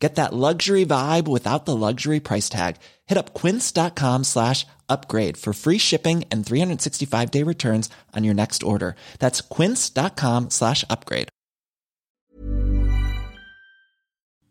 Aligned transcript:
Get 0.00 0.14
that 0.14 0.32
luxury 0.32 0.86
vibe 0.86 1.28
without 1.28 1.66
the 1.66 1.76
luxury 1.76 2.20
price 2.20 2.48
tag. 2.48 2.76
Hit 3.06 3.18
up 3.18 3.34
quince.com 3.34 4.24
slash 4.24 4.66
upgrade 4.88 5.36
for 5.36 5.52
free 5.52 5.78
shipping 5.78 6.24
and 6.32 6.44
365 6.44 7.30
day 7.30 7.44
returns 7.44 7.90
on 8.16 8.24
your 8.24 8.34
next 8.34 8.62
order. 8.62 8.96
That's 9.18 9.42
quince.com 9.42 10.50
slash 10.50 10.84
upgrade. 10.88 11.28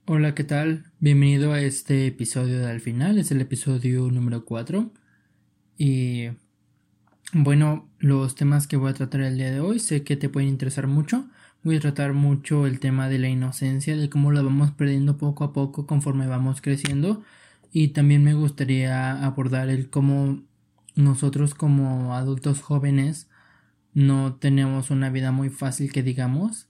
Hola, 0.07 0.34
¿qué 0.34 0.43
tal? 0.43 0.85
Bienvenido 0.99 1.54
a 1.54 1.62
este 1.62 2.07
episodio 2.07 2.59
de 2.59 2.68
Al 2.68 2.79
Final. 2.79 3.20
Es 3.20 3.31
el 3.31 3.41
episodio 3.41 4.09
número 4.09 4.43
4. 4.43 4.91
Y 5.77 6.29
bueno, 7.34 7.90
los 7.99 8.34
temas 8.34 8.66
que 8.66 8.76
voy 8.76 8.90
a 8.90 8.95
tratar 8.95 9.21
el 9.21 9.38
día 9.38 9.52
de 9.52 9.59
hoy 9.59 9.79
sé 9.79 10.04
que 10.04 10.16
te 10.16 10.29
pueden 10.29 10.49
interesar 10.49 10.88
mucho. 10.88 11.27
Voy 11.63 11.76
a 11.76 11.80
tratar 11.81 12.13
mucho 12.13 12.66
el 12.68 12.80
tema 12.80 13.09
de 13.09 13.20
la 13.20 13.27
inocencia, 13.27 13.98
de 13.98 14.09
cómo 14.09 14.31
la 14.31 14.41
vamos 14.41 14.72
perdiendo 14.72 15.18
poco 15.18 15.44
a 15.44 15.54
poco 15.54 15.85
conforme 15.85 16.27
vamos 16.27 16.62
creciendo. 16.62 17.23
Y 17.72 17.90
también 17.90 18.23
me 18.23 18.34
gustaría 18.34 19.23
abordar 19.26 19.70
el 19.70 19.90
cómo 19.90 20.41
nosotros 20.95 21.55
como 21.55 22.16
adultos 22.16 22.62
jóvenes 22.62 23.30
no 23.94 24.35
tenemos 24.35 24.91
una 24.91 25.09
vida 25.09 25.32
muy 25.32 25.49
fácil 25.49 25.91
que 25.91 26.04
digamos 26.04 26.70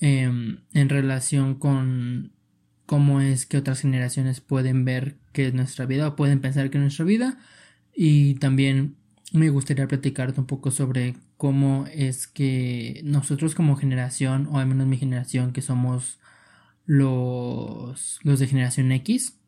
em, 0.00 0.60
en 0.72 0.88
relación 0.88 1.54
con 1.54 2.32
cómo 2.86 3.20
es 3.20 3.46
que 3.46 3.58
otras 3.58 3.80
generaciones 3.80 4.40
pueden 4.40 4.84
ver 4.84 5.16
que 5.32 5.46
es 5.46 5.54
nuestra 5.54 5.86
vida 5.86 6.08
o 6.08 6.16
pueden 6.16 6.40
pensar 6.40 6.70
que 6.70 6.78
es 6.78 6.82
nuestra 6.82 7.04
vida 7.04 7.38
y 7.94 8.34
también 8.34 8.96
me 9.32 9.50
gustaría 9.50 9.88
platicarte 9.88 10.40
un 10.40 10.46
poco 10.46 10.70
sobre 10.70 11.16
cómo 11.42 11.86
es 11.92 12.28
que 12.28 13.00
nosotros 13.02 13.56
como 13.56 13.74
generación, 13.74 14.46
o 14.52 14.60
al 14.60 14.68
menos 14.68 14.86
mi 14.86 14.96
generación, 14.96 15.52
que 15.52 15.60
somos 15.60 16.20
los, 16.86 18.20
los 18.22 18.38
de 18.38 18.46
generación 18.46 18.92
X, 18.92 19.40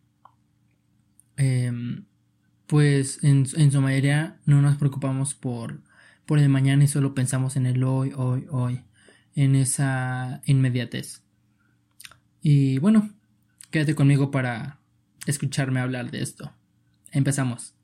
em, 1.36 2.04
pues 2.66 3.22
en, 3.22 3.46
en, 3.56 3.70
su 3.70 3.80
mayoría 3.80 4.40
no 4.44 4.60
nos 4.60 4.76
preocupamos 4.76 5.34
por, 5.34 5.82
por 6.26 6.40
el 6.40 6.48
mañana 6.48 6.82
y 6.82 6.88
solo 6.88 7.14
pensamos 7.14 7.54
en 7.54 7.64
el 7.64 7.84
hoy, 7.84 8.10
hoy, 8.16 8.48
hoy, 8.50 8.82
en 9.36 9.54
esa 9.54 10.42
inmediatez. 10.46 11.22
Y 12.42 12.78
bueno, 12.80 13.08
quédate 13.70 13.94
conmigo 13.94 14.32
para 14.32 14.80
escucharme 15.26 15.78
hablar 15.78 16.10
de 16.10 16.22
esto. 16.22 16.52
Empezamos. 17.12 17.76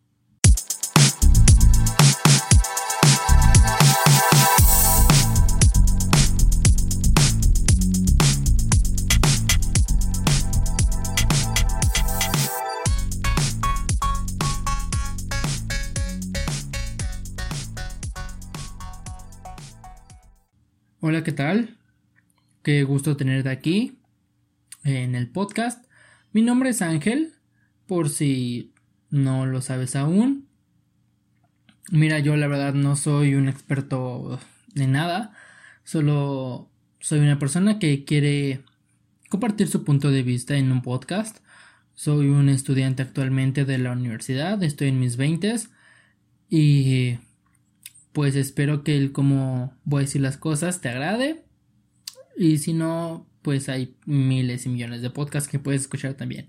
Hola, 21.03 21.25
¿qué 21.25 21.33
tal? 21.33 21.79
Qué 22.63 22.85
gusto 22.85 23.17
tenerte 23.17 23.49
aquí 23.49 23.97
en 24.85 25.15
el 25.15 25.31
podcast. 25.31 25.83
Mi 26.33 26.43
nombre 26.43 26.69
es 26.69 26.83
Ángel, 26.83 27.33
por 27.87 28.11
si 28.11 28.75
no 29.09 29.47
lo 29.47 29.63
sabes 29.63 29.97
aún. 29.97 30.47
Mira, 31.91 32.19
yo 32.19 32.37
la 32.37 32.49
verdad 32.49 32.75
no 32.75 32.97
soy 32.97 33.35
un 33.35 33.49
experto 33.49 34.39
de 34.75 34.89
nada, 34.89 35.33
solo 35.85 36.69
soy 36.99 37.21
una 37.21 37.39
persona 37.39 37.79
que 37.79 38.05
quiere 38.05 38.63
compartir 39.31 39.69
su 39.69 39.85
punto 39.85 40.11
de 40.11 40.23
vista 40.23 40.59
en 40.59 40.71
un 40.71 40.83
podcast. 40.83 41.39
Soy 41.95 42.29
un 42.29 42.51
estudiante 42.51 43.01
actualmente 43.01 43.65
de 43.65 43.79
la 43.79 43.93
universidad, 43.93 44.63
estoy 44.63 44.89
en 44.89 45.01
mis 45.01 45.17
20 45.17 45.55
y 46.51 47.17
pues 48.13 48.35
espero 48.37 48.83
que 48.85 48.97
el 48.97 49.13
cómo 49.13 49.75
voy 49.85 50.01
a 50.01 50.07
decir 50.07 50.21
las 50.21 50.37
cosas 50.37 50.81
te 50.81 50.89
agrade. 50.89 51.45
Y 52.37 52.59
si 52.59 52.73
no, 52.73 53.27
pues 53.43 53.69
hay 53.69 53.97
miles 54.07 54.67
y 54.67 54.69
millones 54.69 55.03
de 55.03 55.11
podcasts 55.11 55.49
que 55.49 55.59
puedes 55.59 55.83
escuchar 55.83 56.15
también. 56.15 56.49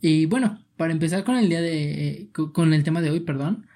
Y 0.00 0.26
bueno, 0.26 0.62
para 0.76 0.92
empezar 0.92 1.24
con 1.24 1.36
el 1.36 1.48
día 1.48 1.60
de. 1.60 2.28
con 2.32 2.74
el 2.74 2.84
tema 2.84 3.00
de 3.00 3.10
hoy, 3.10 3.20
perdón. 3.20 3.66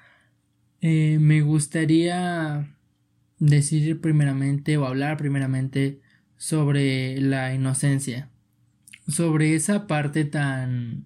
Eh, 0.81 1.19
me 1.21 1.41
gustaría 1.43 2.69
decir 3.39 4.01
primeramente 4.01 4.77
o 4.77 4.87
hablar 4.87 5.17
primeramente 5.17 6.01
sobre 6.37 7.21
la 7.21 7.55
inocencia. 7.55 8.31
Sobre 9.09 9.55
esa 9.55 9.87
parte 9.87 10.25
tan. 10.25 11.05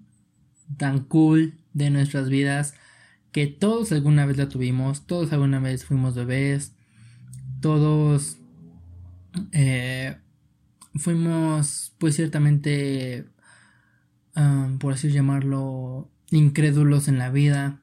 tan 0.77 1.01
cool 1.05 1.55
de 1.73 1.91
nuestras 1.91 2.29
vidas 2.29 2.75
que 3.33 3.47
todos 3.47 3.91
alguna 3.93 4.27
vez 4.27 4.37
la 4.37 4.49
tuvimos, 4.49 5.07
todos 5.07 5.33
alguna 5.33 5.59
vez 5.59 5.85
fuimos 5.85 6.15
bebés, 6.15 6.75
todos 7.61 8.39
eh, 9.53 10.17
fuimos 10.95 11.95
pues 11.99 12.17
ciertamente, 12.17 13.27
por 14.79 14.93
así 14.93 15.11
llamarlo, 15.11 16.11
incrédulos 16.31 17.09
en 17.09 17.19
la 17.19 17.31
vida, 17.31 17.81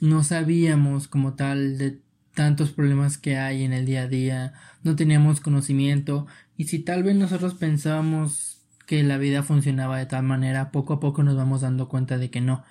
no 0.00 0.22
sabíamos 0.24 1.08
como 1.08 1.34
tal 1.34 1.78
de 1.78 2.00
tantos 2.34 2.72
problemas 2.72 3.16
que 3.16 3.38
hay 3.38 3.62
en 3.62 3.72
el 3.72 3.86
día 3.86 4.02
a 4.02 4.08
día, 4.08 4.52
no 4.82 4.96
teníamos 4.96 5.40
conocimiento 5.40 6.26
y 6.56 6.64
si 6.64 6.80
tal 6.80 7.02
vez 7.02 7.16
nosotros 7.16 7.54
pensábamos 7.54 8.62
que 8.86 9.02
la 9.02 9.18
vida 9.18 9.42
funcionaba 9.42 9.98
de 9.98 10.06
tal 10.06 10.24
manera, 10.24 10.70
poco 10.70 10.94
a 10.94 11.00
poco 11.00 11.22
nos 11.22 11.36
vamos 11.36 11.62
dando 11.62 11.88
cuenta 11.88 12.18
de 12.18 12.30
que 12.30 12.40
no, 12.40 12.64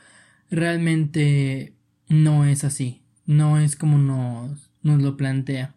realmente 0.50 1.74
no 2.08 2.46
es 2.46 2.64
así, 2.64 3.02
no 3.26 3.60
es 3.60 3.76
como 3.76 3.98
nos, 3.98 4.70
nos 4.82 5.02
lo 5.02 5.18
plantea 5.18 5.76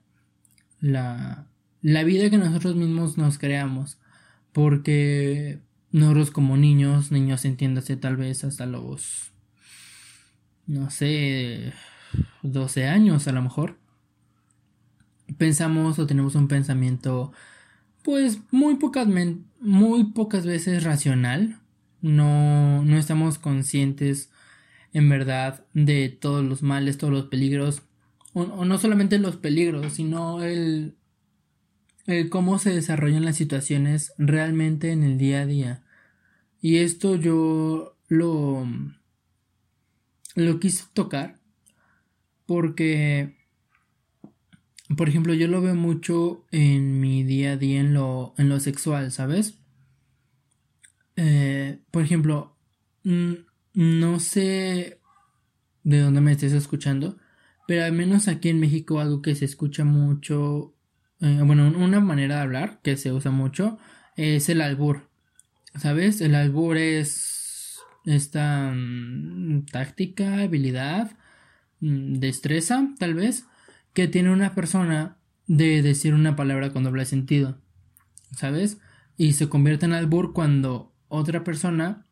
la, 0.81 1.47
la 1.83 2.05
vida 2.05 2.31
que 2.31 2.39
nosotros 2.39 2.77
mismos 2.77 3.19
nos 3.19 3.39
creamos, 3.39 3.99
porque 4.53 5.61
nosotros 5.93 6.31
como 6.31 6.57
niños, 6.57 7.11
niños 7.11 7.45
entiéndase 7.45 7.97
tal 7.97 8.17
vez 8.17 8.45
hasta 8.45 8.67
los, 8.67 9.33
no 10.67 10.91
sé, 10.91 11.73
12 12.43 12.87
años 12.87 13.29
a 13.29 13.33
lo 13.33 13.43
mejor, 13.43 13.79
pensamos 15.39 15.99
o 15.99 16.07
tenemos 16.07 16.35
un 16.35 16.49
pensamiento 16.49 17.33
pues 18.03 18.39
muy 18.53 18.77
pocas, 18.77 19.09
muy 19.61 20.05
pocas 20.13 20.47
veces 20.47 20.85
racional, 20.85 21.59
no, 22.03 22.85
no 22.85 22.99
estamos 22.99 23.39
conscientes 23.39 24.31
en 24.97 25.11
verdad 25.11 25.67
de 25.75 26.09
todos 26.09 26.43
los 26.43 26.63
males, 26.63 26.97
todos 26.97 27.13
los 27.13 27.27
peligros, 27.27 27.83
o, 28.33 28.65
no 28.65 28.79
solamente 28.79 29.19
los 29.19 29.37
peligros, 29.37 29.93
sino 29.93 30.43
el, 30.43 30.97
el 32.07 32.31
cómo 32.31 32.59
se 32.59 32.71
desarrollan 32.71 33.27
las 33.27 33.37
situaciones 33.37 34.15
realmente 34.17 34.93
en 34.93 35.03
el 35.03 35.19
día 35.19 35.43
a 35.43 35.47
día. 35.47 35.85
Y 36.63 36.79
esto 36.79 37.15
yo 37.15 37.99
lo, 38.09 38.67
lo 40.35 40.61
quise 40.61 40.85
tocar 40.95 41.41
porque, 42.47 43.37
por 44.97 45.11
ejemplo, 45.11 45.35
yo 45.35 45.47
lo 45.47 45.61
veo 45.61 45.75
mucho 45.75 46.47
en 46.53 47.01
mi 47.01 47.23
día 47.23 47.53
a 47.53 47.57
día 47.59 47.81
en 47.81 47.93
lo, 47.93 48.33
en 48.39 48.49
lo 48.49 48.61
sexual, 48.61 49.13
¿sabes? 49.13 49.59
Eh, 51.17 51.81
por 51.91 52.03
ejemplo, 52.03 52.57
mm, 53.05 53.35
no 53.77 54.21
sé 54.21 55.01
de 55.85 56.01
dónde 56.01 56.23
me 56.23 56.33
estés 56.33 56.55
escuchando, 56.55 57.19
pero 57.69 57.85
al 57.85 57.93
menos 57.93 58.27
aquí 58.27 58.49
en 58.49 58.59
México 58.59 59.01
algo 59.01 59.21
que 59.21 59.35
se 59.35 59.45
escucha 59.45 59.85
mucho, 59.85 60.75
eh, 61.21 61.43
bueno, 61.45 61.69
una 61.79 62.01
manera 62.01 62.37
de 62.37 62.41
hablar 62.41 62.81
que 62.83 62.97
se 62.97 63.13
usa 63.13 63.31
mucho 63.31 63.79
es 64.17 64.49
el 64.49 64.63
albur. 64.63 65.11
¿Sabes? 65.79 66.23
El 66.23 66.35
albur 66.35 66.79
es 66.79 67.81
esta 68.07 68.73
mm, 68.75 69.67
táctica, 69.67 70.39
habilidad, 70.41 71.15
mm, 71.81 72.15
destreza, 72.15 72.95
tal 72.99 73.13
vez, 73.13 73.45
que 73.93 74.09
tiene 74.09 74.33
una 74.33 74.55
persona 74.55 75.19
de 75.47 75.83
decir 75.83 76.15
una 76.15 76.35
palabra 76.35 76.73
con 76.73 76.83
doble 76.83 77.05
sentido. 77.05 77.59
¿Sabes? 78.33 78.79
Y 79.19 79.35
se 79.35 79.51
convierte 79.51 79.85
en 79.85 79.93
albur 79.93 80.33
cuando 80.33 80.95
otra 81.09 81.45
persona 81.45 82.06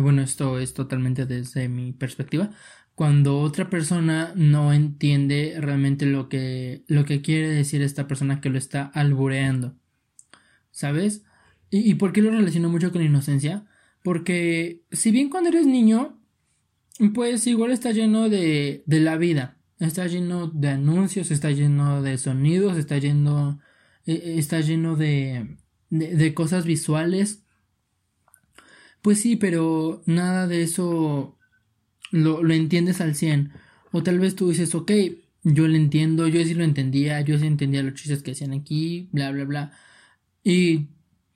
bueno, 0.00 0.22
esto 0.22 0.58
es 0.58 0.74
totalmente 0.74 1.26
desde 1.26 1.68
mi 1.68 1.92
perspectiva, 1.92 2.50
cuando 2.94 3.40
otra 3.40 3.70
persona 3.70 4.32
no 4.36 4.72
entiende 4.72 5.56
realmente 5.60 6.06
lo 6.06 6.28
que, 6.28 6.84
lo 6.88 7.04
que 7.04 7.22
quiere 7.22 7.48
decir 7.48 7.82
esta 7.82 8.06
persona 8.06 8.40
que 8.40 8.50
lo 8.50 8.58
está 8.58 8.84
albureando. 8.94 9.76
¿Sabes? 10.70 11.24
¿Y, 11.70 11.90
¿Y 11.90 11.94
por 11.94 12.12
qué 12.12 12.22
lo 12.22 12.30
relaciono 12.30 12.68
mucho 12.68 12.92
con 12.92 13.02
inocencia? 13.02 13.66
Porque 14.02 14.82
si 14.90 15.10
bien 15.10 15.30
cuando 15.30 15.50
eres 15.50 15.66
niño, 15.66 16.20
pues 17.14 17.46
igual 17.46 17.72
está 17.72 17.92
lleno 17.92 18.28
de, 18.28 18.82
de 18.86 19.00
la 19.00 19.16
vida. 19.16 19.58
Está 19.78 20.06
lleno 20.06 20.48
de 20.48 20.68
anuncios, 20.68 21.30
está 21.30 21.50
lleno 21.50 22.02
de 22.02 22.18
sonidos, 22.18 22.76
está 22.78 22.98
lleno, 22.98 23.60
eh, 24.06 24.34
está 24.38 24.60
lleno 24.60 24.96
de, 24.96 25.58
de 25.90 26.34
cosas 26.34 26.64
visuales. 26.66 27.41
Pues 29.02 29.20
sí, 29.20 29.36
pero 29.36 30.02
nada 30.06 30.46
de 30.46 30.62
eso 30.62 31.36
lo, 32.10 32.42
lo 32.42 32.54
entiendes 32.54 33.00
al 33.00 33.14
100. 33.14 33.52
O 33.92 34.02
tal 34.02 34.18
vez 34.18 34.36
tú 34.36 34.48
dices, 34.50 34.74
ok, 34.74 34.92
yo 35.44 35.68
lo 35.68 35.76
entiendo, 35.76 36.28
yo 36.28 36.42
sí 36.44 36.54
lo 36.54 36.64
entendía, 36.64 37.20
yo 37.20 37.38
sí 37.38 37.46
entendía 37.46 37.82
los 37.82 37.94
chistes 37.94 38.22
que 38.22 38.32
hacían 38.32 38.52
aquí, 38.52 39.08
bla, 39.12 39.30
bla, 39.32 39.44
bla. 39.44 39.72
Y, 40.44 40.88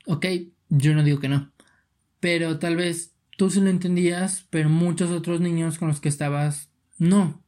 ok, 0.05 0.25
yo 0.69 0.93
no 0.95 1.03
digo 1.03 1.19
que 1.19 1.29
no. 1.29 1.51
Pero 2.19 2.59
tal 2.59 2.77
vez 2.77 3.13
tú 3.37 3.49
sí 3.49 3.61
lo 3.61 3.69
entendías, 3.69 4.47
pero 4.49 4.69
muchos 4.69 5.11
otros 5.11 5.41
niños 5.41 5.77
con 5.77 5.89
los 5.89 6.01
que 6.01 6.09
estabas, 6.09 6.71
no. 6.97 7.43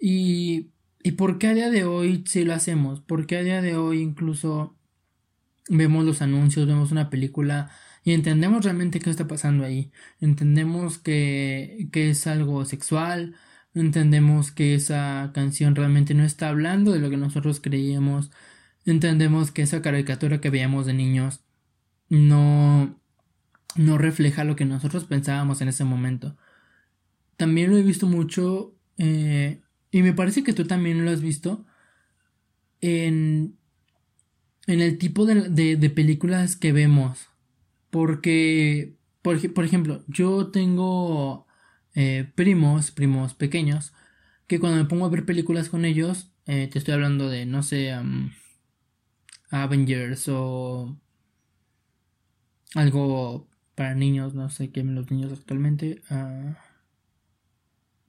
Y, 0.00 0.70
¿Y 1.02 1.12
por 1.12 1.38
qué 1.38 1.48
a 1.48 1.54
día 1.54 1.70
de 1.70 1.84
hoy 1.84 2.24
sí 2.26 2.44
lo 2.44 2.54
hacemos? 2.54 3.00
¿Por 3.00 3.26
qué 3.26 3.38
a 3.38 3.42
día 3.42 3.62
de 3.62 3.76
hoy 3.76 4.00
incluso 4.00 4.76
vemos 5.68 6.04
los 6.04 6.22
anuncios, 6.22 6.66
vemos 6.66 6.92
una 6.92 7.10
película 7.10 7.70
y 8.08 8.14
entendemos 8.14 8.64
realmente 8.64 9.00
qué 9.00 9.10
está 9.10 9.28
pasando 9.28 9.66
ahí. 9.66 9.92
Entendemos 10.18 10.96
que, 10.96 11.90
que 11.92 12.08
es 12.08 12.26
algo 12.26 12.64
sexual, 12.64 13.36
entendemos 13.74 14.50
que 14.50 14.74
esa 14.74 15.30
canción 15.34 15.76
realmente 15.76 16.14
no 16.14 16.24
está 16.24 16.48
hablando 16.48 16.92
de 16.92 17.00
lo 17.00 17.10
que 17.10 17.18
nosotros 17.18 17.60
creíamos, 17.60 18.30
entendemos 18.86 19.50
que 19.50 19.60
esa 19.60 19.82
caricatura 19.82 20.40
que 20.40 20.48
veíamos 20.48 20.86
de 20.86 20.94
niños 20.94 21.44
no, 22.08 22.98
no 23.76 23.98
refleja 23.98 24.42
lo 24.44 24.56
que 24.56 24.64
nosotros 24.64 25.04
pensábamos 25.04 25.60
en 25.60 25.68
ese 25.68 25.84
momento. 25.84 26.38
También 27.36 27.70
lo 27.70 27.76
he 27.76 27.82
visto 27.82 28.06
mucho, 28.06 28.74
eh, 28.96 29.60
y 29.90 30.02
me 30.02 30.14
parece 30.14 30.42
que 30.42 30.54
tú 30.54 30.66
también 30.66 31.04
lo 31.04 31.10
has 31.10 31.20
visto, 31.20 31.66
en, 32.80 33.58
en 34.66 34.80
el 34.80 34.96
tipo 34.96 35.26
de, 35.26 35.50
de, 35.50 35.76
de 35.76 35.90
películas 35.90 36.56
que 36.56 36.72
vemos. 36.72 37.27
Porque, 37.90 38.96
por, 39.22 39.64
ejemplo, 39.64 40.04
yo 40.08 40.48
tengo 40.48 41.46
eh, 41.94 42.30
primos, 42.34 42.90
primos 42.90 43.34
pequeños, 43.34 43.92
que 44.46 44.60
cuando 44.60 44.78
me 44.78 44.88
pongo 44.88 45.06
a 45.06 45.10
ver 45.10 45.24
películas 45.24 45.68
con 45.68 45.84
ellos, 45.84 46.30
eh, 46.46 46.68
te 46.68 46.78
estoy 46.78 46.94
hablando 46.94 47.28
de, 47.28 47.46
no 47.46 47.62
sé, 47.62 47.94
Avengers 49.50 50.28
o 50.28 50.98
algo 52.74 53.48
para 53.74 53.94
niños, 53.94 54.34
no 54.34 54.50
sé 54.50 54.70
qué 54.70 54.82
los 54.82 55.10
niños 55.10 55.32
actualmente. 55.32 56.02
Uh, 56.10 56.54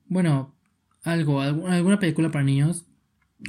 bueno, 0.07 0.55
algo, 1.03 1.41
alguna 1.41 1.99
película 1.99 2.31
para 2.31 2.43
niños, 2.43 2.85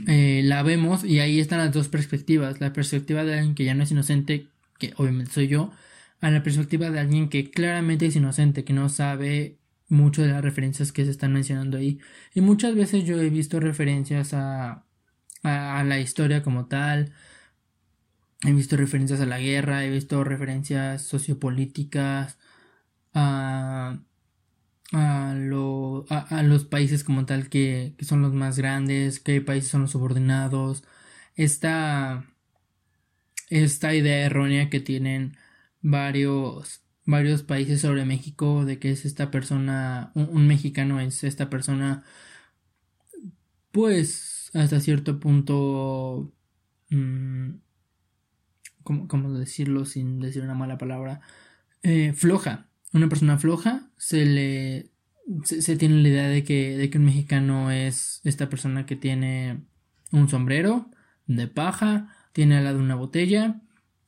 eh, 0.06 0.42
la 0.44 0.62
vemos 0.62 1.04
y 1.04 1.20
ahí 1.20 1.40
están 1.40 1.58
las 1.58 1.72
dos 1.72 1.88
perspectivas. 1.88 2.60
La 2.60 2.72
perspectiva 2.72 3.24
de 3.24 3.34
alguien 3.34 3.54
que 3.54 3.64
ya 3.64 3.74
no 3.74 3.82
es 3.82 3.90
inocente, 3.90 4.48
que 4.78 4.92
obviamente 4.96 5.32
soy 5.32 5.48
yo, 5.48 5.72
a 6.20 6.31
la 6.31 6.43
perspectiva 6.43 6.90
de 6.90 7.00
alguien 7.00 7.28
que 7.28 7.50
claramente 7.50 8.06
es 8.06 8.17
inocente, 8.17 8.64
que 8.64 8.72
no 8.72 8.88
sabe 8.88 9.58
mucho 9.88 10.22
de 10.22 10.28
las 10.28 10.43
referencias 10.43 10.93
que 10.93 11.05
se 11.05 11.11
están 11.11 11.32
mencionando 11.32 11.78
ahí. 11.78 12.00
Y 12.34 12.40
muchas 12.43 12.75
veces 12.75 13.05
yo 13.05 13.20
he 13.20 13.31
visto 13.31 13.61
referencias 13.61 14.34
a, 14.34 14.84
a, 15.43 15.84
la 15.84 15.99
historia 16.00 16.43
como 16.43 16.67
tal, 16.67 17.12
he 18.44 18.52
visto 18.52 18.76
referencias 18.76 19.20
a 19.20 19.26
la 19.26 19.38
guerra, 19.38 19.84
he 19.84 19.90
visto 19.90 20.25
referencias 20.25 21.02
sociopolíticas, 21.02 22.38
a, 23.14 24.00
a, 24.93 25.31
a, 25.31 26.43
los 26.43 26.64
países 26.64 27.05
como 27.05 27.26
tal 27.26 27.49
que, 27.49 27.94
que, 27.99 28.05
son 28.05 28.23
los 28.23 28.32
más 28.34 28.58
grandes, 28.58 29.20
qué 29.20 29.40
países 29.40 29.70
son 29.70 29.82
los 29.82 29.93
subordinados, 29.93 30.84
esta, 31.37 32.26
esta 33.50 33.94
idea 33.94 34.26
errónea 34.26 34.70
que 34.70 34.81
tienen 34.81 35.37
varios 35.82 36.82
varios 37.06 37.42
países 37.42 37.80
sobre 37.80 38.04
México 38.04 38.64
de 38.64 38.78
que 38.78 38.90
es 38.90 39.04
esta 39.04 39.30
persona 39.30 40.12
un, 40.14 40.46
mexicano 40.46 41.00
es 41.00 41.24
esta 41.24 41.50
persona 41.50 42.04
pues 43.72 44.50
hasta 44.54 44.80
cierto 44.80 45.18
punto 45.20 46.32
mmm, 46.90 47.54
¿cómo, 48.82 49.32
decirlo 49.38 49.84
sin 49.84 50.20
decir 50.20 50.42
una 50.42 50.54
mala 50.54 50.78
palabra 50.78 51.20
eh, 51.82 52.12
floja 52.12 52.68
una 52.92 53.08
persona 53.08 53.38
floja 53.38 53.90
se 53.96 54.24
le 54.26 54.90
se, 55.44 55.76
tiene 55.76 56.02
la 56.02 56.08
idea 56.08 56.28
de 56.28 56.44
que, 56.44 56.76
de 56.76 56.90
que 56.90 56.98
un 56.98 57.04
mexicano 57.04 57.70
es 57.70 58.20
esta 58.24 58.48
persona 58.48 58.86
que 58.86 58.96
tiene 58.96 59.64
un 60.12 60.28
sombrero 60.28 60.90
de 61.26 61.46
paja 61.48 62.14
tiene 62.32 62.56
al 62.56 62.64
lado 62.64 62.78
una 62.78 62.94
botella 62.96 63.62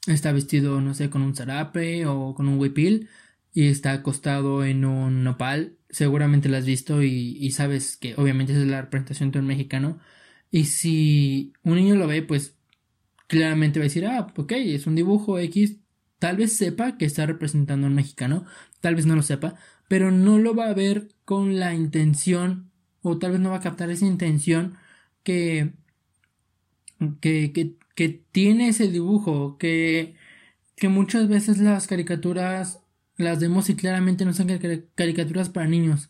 está 0.07 0.33
vestido, 0.33 0.81
no 0.81 0.95
sé, 0.95 1.11
con 1.11 1.23
un 1.23 1.35
zarape 1.35 2.07
o 2.07 2.35
con 2.35 2.49
un 2.49 2.59
huipil 2.59 3.09
y 3.53 3.69
está 3.69 3.93
acostado 3.93 4.65
en 4.65 4.85
un 4.85 5.25
nopal. 5.25 5.77
Seguramente 5.91 6.49
lo 6.49 6.57
has 6.57 6.67
visto 6.67 7.03
y, 7.03 7.51
sabes 7.53 7.97
que 7.97 8.15
obviamente 8.17 8.53
es 8.53 8.67
la 8.67 8.83
representación 8.83 9.31
de 9.31 9.39
un 9.41 9.47
mexicano. 9.47 10.01
Y 10.51 10.67
si 10.67 11.53
un 11.63 11.77
niño 11.77 11.97
lo 11.97 12.07
ve, 12.07 12.23
pues 12.23 12.57
claramente 13.27 13.79
va 13.79 13.85
a 13.85 13.89
decir, 13.89 14.07
ah, 14.07 14.33
ok, 14.37 14.53
es 14.53 14.87
un 14.87 14.95
dibujo 14.95 15.39
X. 15.39 15.79
Tal 16.19 16.37
vez 16.37 16.57
sepa 16.57 16.97
que 16.99 17.05
está 17.07 17.27
representando 17.27 17.87
a 17.87 17.91
un 17.91 17.97
mexicano, 17.97 18.45
tal 18.81 18.95
vez 18.95 19.07
no 19.07 19.17
lo 19.17 19.23
sepa, 19.23 19.57
pero 19.89 20.11
no 20.11 20.39
lo 20.39 20.55
va 20.55 20.67
a 20.69 20.75
ver 20.75 21.09
con 21.25 21.59
la 21.59 21.75
intención, 21.75 22.71
o 23.03 23.19
tal 23.19 23.33
vez 23.33 23.41
no 23.41 23.51
va 23.51 23.57
a 23.57 23.61
captar 23.61 23.91
esa 23.91 24.07
intención 24.07 24.77
que, 25.25 25.73
que, 27.21 27.53
que, 27.53 27.77
que 27.95 28.09
tiene 28.33 28.69
ese 28.69 28.89
dibujo, 28.89 29.57
que, 29.59 30.17
que 30.77 30.89
muchas 30.89 31.29
veces 31.29 31.59
las 31.59 31.87
caricaturas 31.87 32.81
las 33.17 33.39
vemos 33.39 33.69
y 33.69 33.77
claramente 33.77 34.25
no 34.25 34.33
son 34.33 34.49
caricaturas 34.95 35.49
para 35.49 35.67
niños. 35.67 36.09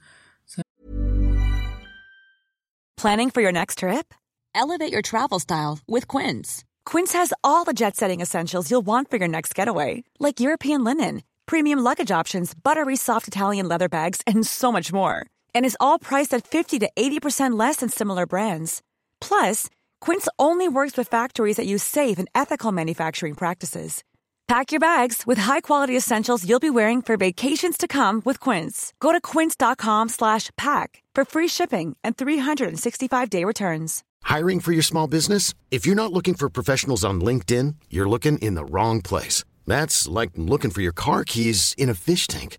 Planning 2.97 3.31
for 3.31 3.43
your 3.43 3.53
next 3.53 3.79
trip? 3.79 4.15
Elevate 4.55 4.93
your 4.93 5.03
travel 5.03 5.41
style 5.41 5.81
with 5.89 6.07
Quince. 6.07 6.63
Quince 6.85 7.13
has 7.15 7.33
all 7.43 7.65
the 7.65 7.73
jet 7.73 7.97
setting 7.97 8.21
essentials 8.21 8.71
you'll 8.71 8.87
want 8.87 9.11
for 9.11 9.17
your 9.17 9.29
next 9.29 9.55
getaway, 9.55 10.05
like 10.21 10.39
European 10.41 10.85
linen, 10.85 11.23
premium 11.47 11.81
luggage 11.81 12.13
options, 12.13 12.55
buttery 12.55 12.97
soft 12.97 13.27
Italian 13.27 13.67
leather 13.67 13.89
bags, 13.89 14.21
and 14.27 14.47
so 14.47 14.71
much 14.71 14.93
more. 14.93 15.27
And 15.55 15.65
is 15.65 15.77
all 15.81 15.99
priced 15.99 16.33
at 16.33 16.47
50 16.47 16.79
to 16.81 16.91
80% 16.97 17.59
less 17.59 17.77
than 17.77 17.89
similar 17.89 18.27
brands. 18.27 18.83
Plus, 19.21 19.69
Quince 20.03 20.27
only 20.37 20.69
works 20.69 20.97
with 20.97 21.07
factories 21.07 21.57
that 21.57 21.67
use 21.67 21.85
safe 21.85 22.19
and 22.19 22.29
ethical 22.35 22.73
manufacturing 22.73 23.35
practices. 23.35 24.03
Pack 24.49 24.73
your 24.73 24.81
bags 24.81 25.23
with 25.25 25.39
high-quality 25.39 25.97
essentials 25.97 26.45
you'll 26.47 26.69
be 26.69 26.69
wearing 26.69 27.03
for 27.03 27.17
vacations 27.17 27.79
to 27.79 27.87
come 27.87 28.21
with 28.25 28.41
Quince. 28.41 28.93
Go 28.99 29.13
to 29.13 29.21
quince.com/pack 29.21 30.89
for 31.17 31.25
free 31.25 31.49
shipping 31.49 31.97
and 32.03 32.17
365-day 32.17 33.45
returns. 33.45 34.03
Hiring 34.25 34.61
for 34.61 34.73
your 34.73 34.83
small 34.83 35.07
business? 35.07 35.55
If 35.71 35.87
you're 35.87 36.03
not 36.03 36.13
looking 36.13 36.35
for 36.35 36.51
professionals 36.51 37.05
on 37.05 37.21
LinkedIn, 37.21 37.77
you're 37.89 38.09
looking 38.09 38.39
in 38.39 38.57
the 38.57 38.65
wrong 38.65 39.03
place. 39.03 39.45
That's 39.67 40.09
like 40.09 40.31
looking 40.37 40.73
for 40.73 40.83
your 40.83 40.95
car 40.95 41.23
keys 41.25 41.75
in 41.79 41.89
a 41.89 41.95
fish 41.95 42.27
tank. 42.27 42.59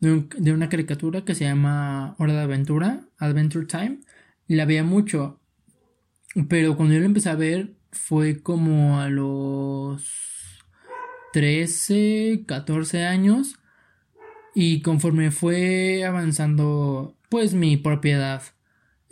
de, 0.00 0.52
una 0.52 0.68
caricatura 0.68 1.24
que 1.24 1.34
se 1.34 1.44
llama 1.44 2.14
Hora 2.18 2.32
de 2.32 2.40
Aventura, 2.40 3.02
Adventure 3.18 3.66
Time, 3.66 4.00
la 4.48 4.64
veía 4.64 4.84
mucho. 4.84 5.40
Pero 6.48 6.76
cuando 6.76 6.94
yo 6.94 7.00
la 7.00 7.06
empecé 7.06 7.30
a 7.30 7.34
ver 7.34 7.74
fue 7.92 8.42
como 8.42 9.00
a 9.00 9.08
los 9.08 10.04
13, 11.32 12.44
14 12.46 13.04
años. 13.04 13.56
Y 14.54 14.82
conforme 14.82 15.30
fue 15.30 16.04
avanzando, 16.04 17.16
pues 17.28 17.54
mi 17.54 17.76
propiedad, 17.76 18.42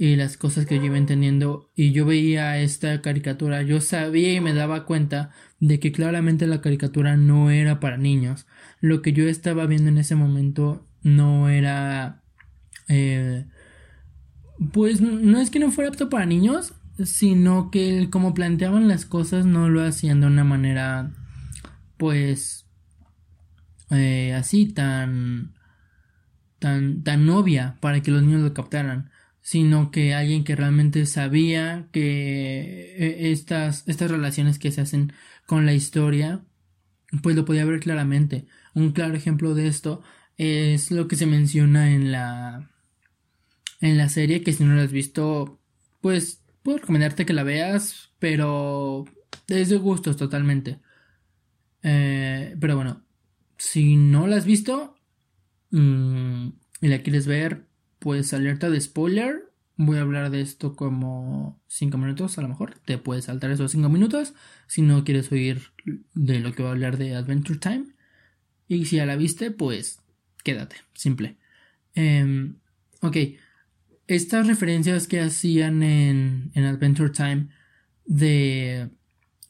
y 0.00 0.14
las 0.14 0.36
cosas 0.36 0.64
que 0.64 0.76
yo 0.76 0.84
iba 0.84 0.96
entendiendo 0.96 1.72
y 1.74 1.90
yo 1.90 2.06
veía 2.06 2.56
esta 2.58 3.02
caricatura, 3.02 3.62
yo 3.62 3.80
sabía 3.80 4.32
y 4.32 4.40
me 4.40 4.54
daba 4.54 4.86
cuenta 4.86 5.30
de 5.58 5.80
que 5.80 5.90
claramente 5.90 6.46
la 6.46 6.60
caricatura 6.60 7.16
no 7.16 7.50
era 7.50 7.80
para 7.80 7.96
niños. 7.96 8.46
Lo 8.80 9.02
que 9.02 9.12
yo 9.12 9.28
estaba 9.28 9.66
viendo 9.66 9.88
en 9.90 9.98
ese 9.98 10.14
momento 10.14 10.86
no 11.02 11.48
era... 11.48 12.22
Eh, 12.86 13.46
pues 14.72 15.00
no 15.00 15.40
es 15.40 15.50
que 15.50 15.58
no 15.58 15.72
fuera 15.72 15.90
apto 15.90 16.08
para 16.08 16.26
niños, 16.26 16.74
sino 17.04 17.72
que 17.72 18.08
como 18.08 18.34
planteaban 18.34 18.86
las 18.86 19.04
cosas 19.04 19.46
no 19.46 19.68
lo 19.68 19.82
hacían 19.82 20.20
de 20.20 20.28
una 20.28 20.44
manera 20.44 21.12
pues 21.96 22.66
eh, 23.90 24.32
así 24.34 24.66
tan 24.66 25.54
tan 26.60 27.02
tan 27.02 27.28
obvia 27.28 27.76
para 27.80 28.00
que 28.00 28.10
los 28.10 28.22
niños 28.22 28.42
lo 28.42 28.54
captaran 28.54 29.10
sino 29.48 29.90
que 29.90 30.12
alguien 30.12 30.44
que 30.44 30.54
realmente 30.56 31.06
sabía 31.06 31.88
que 31.90 32.94
eh, 32.98 33.30
estas, 33.32 33.82
estas 33.88 34.10
relaciones 34.10 34.58
que 34.58 34.70
se 34.70 34.82
hacen 34.82 35.14
con 35.46 35.64
la 35.64 35.72
historia, 35.72 36.44
pues 37.22 37.34
lo 37.34 37.46
podía 37.46 37.64
ver 37.64 37.80
claramente. 37.80 38.46
Un 38.74 38.92
claro 38.92 39.14
ejemplo 39.14 39.54
de 39.54 39.66
esto 39.66 40.02
es 40.36 40.90
lo 40.90 41.08
que 41.08 41.16
se 41.16 41.24
menciona 41.24 41.94
en 41.94 42.12
la 42.12 42.70
en 43.80 43.96
la 43.96 44.10
serie, 44.10 44.42
que 44.42 44.52
si 44.52 44.64
no 44.64 44.74
la 44.74 44.82
has 44.82 44.92
visto, 44.92 45.62
pues 46.02 46.44
puedo 46.62 46.76
recomendarte 46.76 47.24
que 47.24 47.32
la 47.32 47.42
veas, 47.42 48.10
pero 48.18 49.06
es 49.46 49.70
de 49.70 49.76
gustos 49.78 50.18
totalmente. 50.18 50.78
Eh, 51.82 52.54
pero 52.60 52.76
bueno, 52.76 53.02
si 53.56 53.96
no 53.96 54.26
la 54.26 54.36
has 54.36 54.44
visto 54.44 54.94
mm, 55.70 56.48
y 56.82 56.88
la 56.88 57.02
quieres 57.02 57.26
ver, 57.26 57.67
pues 57.98 58.32
alerta 58.32 58.70
de 58.70 58.80
spoiler. 58.80 59.50
Voy 59.76 59.98
a 59.98 60.02
hablar 60.02 60.30
de 60.30 60.40
esto 60.40 60.74
como 60.74 61.60
5 61.68 61.96
minutos 61.98 62.38
a 62.38 62.42
lo 62.42 62.48
mejor. 62.48 62.74
Te 62.84 62.98
puedes 62.98 63.26
saltar 63.26 63.50
esos 63.50 63.70
5 63.70 63.88
minutos 63.88 64.34
si 64.66 64.82
no 64.82 65.04
quieres 65.04 65.30
oír 65.30 65.72
de 66.14 66.40
lo 66.40 66.52
que 66.52 66.62
voy 66.62 66.70
a 66.70 66.72
hablar 66.72 66.96
de 66.98 67.14
Adventure 67.14 67.58
Time. 67.58 67.86
Y 68.66 68.84
si 68.86 68.96
ya 68.96 69.06
la 69.06 69.16
viste, 69.16 69.50
pues 69.50 70.00
quédate, 70.42 70.76
simple. 70.94 71.36
Em, 71.94 72.56
ok, 73.00 73.16
estas 74.06 74.46
referencias 74.46 75.06
que 75.06 75.20
hacían 75.20 75.82
en, 75.82 76.50
en 76.54 76.64
Adventure 76.64 77.10
Time 77.10 77.48
de, 78.04 78.88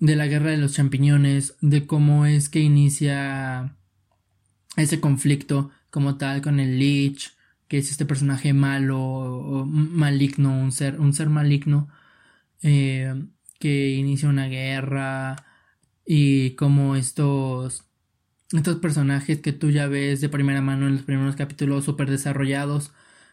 de 0.01 0.17
la 0.17 0.27
guerra 0.27 0.51
de 0.51 0.57
los 0.57 0.75
champiñones, 0.75 1.57
de 1.61 1.87
cómo 1.87 2.27
es 2.27 2.49
que 2.49 2.61
inicia 2.61 3.77
ese 4.77 5.01
conflicto 5.01 5.71
como 5.91 6.17
tal 6.17 6.43
con 6.43 6.61
el 6.61 6.79
Lich, 6.79 7.37
que 7.69 7.79
es 7.79 7.91
este 7.91 8.07
personaje 8.07 8.53
malo 8.55 9.65
maligno, 9.67 10.59
un 10.59 10.73
ser, 10.73 10.99
un 11.01 11.13
ser 11.15 11.29
maligno 11.29 11.89
eh, 12.63 13.15
que 13.59 13.91
inicia 13.91 14.29
una 14.29 14.49
guerra 14.49 15.37
y 16.07 16.53
como 16.57 16.97
estos 16.97 17.85
estos 18.53 18.77
personajes 18.79 19.41
que 19.41 19.53
tú 19.53 19.71
ya 19.71 19.87
ves 19.89 20.21
de 20.21 20.29
primera 20.31 20.63
mano 20.63 20.87
en 20.87 20.95
los 20.95 21.03
primeros 21.03 21.37
capítulos 21.37 21.85
súper 21.85 22.11
desarrollados 22.11 22.93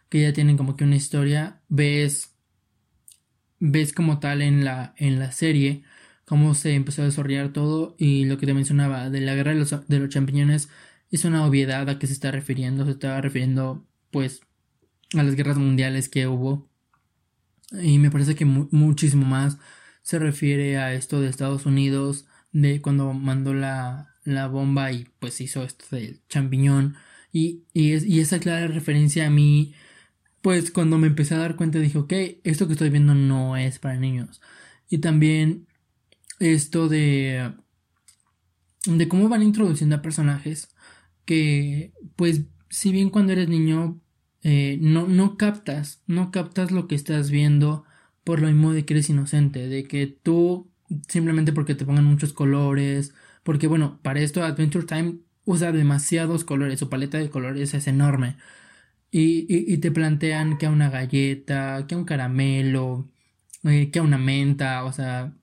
que 0.10 0.22
ya 0.22 0.34
tienen 0.34 0.58
como 0.58 0.76
que 0.76 0.84
una 0.84 0.98
historia 0.98 1.62
ves 1.70 2.36
ves 3.60 3.94
como 3.94 4.20
tal 4.20 4.42
en 4.42 4.66
la 4.66 4.94
en 4.98 5.20
la 5.20 5.32
serie 5.32 5.84
cómo 6.26 6.54
se 6.56 6.76
empezó 6.76 7.02
a 7.04 7.06
desarrollar 7.06 7.54
todo 7.54 7.96
y 7.98 8.26
lo 8.26 8.38
que 8.38 8.46
te 8.46 8.54
mencionaba 8.54 9.10
de 9.10 9.22
la 9.22 9.36
guerra 9.36 9.52
de 9.54 9.60
los, 9.60 9.88
de 9.88 10.00
los 10.00 10.10
champiñones 10.10 10.70
es 11.12 11.26
una 11.26 11.46
obviedad 11.46 11.90
a 11.90 12.00
que 12.00 12.08
se 12.08 12.14
está 12.14 12.32
refiriendo 12.32 12.86
se 12.86 12.92
estaba 12.92 13.22
refiriendo 13.22 13.86
pues 14.16 14.40
a 15.14 15.24
las 15.24 15.36
guerras 15.36 15.58
mundiales 15.58 16.08
que 16.08 16.26
hubo. 16.26 16.70
Y 17.84 18.00
me 18.00 18.10
parece 18.10 18.34
que 18.36 18.46
muchísimo 18.46 19.26
más 19.26 19.58
se 20.04 20.20
refiere 20.20 20.78
a 20.78 20.94
esto 20.94 21.20
de 21.20 21.28
Estados 21.28 21.66
Unidos 21.66 22.26
de 22.54 22.82
cuando 22.82 23.12
mandó 23.12 23.54
la, 23.54 24.16
la 24.24 24.48
bomba 24.48 24.94
y 24.94 25.04
pues 25.20 25.42
hizo 25.42 25.64
esto 25.64 25.94
del 25.94 26.22
champiñón. 26.30 26.96
Y, 27.34 27.66
y, 27.74 27.92
es, 27.92 28.06
y 28.06 28.22
esa 28.22 28.40
clara 28.40 28.68
referencia 28.68 29.28
a 29.28 29.30
mí 29.30 29.74
pues 30.42 30.72
cuando 30.72 30.98
me 30.98 31.08
empecé 31.08 31.36
a 31.36 31.40
dar 31.40 31.58
cuenta 31.58 31.80
dije 31.80 31.98
ok 31.98 32.14
esto 32.46 32.68
que 32.68 32.74
estoy 32.74 32.90
viendo 32.92 33.16
no 33.16 33.58
es 33.58 33.80
para 33.80 33.98
niños. 33.98 34.40
Y 34.90 35.00
también 35.00 35.68
esto 36.40 36.88
de 36.88 37.54
de 38.86 39.10
cómo 39.10 39.28
van 39.28 39.44
introduciendo 39.44 39.98
a 39.98 40.02
personajes 40.02 40.70
que 41.26 41.92
pues 42.16 42.44
si 42.70 42.94
bien 42.94 43.10
cuando 43.10 43.34
eres 43.34 43.50
niño 43.50 44.02
eh, 44.48 44.78
no, 44.80 45.08
no 45.08 45.38
captas, 45.38 46.04
no 46.06 46.30
captas 46.30 46.70
lo 46.70 46.88
que 46.88 46.94
estás 46.94 47.32
viendo 47.32 47.84
por 48.24 48.42
lo 48.42 48.48
mismo 48.48 48.74
de 48.74 48.86
que 48.86 48.94
eres 48.94 49.10
inocente, 49.10 49.68
de 49.68 49.86
que 49.86 50.06
tú 50.06 50.72
simplemente 51.08 51.52
porque 51.52 51.74
te 51.74 51.84
pongan 51.84 52.06
muchos 52.06 52.32
colores, 52.32 53.16
porque 53.42 53.66
bueno, 53.66 54.00
para 54.04 54.20
esto 54.20 54.44
Adventure 54.44 54.86
Time 54.86 55.18
usa 55.46 55.72
demasiados 55.72 56.44
colores, 56.46 56.80
su 56.80 56.90
paleta 56.90 57.18
de 57.18 57.32
colores 57.32 57.74
es 57.74 57.88
enorme. 57.88 58.38
Y, 59.12 59.48
y, 59.50 59.78
te 59.80 59.92
plantean 59.92 60.58
que 60.58 60.68
a 60.68 60.72
una 60.72 60.90
galleta, 60.90 61.86
que 61.88 61.96
a 61.96 61.98
un 61.98 62.06
caramelo, 62.06 63.10
eh, 63.64 63.90
que 63.92 64.00
a 64.00 64.04
una 64.04 64.18
menta, 64.20 64.84
o 64.86 64.92
sea, 64.94 65.34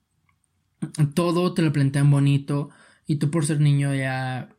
todo 1.13 1.53
te 1.53 1.61
lo 1.61 1.73
plantean 1.73 2.09
bonito 2.11 2.69
y 3.07 3.17
tú 3.17 3.31
por 3.31 3.45
ser 3.45 3.59
niño 3.59 3.93
ya 3.95 4.49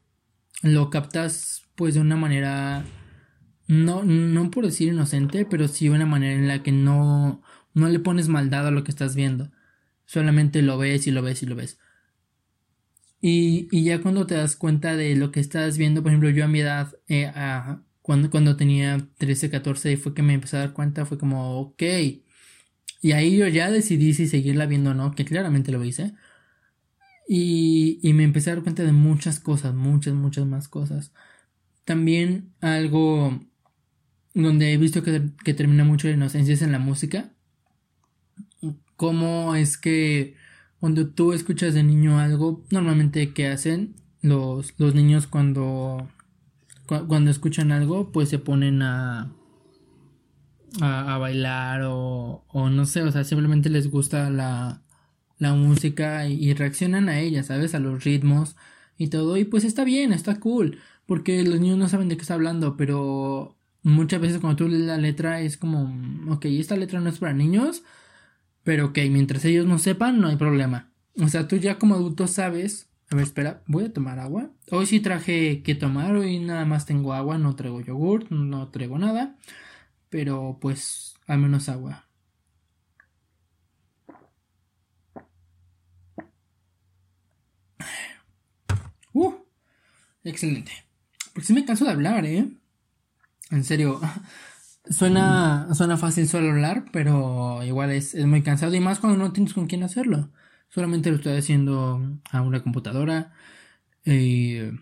lo 0.63 0.91
captas 0.91 1.65
pues 1.77 1.95
de 1.95 2.01
una 2.01 2.17
manera 2.17 2.85
no, 3.67 4.05
no 4.05 4.51
por 4.51 4.65
decir 4.67 4.89
inocente, 4.89 5.47
pero 5.47 5.69
sí 5.69 5.89
una 5.89 6.07
manera 6.07 6.35
en 6.35 6.49
la 6.49 6.63
que 6.63 6.73
no, 6.73 7.43
no 7.75 7.89
le 7.89 7.99
pones 8.01 8.29
maldad 8.29 8.67
a 8.67 8.71
lo 8.71 8.85
que 8.85 8.91
estás 8.91 9.15
viendo. 9.17 9.51
Solamente 10.07 10.63
lo 10.63 10.79
ves 10.79 11.07
y 11.07 11.11
lo 11.11 11.23
ves 11.23 11.43
y 11.43 11.47
lo 11.47 11.57
ves. 11.57 11.79
Y, 13.21 13.69
y 13.71 13.85
ya 13.85 14.03
cuando 14.03 14.27
te 14.27 14.35
das 14.35 14.55
cuenta 14.57 14.97
de 14.97 15.17
lo 15.17 15.33
que 15.33 15.41
estás 15.41 15.79
viendo, 15.79 16.03
por 16.03 16.11
ejemplo, 16.11 16.29
yo 16.31 16.45
a 16.45 16.49
mi 16.49 16.61
edad, 16.61 16.95
eh, 17.09 17.33
cuando, 18.03 18.31
cuando 18.31 18.57
tenía 18.57 19.09
13, 19.17 19.49
14, 19.51 19.93
y 19.93 19.97
fue 19.97 20.15
que 20.15 20.23
me 20.23 20.35
empecé 20.35 20.57
a 20.57 20.61
dar 20.61 20.73
cuenta, 20.75 21.07
fue 21.07 21.19
como, 21.19 21.59
ok. 21.61 21.83
Y 23.01 23.13
ahí 23.13 23.37
yo 23.37 23.47
ya 23.49 23.71
decidí 23.71 24.15
si 24.15 24.27
seguirla 24.27 24.67
viendo 24.67 24.91
o 24.91 24.95
no, 24.95 25.15
que 25.15 25.25
claramente 25.25 25.73
lo 25.73 25.85
hice. 25.85 26.15
Y, 27.29 28.01
y 28.03 28.13
me 28.13 28.25
empecé 28.25 28.51
a 28.51 28.55
dar 28.55 28.63
cuenta 28.63 28.83
de 28.85 28.93
muchas 28.93 29.41
cosas, 29.41 29.75
muchas, 29.75 30.15
muchas 30.15 30.47
más 30.47 30.69
cosas. 30.69 31.13
También 31.85 32.55
algo 32.61 33.41
donde 34.35 34.73
he 34.73 34.77
visto 34.77 35.03
que, 35.03 35.55
termina 35.55 35.85
mucho 35.85 36.09
la 36.09 36.15
inocencia 36.15 36.55
es 36.55 36.63
en 36.63 36.73
la 36.73 36.79
música. 36.79 37.33
Cómo 38.97 39.55
es 39.55 39.77
que 39.77 40.37
cuando 40.81 41.09
tú 41.09 41.33
escuchas 41.33 41.75
de 41.75 41.83
niño 41.83 42.19
algo, 42.19 42.65
normalmente 42.71 43.33
¿qué 43.33 43.49
hacen 43.49 43.95
los, 44.21 44.75
los 44.79 44.95
niños 44.95 45.27
cuando, 45.27 46.09
cuando 46.87 47.31
escuchan 47.31 47.73
algo, 47.73 48.13
pues 48.13 48.29
se 48.29 48.39
ponen 48.39 48.83
a, 48.83 49.33
a, 50.81 51.19
bailar 51.19 51.83
o, 51.85 52.45
o, 52.49 52.71
no 52.71 52.87
sé, 52.87 53.03
o 53.03 53.13
sea, 53.13 53.25
simplemente 53.25 53.71
les 53.71 53.91
gusta 53.91 54.31
la, 54.31 54.83
la 55.39 55.55
música 55.55 56.27
y, 56.29 56.55
reaccionan 56.55 57.09
a 57.09 57.21
ella, 57.21 57.43
¿sabes? 57.43 57.75
A 57.75 57.81
los 57.81 58.05
ritmos 58.05 58.57
y 58.99 59.09
todo. 59.09 59.37
Y 59.37 59.45
pues 59.45 59.65
está 59.65 59.85
bien, 59.85 60.13
está 60.13 60.41
cool, 60.41 60.79
porque 61.07 61.43
los 61.45 61.61
niños 61.61 61.79
no 61.79 61.89
saben 61.89 62.09
de 62.09 62.17
qué 62.17 62.23
está 62.23 62.35
hablando, 62.35 62.77
pero 62.77 63.57
muchas 63.85 64.21
veces 64.21 64.41
cuando 64.41 64.57
tú 64.57 64.69
lees 64.69 64.83
la 64.83 64.97
letra 64.99 65.41
es 65.41 65.57
como, 65.57 65.95
ok, 66.33 66.47
esta 66.47 66.77
letra 66.77 67.01
no 67.01 67.11
es 67.11 67.19
para 67.19 67.33
niños, 67.35 67.85
pero 68.65 68.87
ok, 68.87 68.99
mientras 69.11 69.45
ellos 69.45 69.67
no 69.67 69.79
sepan, 69.79 70.21
no 70.21 70.29
hay 70.29 70.37
problema. 70.37 70.91
O 71.23 71.29
sea, 71.29 71.47
tú 71.49 71.57
ya 71.57 71.79
como 71.79 71.95
adulto 71.95 72.27
sabes, 72.27 72.91
a 73.11 73.17
ver, 73.17 73.25
espera, 73.25 73.63
voy 73.67 73.85
a 73.85 73.93
tomar 73.93 74.19
agua. 74.19 74.51
Hoy 74.71 74.87
sí 74.87 75.01
traje 75.01 75.63
que 75.63 75.75
tomar, 75.75 76.17
hoy 76.17 76.41
nada 76.41 76.65
más 76.65 76.87
tengo 76.87 77.13
agua, 77.13 77.39
no 77.39 77.55
traigo 77.57 77.81
yogurt, 77.83 78.31
no 78.31 78.69
traigo 78.71 78.99
nada, 78.99 79.37
pero 80.11 80.59
pues 80.61 81.15
al 81.27 81.39
menos 81.39 81.69
agua. 81.69 82.09
Uh, 89.17 89.33
excelente. 90.25 90.73
Porque 91.33 91.47
sí 91.47 91.53
me 91.53 91.65
canso 91.65 91.85
de 91.85 91.93
hablar, 91.93 92.27
¿eh? 92.27 92.49
En 93.51 93.65
serio, 93.65 94.01
suena, 94.89 95.69
suena 95.75 95.97
fácil 95.97 96.29
solo 96.29 96.51
hablar, 96.51 96.87
pero 96.93 97.63
igual 97.65 97.91
es, 97.91 98.15
muy 98.27 98.43
cansado 98.43 98.75
y 98.75 98.81
más 98.81 98.99
cuando 98.99 99.19
no 99.19 99.33
tienes 99.33 99.55
con 99.55 99.67
quién 99.67 99.83
hacerlo. 99.83 100.31
Solamente 100.69 101.11
lo 101.11 101.17
estoy 101.17 101.37
haciendo 101.37 102.21
a 102.31 102.43
una 102.43 102.63
computadora 102.63 103.33
eh, 104.05 104.73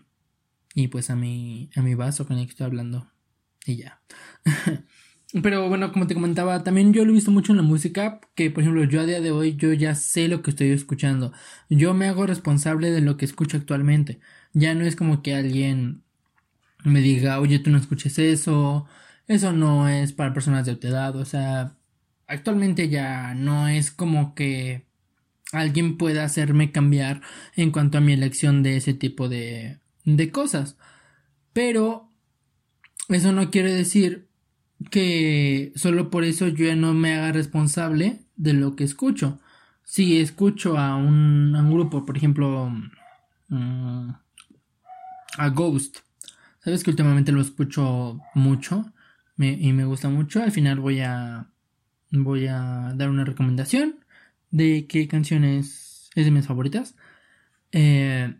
y 0.73 0.87
pues 0.87 1.09
a 1.09 1.15
mi, 1.15 1.69
a 1.75 1.81
mi 1.81 1.95
vaso 1.95 2.25
con 2.27 2.37
el 2.37 2.45
que 2.45 2.51
estoy 2.51 2.65
hablando 2.65 3.11
y 3.65 3.77
ya. 3.77 4.01
Pero 5.41 5.67
bueno, 5.67 5.91
como 5.91 6.05
te 6.05 6.13
comentaba, 6.13 6.63
también 6.63 6.93
yo 6.93 7.05
lo 7.05 7.11
he 7.11 7.15
visto 7.15 7.31
mucho 7.31 7.53
en 7.53 7.57
la 7.57 7.63
música, 7.63 8.19
que 8.35 8.51
por 8.51 8.61
ejemplo 8.61 8.83
yo 8.83 9.01
a 9.01 9.05
día 9.05 9.19
de 9.19 9.31
hoy 9.31 9.55
yo 9.55 9.73
ya 9.73 9.95
sé 9.95 10.27
lo 10.27 10.43
que 10.43 10.51
estoy 10.51 10.69
escuchando. 10.69 11.33
Yo 11.69 11.95
me 11.95 12.07
hago 12.07 12.27
responsable 12.27 12.91
de 12.91 13.01
lo 13.01 13.17
que 13.17 13.25
escucho 13.25 13.57
actualmente. 13.57 14.19
Ya 14.53 14.75
no 14.75 14.85
es 14.85 14.95
como 14.95 15.23
que 15.23 15.33
alguien 15.33 16.02
me 16.83 17.01
diga, 17.01 17.39
oye, 17.39 17.59
tú 17.59 17.69
no 17.69 17.77
escuches 17.77 18.19
eso, 18.19 18.87
eso 19.27 19.53
no 19.53 19.87
es 19.87 20.13
para 20.13 20.33
personas 20.33 20.65
de 20.65 20.75
tu 20.75 20.87
edad, 20.87 21.15
o 21.15 21.25
sea, 21.25 21.75
actualmente 22.27 22.89
ya 22.89 23.33
no 23.35 23.67
es 23.67 23.91
como 23.91 24.35
que 24.35 24.85
alguien 25.51 25.97
pueda 25.97 26.23
hacerme 26.23 26.71
cambiar 26.71 27.21
en 27.55 27.71
cuanto 27.71 27.97
a 27.97 28.01
mi 28.01 28.13
elección 28.13 28.63
de 28.63 28.77
ese 28.77 28.93
tipo 28.93 29.29
de, 29.29 29.79
de 30.05 30.31
cosas. 30.31 30.77
Pero 31.53 32.09
eso 33.09 33.31
no 33.31 33.51
quiere 33.51 33.73
decir 33.73 34.27
que 34.89 35.71
solo 35.75 36.09
por 36.09 36.23
eso 36.23 36.47
yo 36.47 36.75
no 36.75 36.93
me 36.93 37.13
haga 37.13 37.31
responsable 37.31 38.19
de 38.35 38.53
lo 38.53 38.75
que 38.75 38.83
escucho. 38.83 39.39
Si 39.83 40.19
escucho 40.19 40.77
a 40.77 40.95
un, 40.95 41.53
grupo, 41.71 42.05
por 42.05 42.17
ejemplo, 42.17 42.71
mm, 43.49 44.09
a 45.37 45.49
Ghost, 45.49 45.99
sabes 46.63 46.83
que 46.83 46.91
últimamente 46.91 47.31
lo 47.31 47.41
escucho 47.41 48.19
mucho 48.33 48.93
y 49.37 49.73
me 49.73 49.85
gusta 49.85 50.09
mucho. 50.09 50.41
Al 50.41 50.51
final 50.51 50.79
voy 50.79 51.01
a 51.01 51.49
voy 52.11 52.47
a 52.47 52.93
dar 52.95 53.09
una 53.09 53.25
recomendación 53.25 53.99
de 54.51 54.85
qué 54.87 55.07
canción 55.07 55.43
es, 55.43 56.09
de 56.15 56.29
mis 56.31 56.45
favoritas. 56.45 56.95
Eh, 57.71 58.33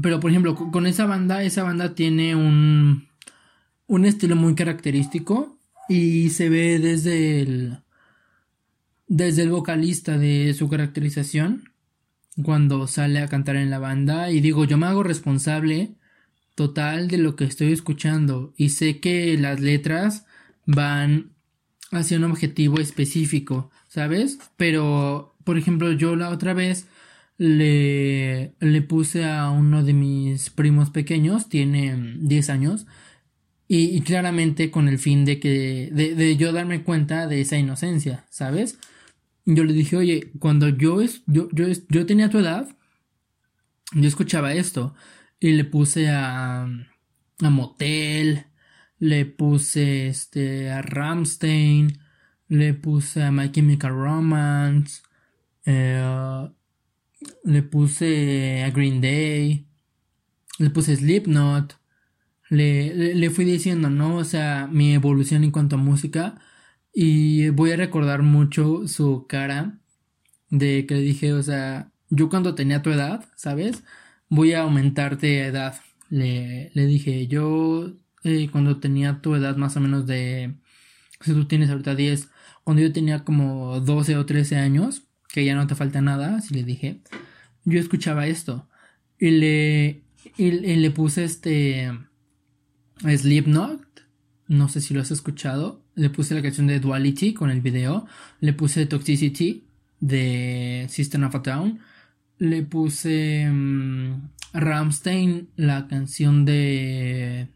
pero 0.00 0.20
por 0.20 0.30
ejemplo, 0.30 0.54
con 0.54 0.86
esa 0.86 1.06
banda, 1.06 1.42
esa 1.42 1.62
banda 1.62 1.94
tiene 1.94 2.36
un, 2.36 3.08
un 3.86 4.04
estilo 4.04 4.36
muy 4.36 4.54
característico 4.54 5.58
y 5.88 6.30
se 6.30 6.50
ve 6.50 6.78
desde 6.78 7.40
el, 7.40 7.78
desde 9.08 9.42
el 9.42 9.50
vocalista 9.50 10.18
de 10.18 10.52
su 10.52 10.68
caracterización 10.68 11.72
cuando 12.42 12.86
sale 12.86 13.20
a 13.20 13.28
cantar 13.28 13.56
en 13.56 13.70
la 13.70 13.78
banda 13.78 14.30
y 14.30 14.40
digo, 14.40 14.66
yo 14.66 14.76
me 14.76 14.86
hago 14.86 15.02
responsable 15.02 15.96
total 16.56 17.06
de 17.06 17.18
lo 17.18 17.36
que 17.36 17.44
estoy 17.44 17.72
escuchando 17.72 18.52
y 18.56 18.70
sé 18.70 18.98
que 18.98 19.38
las 19.38 19.60
letras 19.60 20.26
van 20.64 21.30
hacia 21.92 22.16
un 22.16 22.24
objetivo 22.24 22.80
específico, 22.80 23.70
¿sabes? 23.86 24.38
Pero, 24.56 25.36
por 25.44 25.58
ejemplo, 25.58 25.92
yo 25.92 26.16
la 26.16 26.30
otra 26.30 26.54
vez 26.54 26.88
le, 27.38 28.54
le 28.58 28.82
puse 28.82 29.24
a 29.26 29.50
uno 29.50 29.84
de 29.84 29.92
mis 29.92 30.50
primos 30.50 30.90
pequeños, 30.90 31.48
tiene 31.48 32.16
10 32.18 32.50
años, 32.50 32.86
y, 33.68 34.00
claramente 34.02 34.70
con 34.70 34.88
el 34.88 34.98
fin 34.98 35.24
de 35.24 35.40
que, 35.40 35.90
de, 35.92 36.14
de, 36.14 36.36
yo 36.36 36.52
darme 36.52 36.84
cuenta 36.84 37.26
de 37.26 37.40
esa 37.40 37.58
inocencia, 37.58 38.24
¿sabes? 38.30 38.78
Yo 39.44 39.64
le 39.64 39.72
dije, 39.72 39.96
oye, 39.96 40.30
cuando 40.38 40.68
yo, 40.68 41.02
yo, 41.26 41.48
yo, 41.52 41.66
yo 41.88 42.06
tenía 42.06 42.30
tu 42.30 42.38
edad, 42.38 42.68
yo 43.92 44.08
escuchaba 44.08 44.54
esto, 44.54 44.94
y 45.40 45.52
le 45.52 45.64
puse 45.64 46.08
a, 46.08 46.62
a 46.64 47.50
Motel, 47.50 48.46
le 48.98 49.26
puse 49.26 50.08
este, 50.08 50.70
a 50.70 50.82
Ramstein, 50.82 51.98
le 52.48 52.74
puse 52.74 53.22
a 53.22 53.32
My 53.32 53.50
Chemical 53.50 53.92
Romance, 53.92 55.02
eh, 55.64 56.48
le 57.44 57.62
puse 57.62 58.62
a 58.64 58.70
Green 58.70 59.00
Day, 59.00 59.66
le 60.58 60.70
puse 60.70 60.96
Slipknot, 60.96 61.78
le, 62.48 62.94
le, 62.94 63.14
le, 63.14 63.30
fui 63.30 63.44
diciendo, 63.44 63.90
¿no? 63.90 64.16
O 64.16 64.24
sea, 64.24 64.68
mi 64.70 64.94
evolución 64.94 65.44
en 65.44 65.50
cuanto 65.50 65.76
a 65.76 65.78
música. 65.78 66.36
Y 66.92 67.50
voy 67.50 67.72
a 67.72 67.76
recordar 67.76 68.22
mucho 68.22 68.88
su 68.88 69.26
cara 69.28 69.80
de 70.50 70.86
que 70.86 70.94
le 70.94 71.00
dije, 71.02 71.32
o 71.34 71.42
sea, 71.42 71.92
yo 72.10 72.28
cuando 72.30 72.54
tenía 72.54 72.82
tu 72.82 72.90
edad, 72.90 73.26
¿sabes? 73.36 73.84
Voy 74.28 74.52
a 74.52 74.62
aumentarte 74.62 75.44
edad. 75.46 75.76
Le, 76.08 76.70
le 76.74 76.86
dije, 76.86 77.26
yo 77.26 77.92
eh, 78.24 78.48
cuando 78.50 78.80
tenía 78.80 79.20
tu 79.20 79.34
edad 79.34 79.56
más 79.56 79.76
o 79.76 79.80
menos 79.80 80.06
de... 80.06 80.56
Si 81.20 81.32
tú 81.32 81.46
tienes 81.46 81.70
ahorita 81.70 81.94
10, 81.94 82.28
cuando 82.64 82.82
yo 82.82 82.92
tenía 82.92 83.24
como 83.24 83.80
12 83.80 84.16
o 84.16 84.26
13 84.26 84.56
años, 84.56 85.04
que 85.28 85.44
ya 85.44 85.54
no 85.54 85.66
te 85.66 85.74
falta 85.74 86.00
nada, 86.00 86.36
así 86.36 86.54
le 86.54 86.64
dije, 86.64 87.02
yo 87.64 87.78
escuchaba 87.78 88.26
esto. 88.26 88.68
Y 89.18 89.30
le, 89.30 90.02
y, 90.36 90.50
le 90.50 90.90
puse 90.90 91.24
este... 91.24 91.92
Slipknot, 93.00 93.82
no 94.48 94.68
sé 94.68 94.80
si 94.80 94.94
lo 94.94 95.02
has 95.02 95.10
escuchado. 95.10 95.84
Le 95.94 96.10
puse 96.10 96.34
la 96.34 96.42
canción 96.42 96.66
de 96.66 96.80
Duality 96.80 97.34
con 97.34 97.50
el 97.50 97.60
video. 97.60 98.06
Le 98.40 98.54
puse 98.54 98.86
Toxicity 98.86 99.68
de 100.00 100.86
System 100.88 101.24
of 101.24 101.34
a 101.34 101.42
Town. 101.42 101.80
Le 102.38 102.62
puse 102.62 103.46
um, 103.48 104.28
Ramstein, 104.52 105.48
la 105.56 105.86
canción 105.88 106.44
de 106.44 107.48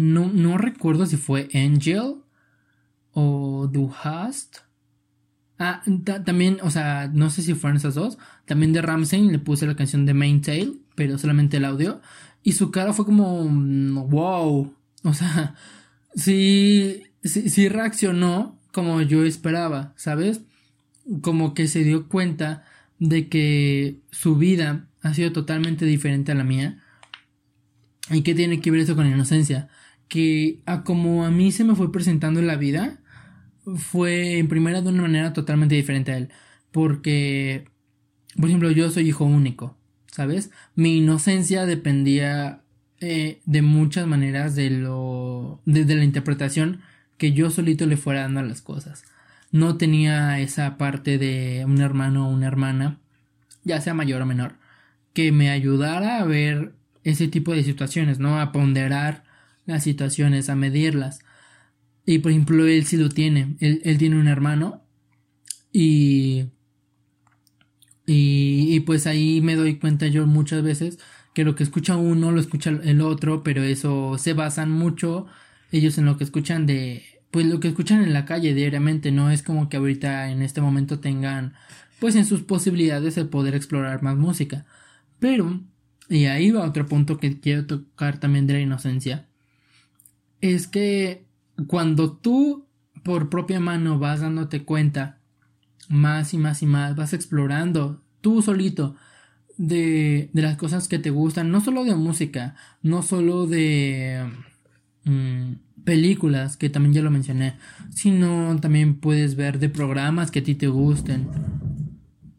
no, 0.00 0.56
recuerdo 0.56 1.04
si 1.04 1.16
fue 1.16 1.48
Angel 1.52 2.16
o 3.12 3.68
Du 3.70 3.92
Hast. 4.02 4.58
Ah, 5.58 5.82
también, 6.24 6.58
o 6.62 6.70
sea, 6.70 7.10
no 7.12 7.28
sé 7.28 7.42
si 7.42 7.54
fueron 7.54 7.76
esas 7.76 7.94
dos. 7.94 8.16
También 8.46 8.72
de 8.72 8.80
Ramsey 8.80 9.28
le 9.28 9.38
puse 9.38 9.66
la 9.66 9.76
canción 9.76 10.06
de 10.06 10.14
Main 10.14 10.40
Tail, 10.40 10.80
pero 10.94 11.18
solamente 11.18 11.58
el 11.58 11.66
audio. 11.66 12.00
Y 12.42 12.52
su 12.52 12.70
cara 12.70 12.94
fue 12.94 13.04
como, 13.04 13.44
wow. 14.06 14.74
O 15.02 15.14
sea, 15.14 15.54
sí, 16.14 17.02
sí, 17.22 17.50
sí 17.50 17.68
reaccionó 17.68 18.58
como 18.72 19.02
yo 19.02 19.24
esperaba, 19.24 19.92
¿sabes? 19.96 20.40
Como 21.20 21.52
que 21.52 21.68
se 21.68 21.84
dio 21.84 22.08
cuenta 22.08 22.64
de 23.00 23.28
que 23.28 23.98
su 24.12 24.36
vida 24.36 24.88
ha 25.02 25.12
sido 25.14 25.32
totalmente 25.32 25.84
diferente 25.84 26.30
a 26.30 26.36
la 26.36 26.44
mía. 26.44 26.78
¿Y 28.10 28.22
qué 28.22 28.36
tiene 28.36 28.60
que 28.60 28.70
ver 28.70 28.80
eso 28.80 28.94
con 28.94 29.08
la 29.08 29.14
inocencia? 29.14 29.68
que 30.10 30.60
a 30.66 30.82
como 30.82 31.24
a 31.24 31.30
mí 31.30 31.52
se 31.52 31.64
me 31.64 31.76
fue 31.76 31.92
presentando 31.92 32.40
en 32.40 32.48
la 32.48 32.56
vida, 32.56 32.98
fue 33.76 34.38
en 34.38 34.48
primera 34.48 34.82
de 34.82 34.88
una 34.88 35.02
manera 35.02 35.32
totalmente 35.32 35.76
diferente 35.76 36.12
a 36.12 36.16
él. 36.18 36.30
Porque, 36.72 37.66
por 38.36 38.48
ejemplo, 38.48 38.72
yo 38.72 38.90
soy 38.90 39.08
hijo 39.08 39.24
único, 39.24 39.78
¿sabes? 40.08 40.50
Mi 40.74 40.98
inocencia 40.98 41.64
dependía 41.64 42.62
eh, 42.98 43.40
de 43.46 43.62
muchas 43.62 44.08
maneras 44.08 44.56
de 44.56 44.70
lo. 44.70 45.62
De, 45.64 45.84
la 45.94 46.04
interpretación 46.04 46.80
que 47.16 47.32
yo 47.32 47.48
solito 47.50 47.86
le 47.86 47.96
fuera 47.96 48.22
dando 48.22 48.40
a 48.40 48.42
las 48.42 48.62
cosas. 48.62 49.04
No 49.52 49.76
tenía 49.76 50.40
esa 50.40 50.76
parte 50.78 51.18
de 51.18 51.64
un 51.66 51.80
hermano 51.80 52.28
o 52.28 52.32
una 52.32 52.46
hermana, 52.46 53.00
ya 53.64 53.80
sea 53.80 53.94
mayor 53.94 54.22
o 54.22 54.26
menor, 54.26 54.56
que 55.12 55.32
me 55.32 55.50
ayudara 55.50 56.20
a 56.20 56.24
ver 56.24 56.74
ese 57.04 57.28
tipo 57.28 57.52
de 57.52 57.64
situaciones, 57.64 58.18
¿no? 58.18 58.40
A 58.40 58.52
ponderar 58.52 59.24
las 59.66 59.82
situaciones, 59.84 60.48
a 60.48 60.56
medirlas. 60.56 61.20
Y 62.06 62.18
por 62.20 62.32
ejemplo, 62.32 62.66
él 62.66 62.84
sí 62.86 62.96
lo 62.96 63.08
tiene. 63.08 63.56
Él, 63.60 63.98
tiene 63.98 64.18
un 64.18 64.28
hermano. 64.28 64.82
Y, 65.72 66.46
y, 68.06 68.80
pues 68.80 69.06
ahí 69.06 69.40
me 69.40 69.56
doy 69.56 69.78
cuenta 69.78 70.08
yo 70.08 70.26
muchas 70.26 70.62
veces 70.62 70.98
que 71.34 71.44
lo 71.44 71.54
que 71.54 71.62
escucha 71.62 71.96
uno 71.96 72.32
lo 72.32 72.40
escucha 72.40 72.70
el 72.70 73.00
otro, 73.00 73.42
pero 73.42 73.62
eso 73.62 74.18
se 74.18 74.32
basan 74.32 74.70
mucho 74.70 75.26
ellos 75.72 75.98
en 75.98 76.06
lo 76.06 76.16
que 76.16 76.24
escuchan 76.24 76.66
de, 76.66 77.04
pues 77.30 77.46
lo 77.46 77.60
que 77.60 77.68
escuchan 77.68 78.02
en 78.02 78.12
la 78.12 78.24
calle 78.24 78.54
diariamente, 78.54 79.12
no 79.12 79.30
es 79.30 79.42
como 79.42 79.68
que 79.68 79.76
ahorita 79.76 80.30
en 80.30 80.42
este 80.42 80.60
momento 80.60 81.00
tengan, 81.00 81.54
pues 82.00 82.16
en 82.16 82.24
sus 82.24 82.42
posibilidades 82.42 83.16
el 83.16 83.28
poder 83.28 83.54
explorar 83.54 84.02
más 84.02 84.16
música. 84.16 84.66
Pero, 85.18 85.60
y 86.08 86.26
ahí 86.26 86.50
va 86.50 86.66
otro 86.66 86.86
punto 86.86 87.18
que 87.18 87.40
quiero 87.40 87.66
tocar 87.66 88.18
también 88.18 88.46
de 88.46 88.54
la 88.54 88.60
inocencia, 88.60 89.26
es 90.40 90.66
que 90.66 91.24
cuando 91.66 92.12
tú 92.12 92.66
por 93.02 93.30
propia 93.30 93.60
mano 93.60 93.98
vas 93.98 94.20
dándote 94.20 94.64
cuenta 94.64 95.18
más 95.88 96.34
y 96.34 96.38
más 96.38 96.62
y 96.62 96.66
más, 96.66 96.96
vas 96.96 97.12
explorando 97.12 98.02
tú 98.20 98.42
solito 98.42 98.96
de, 99.56 100.30
de 100.32 100.42
las 100.42 100.56
cosas 100.56 100.88
que 100.88 100.98
te 100.98 101.10
gustan, 101.10 101.50
no 101.50 101.60
solo 101.60 101.84
de 101.84 101.94
música, 101.94 102.54
no 102.82 103.02
solo 103.02 103.46
de 103.46 104.30
mm, 105.04 105.39
películas, 105.84 106.56
que 106.56 106.70
también 106.70 106.94
ya 106.94 107.02
lo 107.02 107.10
mencioné, 107.10 107.54
sino 107.90 108.58
también 108.60 108.96
puedes 108.96 109.36
ver 109.36 109.58
de 109.58 109.68
programas 109.68 110.30
que 110.30 110.40
a 110.40 110.44
ti 110.44 110.54
te 110.54 110.68
gusten, 110.68 111.28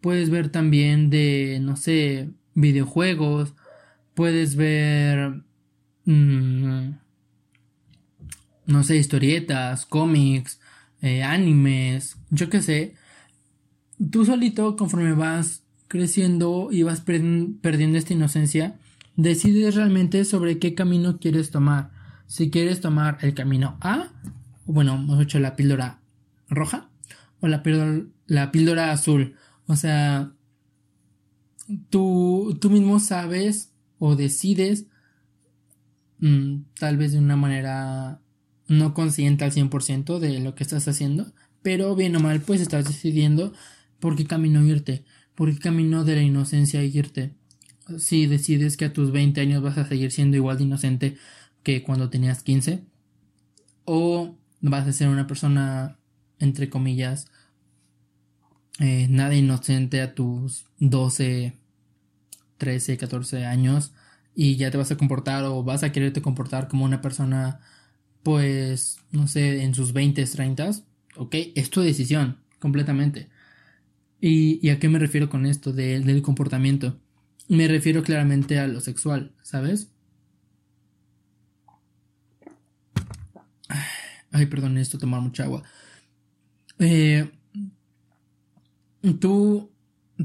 puedes 0.02 0.30
ver 0.30 0.50
también 0.50 1.10
de, 1.10 1.60
no 1.62 1.76
sé, 1.76 2.30
videojuegos, 2.54 3.54
puedes 4.14 4.56
ver... 4.56 5.44
Mm, 6.06 6.92
no 8.66 8.84
sé, 8.84 8.98
historietas, 8.98 9.86
cómics, 9.86 10.60
eh, 11.02 11.24
animes, 11.24 12.18
yo 12.30 12.50
qué 12.50 12.62
sé, 12.62 12.96
tú 14.12 14.26
solito 14.26 14.76
conforme 14.76 15.14
vas 15.14 15.64
creciendo 15.88 16.70
y 16.72 16.84
vas 16.84 17.02
perdiendo 17.02 17.98
esta 17.98 18.14
inocencia, 18.14 18.80
decides 19.16 19.76
realmente 19.76 20.24
sobre 20.26 20.58
qué 20.58 20.74
camino 20.74 21.20
quieres 21.20 21.52
tomar. 21.52 21.91
Si 22.32 22.50
quieres 22.50 22.80
tomar 22.80 23.17
el 23.24 23.34
camino 23.34 23.78
A, 23.82 24.08
bueno, 24.63 24.96
hemos 24.96 25.22
hecho 25.22 25.38
la 25.39 25.58
píldora 25.58 26.00
roja, 26.48 26.89
o 27.41 27.50
la 27.50 27.62
píldora, 27.62 28.06
la 28.26 28.54
píldora 28.54 28.94
azul. 28.94 29.36
O 29.65 29.76
sea, 29.76 30.32
tú, 31.89 32.58
tú 32.62 32.70
mismo 32.70 33.02
sabes 33.02 33.74
o 34.00 34.15
decides, 34.15 34.86
mm, 36.20 36.62
tal 36.80 36.96
vez 36.96 37.12
de 37.12 37.20
una 37.20 37.36
manera 37.36 38.22
no 38.70 38.94
consciente 38.94 39.44
al 39.44 39.52
100% 39.52 40.20
de 40.20 40.39
lo 40.39 40.56
que 40.56 40.63
estás 40.63 40.88
haciendo, 40.88 41.34
pero 41.62 41.98
bien 41.98 42.15
o 42.15 42.22
mal, 42.22 42.39
pues 42.39 42.62
estás 42.62 42.86
decidiendo 42.86 43.52
por 44.00 44.15
qué 44.15 44.26
camino 44.26 44.63
irte, 44.63 45.04
por 45.36 45.52
qué 45.52 45.60
camino 45.60 46.06
de 46.06 46.15
la 46.15 46.22
inocencia 46.22 46.82
irte. 46.82 47.36
Si 47.98 48.26
decides 48.26 48.78
que 48.78 48.86
a 48.86 48.94
tus 48.94 49.12
20 49.12 49.41
años 49.41 49.62
vas 49.62 49.78
a 49.78 49.86
seguir 49.86 50.13
siendo 50.13 50.38
igual 50.38 50.58
de 50.60 50.63
inocente 50.63 51.17
que 51.63 51.84
cuando 51.84 52.10
tenías 52.10 52.43
15, 52.43 52.84
o 53.86 54.36
vas 54.62 54.88
a 54.88 54.93
ser 54.93 55.10
una 55.10 55.28
persona, 55.28 55.97
entre 56.39 56.69
comillas, 56.69 57.28
eh, 58.80 59.08
nada 59.10 59.36
inocente 59.36 60.02
a 60.02 60.15
tus 60.15 60.65
12, 60.80 61.58
13, 62.58 62.97
14 62.97 63.45
años 63.45 63.93
y 64.36 64.56
ya 64.56 64.71
te 64.71 64.78
vas 64.78 64.91
a 64.91 64.97
comportar 64.97 65.43
o 65.43 65.63
vas 65.63 65.84
a 65.84 65.91
quererte 65.91 66.21
comportar 66.21 66.67
como 66.67 66.86
una 66.86 67.02
persona, 67.02 67.60
pues, 68.24 68.97
no 69.12 69.28
sé, 69.28 69.63
en 69.63 69.76
sus 69.76 69.93
20, 69.93 70.26
30, 70.26 70.71
ok, 71.17 71.36
es 71.56 71.69
tu 71.69 71.82
decisión, 71.82 72.38
completamente. 72.60 73.30
¿Y, 74.21 74.69
a 74.69 74.80
qué 74.80 74.88
me 74.89 75.00
refiero 75.00 75.30
con 75.30 75.45
esto 75.45 75.74
del 75.74 76.21
comportamiento? 76.21 77.00
Me 77.47 77.67
refiero 77.67 78.04
claramente 78.04 78.60
a 78.60 78.67
lo 78.67 78.80
sexual, 78.80 79.34
¿sabes? 79.41 79.91
Ay, 84.32 84.46
perdón, 84.48 84.78
esto 84.78 84.98
tomar 84.98 85.22
mucha 85.22 85.44
agua. 85.44 85.63
Eh, 86.80 87.30
tú, 89.20 89.72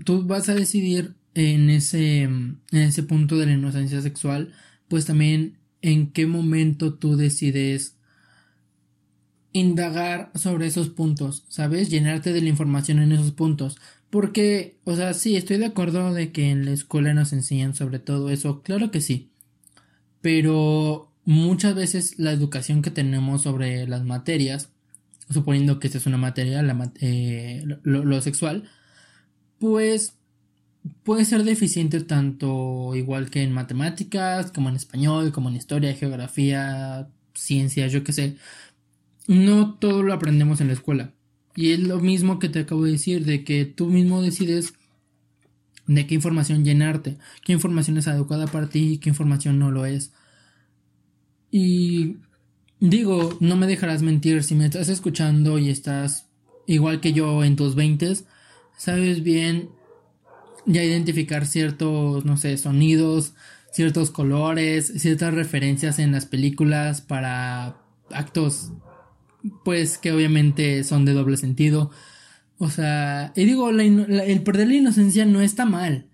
tú 0.05 0.25
vas 0.25 0.49
a 0.49 0.55
decidir 0.55 1.15
en 1.35 1.71
ese, 1.71 2.23
en 2.23 2.61
ese 2.73 3.03
punto 3.03 3.37
de 3.37 3.47
la 3.47 3.53
inocencia 3.53 4.01
sexual, 4.01 4.53
pues 4.89 5.05
también 5.07 5.59
en 5.83 6.13
qué 6.13 6.27
momento 6.27 6.95
tú 6.95 7.17
decides 7.17 7.97
indagar 9.53 10.31
sobre 10.35 10.67
esos 10.67 10.91
puntos, 10.91 11.45
¿sabes? 11.49 11.89
Llenarte 11.91 12.33
de 12.33 12.43
la 12.43 12.49
información 12.49 12.99
en 12.99 13.13
esos 13.13 13.33
puntos. 13.33 13.77
Porque, 14.11 14.79
o 14.85 14.95
sea, 14.97 15.15
sí, 15.15 15.37
estoy 15.37 15.57
de 15.59 15.67
acuerdo 15.67 16.13
de 16.13 16.31
que 16.33 16.51
en 16.51 16.65
la 16.65 16.73
escuela 16.73 17.15
nos 17.15 17.33
enseñan 17.33 17.75
sobre 17.75 17.99
todo 17.99 18.31
eso, 18.31 18.63
claro 18.63 18.91
que 18.91 19.01
sí. 19.01 19.31
Pero 20.21 21.13
muchas 21.27 21.75
veces 21.75 22.19
la 22.19 22.33
educación 22.33 22.81
que 22.81 22.91
tenemos 22.91 23.43
sobre 23.43 23.87
las 23.87 24.05
materias, 24.05 24.71
suponiendo 25.29 25.79
que 25.79 25.89
esta 25.89 25.99
es 25.99 26.07
una 26.07 26.19
materia, 26.19 26.63
la, 26.63 26.93
eh, 27.01 27.65
lo, 27.83 28.21
sexual, 28.23 28.71
pues 29.59 30.15
puede 31.03 31.25
ser 31.25 31.43
deficiente 31.45 32.01
tanto 32.01 32.95
igual 32.95 33.29
que 33.29 33.43
en 33.43 33.53
matemáticas, 33.53 34.53
como 34.53 34.69
en 34.69 34.77
español, 34.77 35.33
como 35.33 35.49
en 35.49 35.57
historia, 35.57 35.95
geografía, 35.95 37.09
ciencias, 37.35 37.93
yo 37.93 38.05
qué 38.05 38.13
sé. 38.13 38.37
No 39.27 39.75
todo 39.75 40.03
lo 40.05 40.15
aprendemos 40.15 40.61
en 40.61 40.69
la 40.69 40.75
escuela. 40.75 41.13
Y 41.57 41.73
es 41.73 41.81
lo 41.81 41.99
mismo 42.01 42.39
que 42.39 42.49
te 42.49 42.61
acabo 42.61 42.85
de 42.85 42.93
decir, 42.93 43.25
de 43.25 43.43
que 43.43 43.65
tú 43.65 43.87
mismo 43.87 44.23
decides 44.23 44.75
de 45.87 46.07
qué 46.07 46.15
información 46.15 46.65
llenarte, 46.65 47.17
qué 47.45 47.53
información 47.53 47.97
es 47.99 48.07
adecuada 48.09 48.47
para 48.47 48.69
ti 48.69 48.93
y 48.93 48.99
qué 48.99 49.09
información 49.09 49.59
no 49.59 49.73
lo 49.73 49.87
es. 49.87 50.13
Y 51.59 52.19
digo, 52.81 53.39
no 53.41 53.57
me 53.57 53.67
dejarás 53.67 54.03
mentir, 54.03 54.43
si 54.43 54.55
me 54.55 54.67
estás 54.67 54.91
escuchando 54.91 55.59
y 55.59 55.71
estás 55.71 56.27
igual 56.67 57.01
que 57.01 57.15
yo 57.15 57.45
en 57.45 57.57
tus 57.57 57.75
veintes, 57.75 58.27
sabes 58.77 59.23
bien 59.23 59.71
ya 60.67 60.85
identificar 60.85 61.47
ciertos, 61.47 62.27
no 62.27 62.37
sé, 62.37 62.59
sonidos, 62.59 63.33
ciertos 63.73 64.11
colores, 64.11 64.93
ciertas 64.99 65.33
referencias 65.33 65.99
en 65.99 66.13
las 66.13 66.27
películas 66.27 67.01
para 67.01 67.79
actos, 68.11 68.73
pues 69.65 69.97
que 69.97 70.13
obviamente 70.13 70.85
son 70.85 71.07
de 71.07 71.15
doble 71.15 71.39
sentido. 71.39 71.91
O 72.59 72.69
sea, 72.69 73.33
y 73.35 73.47
digo, 73.47 73.71
el 73.71 74.43
perder 74.43 74.69
la 74.69 74.75
inocencia 74.75 75.25
no 75.25 75.41
está 75.41 75.65
mal, 75.65 76.05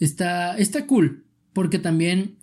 está, 0.00 0.58
está 0.58 0.88
cool, 0.88 1.26
porque 1.52 1.78
también 1.78 2.39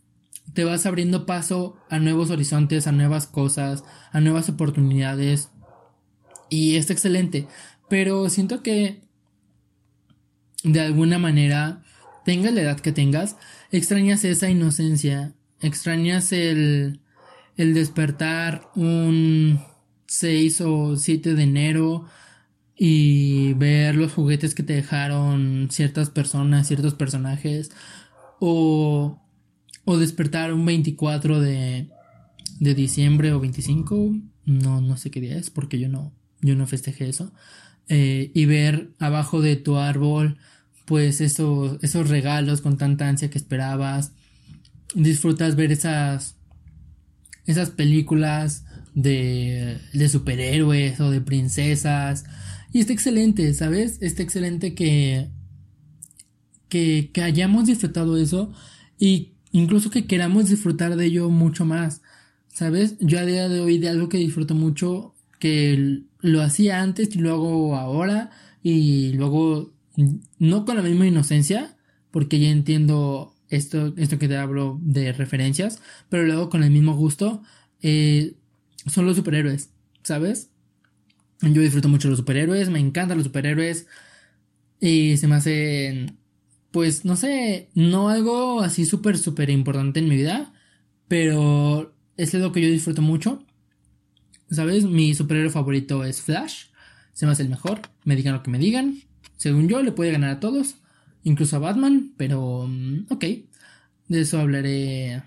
te 0.53 0.63
vas 0.63 0.86
abriendo 0.86 1.25
paso 1.25 1.77
a 1.89 1.99
nuevos 1.99 2.29
horizontes, 2.29 2.88
a 2.88 2.91
nuevas 2.91 3.27
cosas, 3.27 3.83
a 4.12 4.21
nuevas 4.21 4.49
oportunidades. 4.49 5.49
Y 6.49 6.75
está 6.75 6.93
excelente. 6.93 7.47
Pero 7.89 8.29
siento 8.29 8.63
que 8.63 9.01
de 10.63 10.81
alguna 10.81 11.19
manera, 11.19 11.83
tengas 12.25 12.53
la 12.53 12.62
edad 12.62 12.79
que 12.79 12.91
tengas, 12.91 13.38
extrañas 13.71 14.23
esa 14.23 14.49
inocencia, 14.49 15.33
extrañas 15.62 16.31
el, 16.31 16.99
el 17.55 17.73
despertar 17.73 18.69
un 18.75 19.62
6 20.07 20.62
o 20.62 20.95
7 20.97 21.36
de 21.36 21.43
enero 21.43 22.05
y 22.75 23.53
ver 23.53 23.95
los 23.95 24.13
juguetes 24.13 24.55
que 24.55 24.63
te 24.63 24.73
dejaron 24.73 25.69
ciertas 25.71 26.10
personas, 26.10 26.67
ciertos 26.67 26.93
personajes, 26.93 27.71
o, 28.39 29.19
o 29.89 29.97
despertar 29.97 30.52
un 30.52 30.65
24 30.65 31.39
de, 31.39 31.88
de 32.60 32.76
diciembre 32.76 33.32
o 33.32 33.39
25, 33.39 34.17
no, 34.43 34.82
no 34.82 34.97
sé 34.97 35.12
qué 35.12 35.21
día 35.21 35.38
es, 35.38 35.50
porque 35.50 35.80
yo 35.80 35.88
no, 35.88 36.13
yo 36.41 36.58
no 36.58 36.67
festejé 36.67 37.08
eso. 37.08 37.32
Eh, 37.88 38.32
y 38.34 38.43
ver 38.43 38.91
abajo 39.00 39.39
de 39.41 39.56
tu 39.56 39.78
árbol 39.78 40.39
pues 40.84 41.21
esos, 41.21 41.82
esos 41.82 42.10
regalos 42.10 42.60
con 42.60 42.78
tanta 42.78 43.08
ansia 43.08 43.30
que 43.30 43.38
esperabas. 43.38 44.12
Disfrutas 44.93 45.56
ver 45.56 45.71
esas, 45.71 46.36
esas 47.45 47.69
películas 47.69 48.65
de, 48.93 49.78
de 49.93 50.10
superhéroes 50.10 51.00
o 51.00 51.12
de 51.12 51.21
princesas. 51.21 52.26
Y 52.73 52.82
está 52.82 52.91
excelente, 52.91 53.54
¿sabes? 53.54 54.00
Está 54.02 54.21
excelente 54.21 54.76
que, 54.76 55.30
que, 56.67 57.10
que 57.13 57.21
hayamos 57.21 57.67
disfrutado 57.67 58.17
eso 58.17 58.52
y 59.00 59.37
incluso 59.58 59.89
que 59.89 60.08
queramos 60.08 60.50
disfrutar 60.50 60.96
de 60.96 61.06
ello 61.06 61.30
mucho 61.30 61.65
más. 61.65 62.02
¿Sabes? 62.48 62.96
Yo 63.00 63.20
a 63.20 63.26
día 63.26 63.50
de 63.50 63.60
hoy 63.60 63.78
de 63.78 63.89
algo 63.89 64.10
que 64.10 64.17
disfruto 64.17 64.56
mucho 64.56 65.13
que 65.39 66.02
lo 66.22 66.41
hacía 66.41 66.82
antes 66.82 67.15
y 67.15 67.20
lo 67.20 67.32
hago 67.34 67.76
ahora 67.76 68.32
y 68.63 69.13
luego 69.13 69.72
no 70.39 70.65
con 70.65 70.76
la 70.76 70.82
misma 70.82 71.08
inocencia, 71.08 71.78
porque 72.12 72.39
ya 72.39 72.50
entiendo 72.50 73.36
esto, 73.50 73.93
esto 73.98 74.20
que 74.20 74.28
te 74.28 74.38
hablo 74.38 74.80
de 74.82 75.13
referencias, 75.13 75.82
pero 76.10 76.24
luego 76.24 76.50
con 76.50 76.63
el 76.63 76.72
mismo 76.72 76.96
gusto, 76.96 77.43
eh, 77.82 78.36
son 78.88 79.06
los 79.06 79.15
superhéroes, 79.15 79.70
¿sabes? 80.04 80.50
Yo 81.41 81.62
disfruto 81.62 81.89
mucho 81.89 82.10
los 82.10 82.20
superhéroes, 82.20 82.70
me 82.70 82.80
encantan 82.80 83.17
los 83.17 83.28
superhéroes 83.28 83.88
y 84.80 85.17
se 85.17 85.28
me 85.28 85.36
hacen, 85.36 86.16
pues 86.77 87.05
no 87.05 87.15
sé, 87.15 87.71
no 87.73 88.09
algo 88.09 88.61
así 88.61 88.85
súper, 88.85 89.17
súper 89.17 89.49
importante 89.49 89.99
en 89.99 90.07
mi 90.07 90.15
vida, 90.15 90.53
pero 91.07 91.95
es 92.17 92.35
lo 92.35 92.51
que 92.51 92.61
yo 92.61 92.69
disfruto 92.69 93.01
mucho 93.01 93.43
¿Sabes? 94.51 94.85
Mi 94.85 95.15
superhéroe 95.15 95.49
favorito 95.49 96.03
es 96.03 96.21
Flash. 96.21 96.67
Se 97.13 97.25
me 97.25 97.31
hace 97.31 97.41
el 97.41 97.49
mejor. 97.49 97.81
Me 98.03 98.15
digan 98.15 98.35
lo 98.35 98.43
que 98.43 98.51
me 98.51 98.59
digan. 98.59 98.99
Según 99.35 99.67
yo, 99.67 99.81
le 99.81 99.91
puede 99.91 100.11
ganar 100.11 100.29
a 100.29 100.39
todos. 100.39 100.75
Incluso 101.23 101.55
a 101.55 101.59
Batman. 101.59 102.13
Pero... 102.15 102.67
Mm, 102.69 103.07
ok. 103.09 103.25
De 104.07 104.21
eso 104.21 104.39
hablaré... 104.39 105.23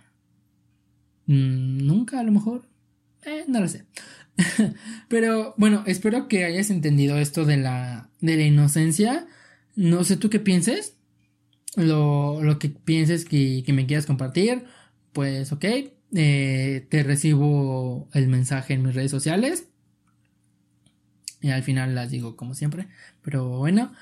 Mm, 1.27 1.85
nunca, 1.85 2.21
a 2.21 2.23
lo 2.23 2.31
mejor. 2.31 2.63
Eh, 3.25 3.45
no 3.49 3.59
lo 3.59 3.69
sé. 3.69 3.87
pero 5.09 5.55
bueno, 5.59 5.83
espero 5.87 6.29
que 6.29 6.45
hayas 6.45 6.71
entendido 6.71 7.19
esto 7.19 7.45
de 7.45 7.57
la, 7.57 8.09
de 8.21 8.37
la 8.37 8.45
inocencia. 8.45 9.27
No 9.77 10.05
sé 10.05 10.17
tú 10.17 10.31
qué 10.31 10.39
pienses. 10.39 11.00
Lo, 11.77 12.43
lo 12.43 12.59
que 12.59 12.69
pienses 12.69 13.25
que, 13.25 13.63
que 13.65 13.73
me 13.73 13.87
quieras 13.87 14.07
compartir. 14.07 14.65
Pues 15.13 15.53
ok. 15.53 15.65
Eh, 16.13 16.87
te 16.91 17.03
recibo 17.03 18.09
el 18.13 18.29
mensaje 18.29 18.75
en 18.75 18.83
mis 18.83 18.95
redes 18.95 19.11
sociales. 19.11 19.69
Y 21.41 21.51
al 21.51 21.63
final 21.63 21.95
las 21.95 22.11
digo 22.11 22.37
como 22.37 22.55
siempre. 22.55 22.89
Pero 23.23 23.59
bueno. 23.59 23.93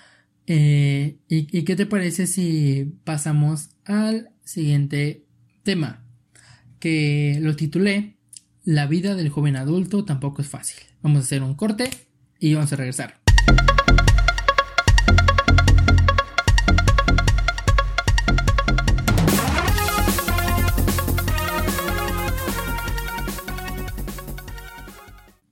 Eh, 0.46 1.18
¿y, 1.28 1.58
¿Y 1.58 1.64
qué 1.64 1.76
te 1.76 1.84
parece 1.84 2.26
si 2.26 2.94
pasamos 3.04 3.70
al 3.84 4.30
siguiente 4.44 5.26
tema? 5.62 6.04
Que 6.80 7.38
lo 7.42 7.54
titulé 7.54 8.16
La 8.64 8.86
vida 8.86 9.14
del 9.14 9.28
joven 9.28 9.56
adulto 9.56 10.04
tampoco 10.04 10.40
es 10.40 10.48
fácil. 10.48 10.78
Vamos 11.02 11.18
a 11.18 11.24
hacer 11.24 11.42
un 11.42 11.54
corte 11.54 11.90
y 12.40 12.54
vamos 12.54 12.72
a 12.72 12.76
regresar. 12.76 13.27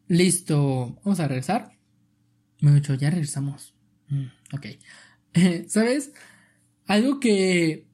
Listo, 0.08 0.98
vamos 1.04 1.20
a 1.20 1.28
regresar. 1.28 1.72
Dicho, 2.60 2.94
ya 2.94 3.10
regresamos. 3.10 3.74
Mm, 4.08 4.26
ok. 4.54 4.66
¿Sabes? 5.68 6.12
Algo 6.86 7.20
que 7.20 7.86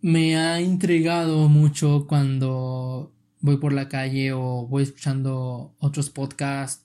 me 0.00 0.36
ha 0.36 0.60
intrigado 0.60 1.48
mucho 1.48 2.06
cuando 2.06 3.12
voy 3.40 3.58
por 3.58 3.72
la 3.72 3.88
calle 3.88 4.32
o 4.32 4.66
voy 4.66 4.82
escuchando 4.84 5.74
otros 5.78 6.10
podcasts 6.10 6.84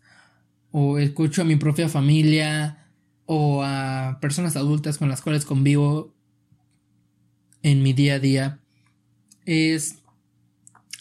o 0.72 0.98
escucho 1.00 1.42
a 1.42 1.46
mi 1.46 1.56
propia 1.56 1.88
familia 1.88 2.90
o 3.26 3.64
a 3.64 4.20
personas 4.22 4.56
adultas 4.56 4.98
con 4.98 5.10
las 5.10 5.22
cuales 5.22 5.46
convivo 5.46 6.14
en 7.64 7.82
mi 7.82 7.94
día 7.94 8.16
a 8.16 8.20
día 8.20 8.60
es 9.46 10.00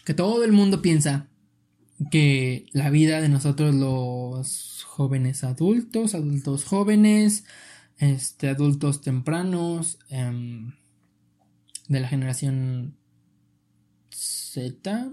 que 0.04 0.14
todo 0.14 0.44
el 0.44 0.52
mundo 0.52 0.80
piensa 0.80 1.28
que 2.10 2.66
la 2.72 2.90
vida 2.90 3.20
de 3.20 3.28
nosotros 3.28 3.74
los 3.74 4.84
jóvenes 4.84 5.44
adultos, 5.44 6.14
adultos 6.14 6.64
jóvenes, 6.64 7.44
este, 7.98 8.48
adultos 8.48 9.00
tempranos, 9.00 9.98
em, 10.08 10.72
de 11.88 12.00
la 12.00 12.08
generación 12.08 12.96
Z, 14.10 15.12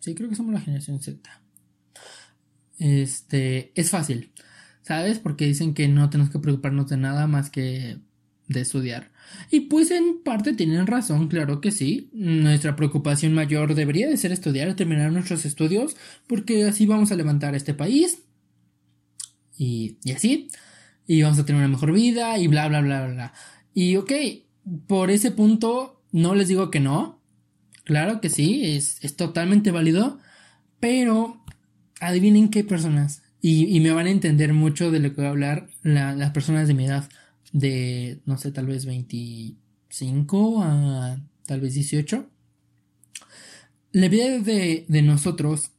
sí 0.00 0.14
creo 0.14 0.28
que 0.28 0.36
somos 0.36 0.52
la 0.54 0.60
generación 0.60 1.00
Z, 1.00 1.42
este, 2.78 3.72
es 3.74 3.90
fácil, 3.90 4.32
¿sabes? 4.82 5.18
Porque 5.18 5.46
dicen 5.46 5.74
que 5.74 5.88
no 5.88 6.10
tenemos 6.10 6.32
que 6.32 6.38
preocuparnos 6.38 6.88
de 6.88 6.96
nada 6.96 7.26
más 7.26 7.50
que 7.50 7.98
de 8.48 8.60
estudiar. 8.60 9.10
Y 9.50 9.60
pues 9.60 9.90
en 9.90 10.22
parte 10.22 10.52
tienen 10.52 10.86
razón, 10.86 11.28
claro 11.28 11.60
que 11.60 11.72
sí. 11.72 12.10
Nuestra 12.12 12.76
preocupación 12.76 13.34
mayor 13.34 13.74
debería 13.74 14.08
de 14.08 14.16
ser 14.16 14.32
estudiar, 14.32 14.74
terminar 14.74 15.12
nuestros 15.12 15.44
estudios, 15.44 15.96
porque 16.26 16.64
así 16.64 16.86
vamos 16.86 17.10
a 17.12 17.16
levantar 17.16 17.54
este 17.54 17.74
país. 17.74 18.22
Y, 19.56 19.98
y 20.04 20.12
así. 20.12 20.48
Y 21.06 21.22
vamos 21.22 21.38
a 21.38 21.44
tener 21.44 21.60
una 21.60 21.68
mejor 21.68 21.92
vida 21.92 22.38
y 22.38 22.46
bla, 22.46 22.68
bla, 22.68 22.80
bla, 22.80 23.06
bla. 23.06 23.32
Y 23.74 23.96
ok, 23.96 24.12
por 24.86 25.10
ese 25.10 25.30
punto 25.30 26.02
no 26.12 26.34
les 26.34 26.48
digo 26.48 26.70
que 26.70 26.80
no. 26.80 27.20
Claro 27.84 28.20
que 28.20 28.30
sí, 28.30 28.62
es, 28.64 28.98
es 29.02 29.16
totalmente 29.16 29.70
válido. 29.70 30.18
Pero 30.78 31.44
adivinen 32.00 32.48
qué 32.50 32.64
personas. 32.64 33.22
Y, 33.40 33.66
y, 33.76 33.80
me 33.80 33.92
van 33.92 34.06
a 34.06 34.10
entender 34.10 34.52
mucho 34.52 34.90
de 34.90 34.98
lo 34.98 35.10
que 35.10 35.16
voy 35.16 35.26
a 35.26 35.30
hablar 35.30 35.68
las 35.82 36.30
personas 36.32 36.66
de 36.66 36.74
mi 36.74 36.86
edad 36.86 37.08
de, 37.52 38.20
no 38.26 38.38
sé, 38.38 38.52
tal 38.52 38.66
vez 38.66 38.86
25 38.86 40.62
a 40.62 41.20
tal 41.46 41.60
vez 41.60 41.74
18. 41.74 42.28
La 43.92 44.08
vida 44.08 44.38
de, 44.38 44.84
de 44.88 45.02
nosotros 45.02 45.70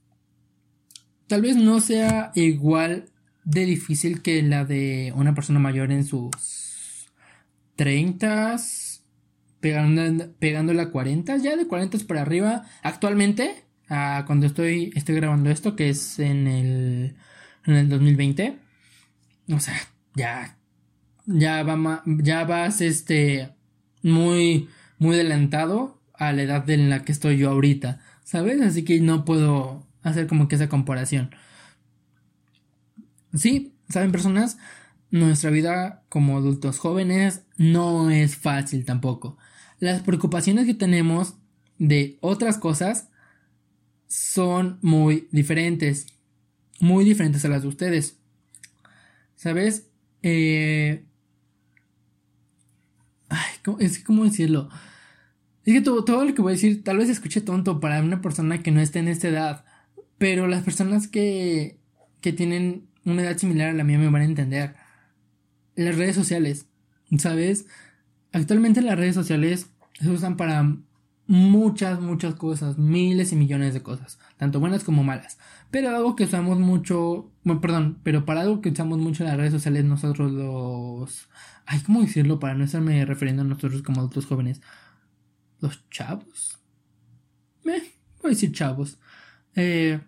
tal 1.27 1.41
vez 1.41 1.55
no 1.57 1.79
sea 1.81 2.31
igual 2.35 3.09
de 3.43 3.65
difícil 3.65 4.21
que 4.21 4.41
la 4.41 4.65
de 4.65 5.13
una 5.15 5.33
persona 5.33 5.59
mayor 5.59 5.91
en 5.91 6.03
sus 6.05 6.31
30, 7.75 8.57
pegando, 9.59 10.33
pegando 10.39 10.79
a 10.81 10.91
40, 10.91 11.37
ya 11.37 11.55
de 11.55 11.67
40 11.67 11.99
para 11.99 12.23
arriba. 12.23 12.65
Actualmente, 12.83 13.63
cuando 13.87 14.45
estoy, 14.45 14.91
estoy 14.95 15.15
grabando 15.15 15.49
esto, 15.49 15.75
que 15.75 15.89
es 15.89 16.19
en 16.19 16.47
el, 16.47 17.15
en 17.65 17.75
el 17.75 17.87
2020, 17.87 18.57
o 19.53 19.59
sea, 19.59 19.75
ya 20.15 20.56
ya, 21.27 21.61
va, 21.63 22.03
ya 22.05 22.43
vas 22.45 22.81
este 22.81 23.53
muy, 24.01 24.69
muy 24.97 25.15
adelantado 25.15 26.01
a 26.13 26.33
la 26.33 26.41
edad 26.41 26.69
en 26.69 26.89
la 26.89 27.03
que 27.03 27.11
estoy 27.11 27.37
yo 27.37 27.51
ahorita, 27.51 28.01
¿sabes? 28.23 28.59
Así 28.61 28.83
que 28.83 28.99
no 29.01 29.25
puedo 29.25 29.85
hacer 30.01 30.25
como 30.27 30.47
que 30.47 30.55
esa 30.55 30.69
comparación. 30.69 31.35
Sí, 33.33 33.75
¿saben 33.89 34.11
personas? 34.11 34.57
Nuestra 35.11 35.51
vida 35.51 36.03
como 36.09 36.37
adultos 36.37 36.79
jóvenes 36.79 37.43
no 37.57 38.09
es 38.09 38.35
fácil 38.35 38.85
tampoco. 38.85 39.37
Las 39.79 40.01
preocupaciones 40.01 40.65
que 40.65 40.73
tenemos 40.73 41.35
de 41.77 42.17
otras 42.21 42.57
cosas 42.57 43.09
son 44.07 44.79
muy 44.81 45.27
diferentes. 45.31 46.07
Muy 46.79 47.05
diferentes 47.05 47.43
a 47.45 47.49
las 47.49 47.61
de 47.61 47.67
ustedes. 47.67 48.17
¿Sabes? 49.35 49.87
Eh, 50.23 51.05
Ay, 53.29 53.75
es 53.79 53.99
cómo 54.03 54.23
decirlo. 54.23 54.69
Es 55.65 55.73
que 55.73 55.81
todo, 55.81 56.05
todo 56.05 56.23
lo 56.25 56.33
que 56.33 56.41
voy 56.41 56.51
a 56.51 56.55
decir 56.55 56.83
tal 56.83 56.97
vez 56.97 57.09
escuche 57.09 57.41
tonto 57.41 57.79
para 57.79 58.01
una 58.01 58.21
persona 58.21 58.63
que 58.63 58.71
no 58.71 58.79
esté 58.79 58.99
en 58.99 59.09
esta 59.09 59.27
edad. 59.27 59.65
Pero 60.17 60.47
las 60.47 60.63
personas 60.63 61.07
que, 61.07 61.79
que 62.21 62.33
tienen 62.33 62.87
una 63.05 63.23
edad 63.23 63.37
similar 63.37 63.69
a 63.69 63.73
la 63.73 63.83
mía 63.83 63.97
me 63.97 64.09
van 64.09 64.21
a 64.21 64.25
entender. 64.25 64.75
Las 65.75 65.95
redes 65.95 66.15
sociales, 66.15 66.67
¿sabes? 67.17 67.67
Actualmente 68.31 68.81
las 68.81 68.97
redes 68.97 69.15
sociales 69.15 69.69
se 69.99 70.09
usan 70.09 70.37
para 70.37 70.77
muchas, 71.27 71.99
muchas 71.99 72.35
cosas, 72.35 72.77
miles 72.77 73.31
y 73.31 73.35
millones 73.35 73.73
de 73.73 73.83
cosas, 73.83 74.17
tanto 74.37 74.59
buenas 74.59 74.83
como 74.83 75.03
malas. 75.03 75.37
Pero 75.69 75.95
algo 75.95 76.15
que 76.15 76.23
usamos 76.23 76.59
mucho, 76.59 77.31
bueno, 77.43 77.59
perdón, 77.59 77.99
pero 78.03 78.25
para 78.25 78.41
algo 78.41 78.61
que 78.61 78.69
usamos 78.69 78.99
mucho 78.99 79.23
en 79.23 79.29
las 79.29 79.37
redes 79.37 79.53
sociales 79.53 79.83
nosotros 79.83 80.31
los... 80.31 81.29
Ay, 81.65 81.81
¿cómo 81.81 82.01
decirlo 82.01 82.39
para 82.39 82.53
no 82.53 82.63
estarme 82.63 83.03
refiriendo 83.05 83.41
a 83.41 83.45
nosotros 83.45 83.81
como 83.81 83.99
adultos 83.99 84.25
jóvenes? 84.25 84.61
Los 85.59 85.89
chavos. 85.89 86.59
Eh, 87.65 87.91
voy 88.21 88.25
a 88.25 88.29
decir 88.29 88.53
chavos. 88.53 88.97
Eh, 89.55 89.99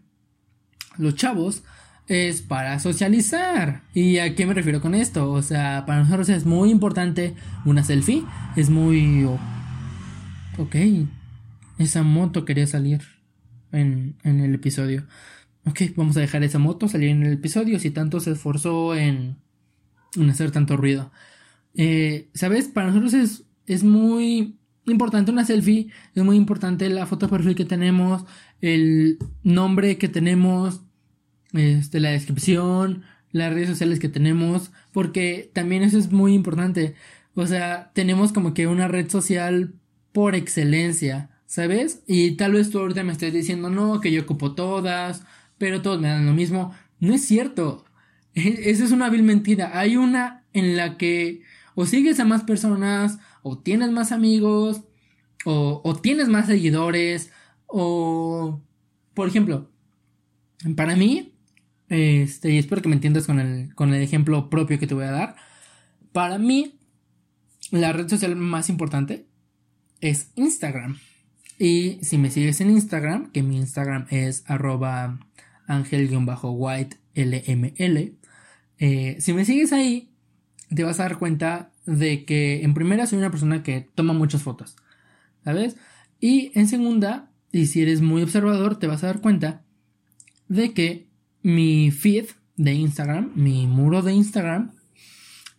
los 0.98 1.15
chavos 1.15 1.63
es 2.08 2.41
para 2.41 2.80
socializar. 2.80 3.84
¿Y 3.93 4.19
a 4.19 4.36
qué 4.36 4.45
me 4.45 4.54
refiero 4.54 4.80
con 4.80 4.95
esto? 4.95 5.32
O 5.32 5.41
sea, 5.41 5.86
para 5.86 6.00
nosotros 6.00 6.30
es 6.30 6.45
muy 6.45 6.72
importante 6.72 7.36
una 7.65 7.84
selfie. 7.84 8.24
Es 8.56 8.69
muy... 8.69 9.28
Ok, 10.58 10.76
esa 11.78 12.04
moto 12.04 12.45
quería 12.45 12.67
salir 12.67 13.02
en, 13.72 14.15
en 14.24 14.39
el 14.39 14.56
episodio. 14.56 15.06
Ok, 15.70 15.82
vamos 15.96 16.18
a 16.18 16.22
dejar 16.22 16.44
esa 16.44 16.58
moto 16.58 16.88
salir 16.88 17.10
en 17.10 17.24
el 17.24 17.34
episodio 17.34 17.78
si 17.78 17.92
tanto 17.92 18.20
se 18.20 18.32
esforzó 18.32 18.96
en, 18.96 19.38
hacer 20.28 20.50
tanto 20.50 20.78
ruido. 20.78 21.12
Eh, 21.76 22.28
¿Sabes? 22.34 22.68
Para 22.68 22.88
nosotros 22.88 23.14
es, 23.14 23.44
es 23.68 23.84
muy 23.84 24.58
importante 24.88 25.32
una 25.32 25.46
selfie, 25.46 25.90
es 26.16 26.24
muy 26.24 26.38
importante 26.38 26.90
la 26.90 27.06
foto 27.06 27.28
de 27.28 27.32
perfil 27.32 27.54
que 27.54 27.66
tenemos, 27.66 28.26
el 28.62 29.20
nombre 29.44 30.00
que 30.00 30.10
tenemos, 30.10 30.82
este, 31.54 32.00
la 32.00 32.10
descripción, 32.10 33.04
las 33.32 33.54
redes 33.54 33.70
sociales 33.70 34.00
que 34.00 34.10
tenemos, 34.10 34.72
porque 34.92 35.52
también 35.54 35.84
eso 35.84 36.00
es 36.00 36.12
muy 36.12 36.34
importante. 36.34 36.96
O 37.36 37.46
sea, 37.46 37.92
tenemos 37.94 38.34
como 38.34 38.56
que 38.56 38.66
una 38.66 38.88
red 38.88 39.08
social 39.08 39.76
por 40.14 40.34
excelencia, 40.34 41.30
¿sabes? 41.46 42.02
Y 42.08 42.38
tal 42.38 42.54
vez 42.54 42.72
tú 42.72 42.80
ahorita 42.80 43.04
me 43.04 43.12
estés 43.12 43.34
diciendo, 43.34 43.70
no, 43.70 44.02
que 44.02 44.12
yo 44.12 44.24
ocupo 44.24 44.56
todas, 44.56 45.24
pero 45.60 45.84
todos 45.84 46.02
me 46.02 46.08
dan 46.08 46.26
lo 46.26 46.34
mismo. 46.34 46.74
No 47.00 47.13
es 47.13 47.26
cierto. 47.26 47.86
E-, 48.34 48.72
esa 48.72 48.84
es 48.86 48.91
una 48.91 49.10
vil 49.10 49.22
mentira. 49.22 49.78
Hay 49.78 49.95
una 49.95 50.45
en 50.54 50.76
la 50.76 50.98
que 50.98 51.43
o 51.76 51.86
sigues 51.86 52.19
a 52.19 52.26
más 52.26 52.43
personas, 52.43 53.19
o 53.41 53.60
tienes 53.60 53.89
más 53.91 54.12
amigos, 54.12 54.82
o, 55.45 55.98
tienes 56.02 56.28
más 56.28 56.48
seguidores, 56.48 57.32
o, 57.67 58.62
por 59.13 59.30
ejemplo, 59.30 59.72
para 60.76 60.98
mí, 60.98 61.34
este, 61.88 62.52
y 62.52 62.58
espero 62.58 62.82
que 62.82 62.89
me 62.89 62.95
entiendas 62.95 63.26
con 63.26 63.39
el, 63.39 63.74
con 63.76 63.93
el 63.93 64.02
ejemplo 64.02 64.50
propio 64.50 64.78
que 64.78 64.88
te 64.88 64.93
voy 64.93 65.06
a 65.06 65.12
dar, 65.12 65.36
para 66.12 66.38
mí, 66.38 66.80
la 67.72 67.93
red 67.93 68.10
social 68.10 68.36
más 68.36 68.67
importante 68.67 69.28
es 70.02 70.32
Instagram. 70.36 71.00
Y 71.58 72.00
si 72.02 72.17
me 72.17 72.30
sigues 72.30 72.60
en 72.60 72.72
Instagram, 72.72 73.32
que 73.32 73.41
mi 73.41 73.56
Instagram 73.56 74.06
es 74.10 74.43
arroba 74.48 75.19
angel-white 75.70 76.98
lml, 77.16 78.18
eh, 78.78 79.18
si 79.20 79.34
me 79.34 79.46
sigues 79.46 79.72
ahí, 79.72 80.12
te 80.74 80.84
vas 80.84 81.00
a 81.00 81.04
dar 81.04 81.18
cuenta 81.18 81.72
de 81.86 82.26
que 82.26 82.64
en 82.64 82.74
primera 82.74 83.08
soy 83.08 83.20
una 83.20 83.32
persona 83.32 83.64
que 83.64 83.88
toma 83.96 84.14
muchas 84.14 84.44
fotos, 84.44 84.76
¿sabes? 85.44 85.78
Y 86.20 86.52
en 86.54 86.68
segunda, 86.68 87.32
y 87.52 87.68
si 87.68 87.82
eres 87.82 88.02
muy 88.02 88.22
observador, 88.22 88.78
te 88.78 88.88
vas 88.88 89.04
a 89.04 89.08
dar 89.08 89.22
cuenta 89.22 89.64
de 90.48 90.74
que 90.74 91.08
mi 91.42 91.92
feed 91.92 92.26
de 92.58 92.74
Instagram, 92.74 93.32
mi 93.36 93.68
muro 93.68 94.02
de 94.02 94.14
Instagram, 94.14 94.72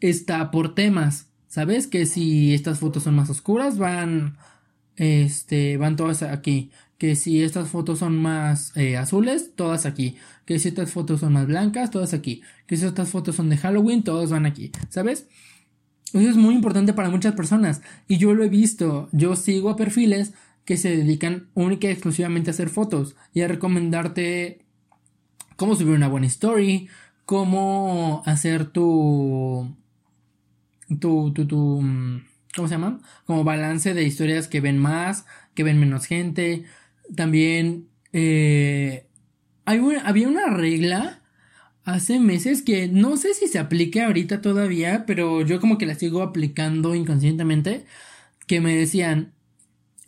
está 0.01 0.51
por 0.51 0.75
temas. 0.75 1.31
¿Sabes? 1.49 1.88
Que 1.88 2.07
si 2.07 2.55
estas 2.55 2.79
fotos 2.79 3.03
son 3.03 3.16
más 3.16 3.29
oscuras, 3.29 3.77
van. 3.77 4.37
Este. 4.94 5.77
Van 5.79 5.96
todas 5.96 6.23
aquí. 6.23 6.70
Que 7.00 7.16
si 7.16 7.42
estas 7.42 7.70
fotos 7.70 8.00
son 8.00 8.18
más 8.18 8.76
eh, 8.76 8.98
azules, 8.98 9.54
todas 9.56 9.86
aquí. 9.86 10.18
Que 10.44 10.58
si 10.58 10.68
estas 10.68 10.90
fotos 10.92 11.20
son 11.20 11.32
más 11.32 11.46
blancas, 11.46 11.90
todas 11.90 12.12
aquí. 12.12 12.42
Que 12.66 12.76
si 12.76 12.84
estas 12.84 13.08
fotos 13.08 13.36
son 13.36 13.48
de 13.48 13.56
Halloween, 13.56 14.02
todas 14.02 14.30
van 14.30 14.44
aquí. 14.44 14.70
¿Sabes? 14.90 15.26
Eso 16.12 16.28
es 16.28 16.36
muy 16.36 16.54
importante 16.54 16.92
para 16.92 17.08
muchas 17.08 17.34
personas. 17.34 17.80
Y 18.06 18.18
yo 18.18 18.34
lo 18.34 18.44
he 18.44 18.50
visto. 18.50 19.08
Yo 19.12 19.34
sigo 19.34 19.70
a 19.70 19.76
perfiles 19.76 20.34
que 20.66 20.76
se 20.76 20.94
dedican 20.94 21.48
única 21.54 21.88
y 21.88 21.92
exclusivamente 21.92 22.50
a 22.50 22.52
hacer 22.52 22.68
fotos. 22.68 23.16
Y 23.32 23.40
a 23.40 23.48
recomendarte 23.48 24.66
cómo 25.56 25.76
subir 25.76 25.94
una 25.94 26.08
buena 26.08 26.26
story. 26.26 26.88
Cómo 27.24 28.22
hacer 28.26 28.66
tu 28.66 29.74
tu, 30.98 31.32
tu, 31.32 31.46
tu, 31.46 31.80
mm, 31.80 32.24
¿cómo 32.54 32.68
se 32.68 32.74
llama? 32.74 33.00
Como 33.24 33.44
balance 33.44 33.94
de 33.94 34.02
historias 34.04 34.48
que 34.48 34.60
ven 34.60 34.78
más, 34.78 35.24
que 35.54 35.62
ven 35.62 35.78
menos 35.78 36.06
gente. 36.06 36.64
También 37.14 37.88
Eh, 38.12 39.07
hay 39.64 39.81
había 40.05 40.29
una 40.29 40.46
regla 40.51 41.23
hace 41.85 42.18
meses 42.18 42.62
que 42.62 42.88
no 42.88 43.16
sé 43.16 43.35
si 43.35 43.46
se 43.49 43.59
aplique 43.59 44.03
ahorita 44.03 44.40
todavía, 44.40 45.05
pero 45.07 45.42
yo 45.42 45.61
como 45.61 45.79
que 45.79 45.87
la 45.87 45.94
sigo 45.94 46.23
aplicando 46.23 46.94
inconscientemente, 46.94 47.85
que 48.46 48.61
me 48.61 48.77
decían, 48.77 49.33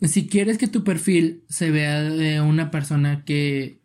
si 0.01 0.27
quieres 0.27 0.57
que 0.57 0.67
tu 0.67 0.83
perfil 0.83 1.43
se 1.49 1.71
vea 1.71 2.03
de 2.03 2.41
una 2.41 2.71
persona 2.71 3.23
que, 3.25 3.79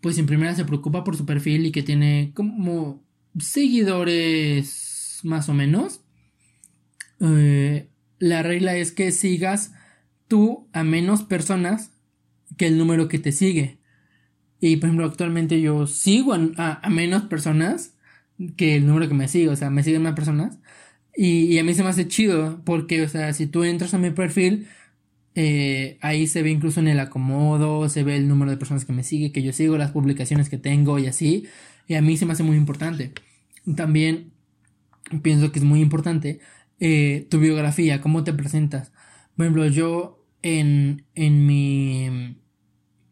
pues 0.00 0.18
en 0.18 0.26
primera 0.26 0.54
se 0.54 0.64
preocupa 0.64 1.04
por 1.04 1.16
su 1.16 1.26
perfil 1.26 1.66
y 1.66 1.72
que 1.72 1.82
tiene 1.82 2.32
como 2.34 3.02
seguidores 3.38 5.20
más 5.24 5.48
o 5.48 5.54
menos, 5.54 6.02
eh, 7.20 7.88
la 8.18 8.42
regla 8.42 8.76
es 8.76 8.92
que 8.92 9.12
sigas 9.12 9.72
tú 10.28 10.68
a 10.72 10.84
menos 10.84 11.22
personas 11.22 11.92
que 12.56 12.66
el 12.66 12.78
número 12.78 13.08
que 13.08 13.18
te 13.18 13.32
sigue. 13.32 13.80
Y 14.60 14.76
por 14.76 14.88
ejemplo, 14.88 15.06
actualmente 15.06 15.60
yo 15.60 15.86
sigo 15.86 16.34
a, 16.34 16.88
menos 16.90 17.22
personas 17.22 17.94
que 18.56 18.76
el 18.76 18.86
número 18.86 19.08
que 19.08 19.14
me 19.14 19.28
sigue. 19.28 19.48
O 19.48 19.56
sea, 19.56 19.70
me 19.70 19.82
siguen 19.82 20.02
más 20.02 20.14
personas. 20.14 20.58
Y, 21.16 21.58
a 21.58 21.64
mí 21.64 21.74
se 21.74 21.82
me 21.82 21.90
hace 21.90 22.08
chido 22.08 22.62
porque, 22.64 23.02
o 23.02 23.08
sea, 23.08 23.32
si 23.32 23.46
tú 23.46 23.64
entras 23.64 23.94
a 23.94 23.98
mi 23.98 24.10
perfil, 24.10 24.68
eh, 25.34 25.98
ahí 26.02 26.26
se 26.26 26.42
ve 26.42 26.50
incluso 26.50 26.80
en 26.80 26.88
el 26.88 27.00
acomodo, 27.00 27.88
se 27.88 28.04
ve 28.04 28.16
el 28.16 28.28
número 28.28 28.50
de 28.50 28.56
personas 28.56 28.84
que 28.84 28.92
me 28.92 29.02
sigue, 29.04 29.32
que 29.32 29.42
yo 29.42 29.52
sigo, 29.52 29.76
las 29.78 29.92
publicaciones 29.92 30.48
que 30.48 30.58
tengo 30.58 30.98
y 30.98 31.06
así. 31.06 31.46
Y 31.88 31.94
a 31.94 32.02
mí 32.02 32.16
se 32.16 32.26
me 32.26 32.32
hace 32.32 32.42
muy 32.42 32.56
importante. 32.56 33.12
También 33.76 34.32
pienso 35.22 35.52
que 35.52 35.58
es 35.58 35.64
muy 35.64 35.80
importante 35.80 36.40
eh, 36.78 37.26
tu 37.30 37.38
biografía, 37.40 38.00
cómo 38.00 38.24
te 38.24 38.32
presentas. 38.32 38.92
Por 39.36 39.46
ejemplo, 39.46 39.66
yo 39.66 40.24
en, 40.42 41.04
en 41.14 41.46
mi 41.46 42.39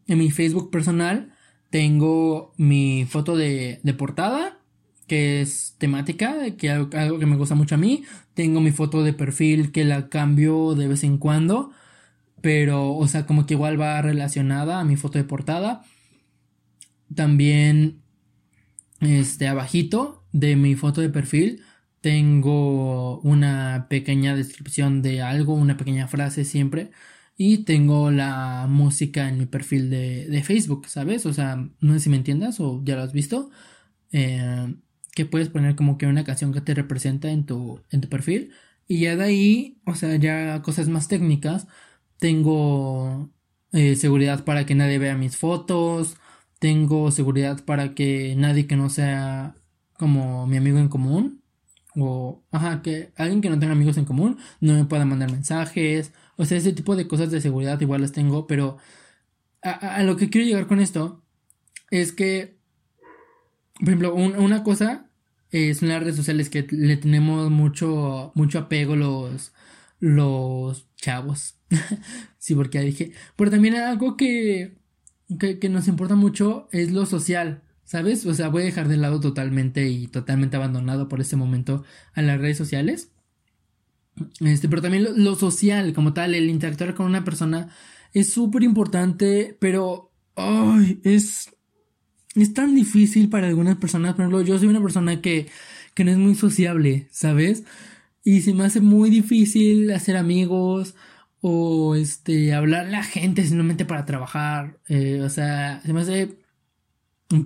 en 0.09 0.19
mi 0.19 0.31
Facebook 0.31 0.71
personal 0.71 1.33
tengo 1.71 2.53
mi 2.57 3.07
foto 3.09 3.37
de, 3.37 3.81
de 3.83 3.95
portada, 3.95 4.61
que 5.07 5.41
es 5.43 5.77
temática, 5.79 6.57
que 6.57 6.71
algo, 6.71 6.91
algo 6.97 7.19
que 7.19 7.27
me 7.27 7.37
gusta 7.37 7.55
mucho 7.55 7.75
a 7.77 7.79
mí. 7.79 8.05
Tengo 8.35 8.61
mi 8.61 8.73
foto 8.73 9.03
de 9.05 9.13
perfil 9.13 9.73
que 9.73 9.85
la 9.85 10.09
cambio 10.09 10.75
de 10.75 10.89
vez 10.89 11.05
en 11.05 11.19
cuando, 11.19 11.73
pero, 12.43 12.95
o 12.95 13.09
sea, 13.09 13.27
como 13.27 13.47
que 13.47 13.55
igual 13.55 13.81
va 13.81 14.03
relacionada 14.03 14.81
a 14.81 14.85
mi 14.85 14.97
foto 14.97 15.19
de 15.19 15.25
portada. 15.25 15.83
También, 17.15 18.03
este, 19.01 19.49
abajito 19.49 20.25
de 20.33 20.57
mi 20.57 20.75
foto 20.75 21.01
de 21.01 21.11
perfil 21.11 21.63
tengo 22.01 23.21
una 23.21 23.87
pequeña 23.91 24.37
descripción 24.37 25.03
de 25.03 25.23
algo, 25.23 25.55
una 25.55 25.77
pequeña 25.77 26.09
frase 26.09 26.45
siempre. 26.45 26.91
Y 27.39 27.59
tengo 27.59 28.11
la 28.11 28.67
música 28.69 29.29
en 29.29 29.39
mi 29.39 29.47
perfil 29.47 29.91
de, 29.91 30.43
Facebook, 30.45 30.89
¿sabes? 30.89 31.25
O 31.25 31.33
sea, 31.33 31.57
no 31.81 31.95
sé 31.95 32.01
si 32.01 32.11
me 32.11 32.17
entiendas 32.17 32.61
o 32.61 32.83
ya 32.85 32.97
lo 32.97 33.03
has 33.03 33.13
visto. 33.13 33.51
Eh, 34.13 34.75
que 35.15 35.27
puedes 35.27 35.49
poner 35.49 35.77
como 35.77 35.99
que 35.99 36.07
una 36.07 36.25
canción 36.25 36.53
que 36.53 36.61
te 36.61 36.75
representa 36.75 37.31
en 37.31 37.47
tu, 37.47 37.81
en 37.91 38.01
tu 38.01 38.09
perfil. 38.09 38.53
Y 38.89 39.01
ya 39.01 39.17
de 39.17 39.25
ahí, 39.25 39.81
o 39.87 39.95
sea, 39.95 40.17
ya 40.17 40.63
cosas 40.63 40.89
más 40.89 41.09
técnicas. 41.09 41.69
Tengo 42.19 43.31
eh, 43.73 43.97
seguridad 43.97 44.45
para 44.45 44.67
que 44.67 44.75
nadie 44.75 44.99
vea 44.99 45.17
mis 45.17 45.37
fotos. 45.37 46.17
Tengo 46.59 47.11
seguridad 47.13 47.65
para 47.65 47.95
que 47.95 48.35
nadie 48.37 48.67
que 48.67 48.77
no 48.77 48.91
sea 48.91 49.55
como 49.95 50.47
mi 50.47 50.57
amigo 50.57 50.79
en 50.79 50.89
común 50.89 51.43
o, 51.97 52.43
ajá, 52.53 52.83
que 52.83 53.13
alguien 53.17 53.41
que 53.41 53.51
no 53.51 53.59
tenga 53.59 53.73
amigos 53.73 53.97
en 53.97 54.05
común 54.05 54.39
no 54.61 54.75
me 54.75 54.85
pueda 54.85 55.05
mandar 55.05 55.31
mensajes. 55.33 56.13
O 56.39 56.45
sea, 56.45 56.57
ese 56.57 56.73
tipo 56.73 56.95
de 56.97 57.09
cosas 57.09 57.33
de 57.33 57.41
seguridad 57.41 57.81
igual 57.81 58.01
las 58.01 58.13
tengo, 58.13 58.47
pero 58.47 58.79
a, 59.61 60.03
lo 60.05 60.17
que 60.17 60.31
quiero 60.31 60.47
llegar 60.47 60.69
con 60.69 60.79
esto 60.81 61.25
es 61.91 62.13
que, 62.13 62.59
por 63.81 63.89
ejemplo, 63.89 64.15
una 64.15 64.63
cosa 64.63 65.11
es 65.51 65.79
son 65.79 65.89
las 65.89 66.01
redes 66.01 66.15
sociales 66.15 66.49
que 66.49 66.65
le 66.71 66.97
tenemos 66.97 67.51
mucho, 67.51 68.31
mucho 68.37 68.61
apego 68.61 68.95
los, 68.95 69.53
los 69.99 70.87
chavos. 70.95 71.57
sí, 72.39 72.55
porque 72.55 72.79
ya 72.79 72.85
dije. 72.85 73.13
Pero 73.35 73.51
también 73.51 73.75
algo 73.75 74.17
que, 74.17 74.79
que, 75.41 75.59
que 75.59 75.69
nos 75.69 75.89
importa 75.89 76.15
mucho 76.15 76.69
es 76.71 76.93
lo 76.93 77.05
social. 77.05 77.63
¿Sabes? 77.83 78.27
O 78.27 78.35
sea, 78.35 78.49
voy 78.49 78.63
a 78.63 78.67
dejar 78.67 78.87
de 78.87 78.99
lado 78.99 79.19
totalmente 79.19 79.89
y 79.89 80.07
totalmente 80.07 80.57
abandonado 80.57 81.09
por 81.09 81.21
este 81.21 81.37
momento 81.37 81.85
a 82.13 82.23
las 82.23 82.39
redes 82.39 82.59
sociales. 82.59 83.11
Este, 84.41 84.69
pero 84.69 84.83
también 84.83 85.07
lo, 85.25 85.35
social, 85.35 85.93
como 85.93 86.13
tal, 86.13 86.35
el 86.35 86.49
interactuar 86.51 86.95
con 86.95 87.07
una 87.07 87.25
persona 87.25 87.69
es 88.13 88.33
súper 88.33 88.63
importante, 88.63 89.57
pero 89.61 90.13
ay, 90.37 91.01
es, 91.05 91.51
es 92.35 92.55
tan 92.55 92.75
difícil 92.75 93.29
para 93.29 93.49
algunas 93.49 93.77
personas. 93.77 94.15
Por 94.15 94.23
ejemplo, 94.23 94.43
yo 94.43 94.59
soy 94.59 94.69
una 94.69 94.83
persona 94.83 95.21
que, 95.21 95.49
que 95.95 96.05
no 96.05 96.11
es 96.11 96.19
muy 96.19 96.35
sociable, 96.35 97.09
¿sabes? 97.11 97.65
Y 98.25 98.43
se 98.43 98.55
me 98.55 98.65
hace 98.65 98.81
muy 98.81 99.11
difícil 99.11 99.91
hacer 99.93 100.17
amigos 100.17 100.95
o 101.41 101.95
este 101.95 102.53
hablar 102.55 102.87
a 102.87 102.91
la 102.91 103.03
gente 103.03 103.43
simplemente 103.43 103.85
para 103.85 104.05
trabajar. 104.05 104.79
Eh, 104.89 105.21
o 105.23 105.29
sea, 105.29 105.81
se 105.85 105.93
me 105.93 106.01
hace 106.01 106.39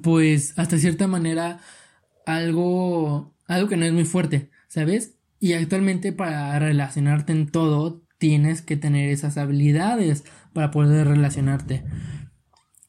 pues 0.02 0.54
hasta 0.58 0.78
cierta 0.78 1.06
manera 1.06 1.60
algo, 2.26 3.34
algo 3.46 3.68
que 3.68 3.76
no 3.76 3.84
es 3.84 3.92
muy 3.92 4.04
fuerte, 4.04 4.50
¿sabes? 4.68 5.14
Y 5.42 5.54
actualmente 5.54 6.12
para 6.12 6.56
relacionarte 6.60 7.32
en 7.32 7.48
todo 7.48 8.06
tienes 8.18 8.62
que 8.62 8.76
tener 8.76 9.10
esas 9.10 9.38
habilidades 9.38 10.22
para 10.52 10.70
poder 10.70 11.08
relacionarte. 11.08 11.82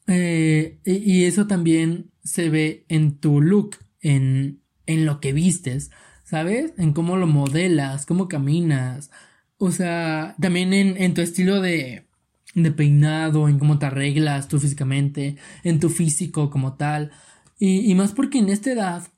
Eh, 0.06 0.78
y 0.84 1.24
eso 1.24 1.48
también 1.48 2.12
se 2.22 2.50
ve 2.50 2.86
en 2.88 3.18
tu 3.18 3.40
look, 3.40 3.78
en, 4.00 4.62
en 4.86 5.04
lo 5.04 5.18
que 5.18 5.32
vistes, 5.32 5.90
¿sabes? 6.22 6.74
En 6.78 6.92
cómo 6.92 7.16
lo 7.16 7.26
modelas, 7.26 8.06
cómo 8.06 8.28
caminas. 8.28 9.10
O 9.58 9.72
sea, 9.72 10.36
también 10.40 10.72
en, 10.72 10.96
en 10.96 11.12
tu 11.12 11.22
estilo 11.22 11.60
de, 11.60 12.06
de 12.54 12.70
peinado, 12.70 13.48
en 13.48 13.58
cómo 13.58 13.80
te 13.80 13.86
arreglas 13.86 14.46
tú 14.46 14.60
físicamente, 14.60 15.38
en 15.64 15.80
tu 15.80 15.88
físico 15.88 16.50
como 16.50 16.74
tal. 16.74 17.10
Y, 17.58 17.92
más 17.96 18.12
porque 18.12 18.38
en 18.38 18.48
esta 18.48 18.70
edad 18.70 19.08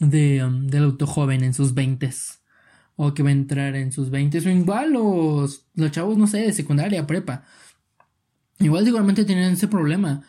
de, 0.00 0.42
um, 0.42 0.66
del 0.66 0.84
auto 0.84 1.06
joven, 1.06 1.44
en 1.44 1.52
sus 1.52 1.74
veintes, 1.74 2.40
o 2.96 3.14
que 3.14 3.22
va 3.22 3.30
a 3.30 3.32
entrar 3.32 3.74
en 3.76 3.92
sus 3.92 4.10
veintes, 4.10 4.46
o 4.46 4.50
igual 4.50 4.92
los, 4.92 5.66
los 5.74 5.90
chavos, 5.90 6.16
no 6.16 6.26
sé, 6.26 6.38
de 6.38 6.52
secundaria, 6.52 7.06
prepa, 7.06 7.44
igual 8.60 8.86
igualmente 8.86 9.24
tienen 9.24 9.52
ese 9.52 9.68
problema. 9.68 10.22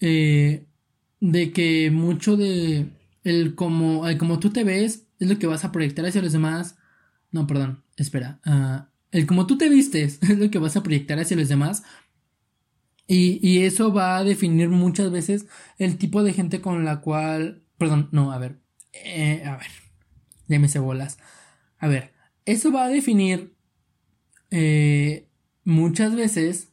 Eh, 0.00 0.66
de 1.20 1.52
que 1.52 1.92
mucho 1.92 2.36
de 2.36 2.90
el 3.22 3.54
como, 3.54 4.08
el 4.08 4.18
como 4.18 4.40
tú 4.40 4.50
te 4.50 4.64
ves 4.64 5.06
es 5.20 5.28
lo 5.28 5.38
que 5.38 5.46
vas 5.46 5.64
a 5.64 5.70
proyectar 5.70 6.04
hacia 6.04 6.22
los 6.22 6.32
demás. 6.32 6.76
No, 7.30 7.46
perdón, 7.46 7.84
espera. 7.96 8.40
Uh, 8.44 8.84
el 9.12 9.26
como 9.26 9.46
tú 9.46 9.56
te 9.56 9.68
vistes 9.68 10.18
es 10.22 10.38
lo 10.38 10.50
que 10.50 10.58
vas 10.58 10.76
a 10.76 10.82
proyectar 10.82 11.18
hacia 11.18 11.36
los 11.36 11.48
demás. 11.48 11.84
Y, 13.06 13.58
eso 13.64 13.92
va 13.92 14.16
a 14.16 14.24
definir 14.24 14.70
muchas 14.70 15.10
veces 15.10 15.46
el 15.76 15.98
tipo 15.98 16.22
de 16.22 16.32
gente 16.32 16.60
con 16.60 16.84
la 16.84 17.00
cual. 17.00 17.62
Perdón, 17.76 18.08
no, 18.10 18.32
a 18.32 18.38
ver. 18.38 18.58
Eh, 18.92 19.44
a 19.44 19.56
ver. 19.56 19.66
Llámese 20.48 20.78
bolas. 20.78 21.18
A 21.82 21.88
ver. 21.88 22.12
Eso 22.46 22.72
va 22.72 22.84
a 22.86 22.88
definir 22.88 23.54
eh, 24.50 25.28
muchas 25.64 26.14
veces 26.14 26.72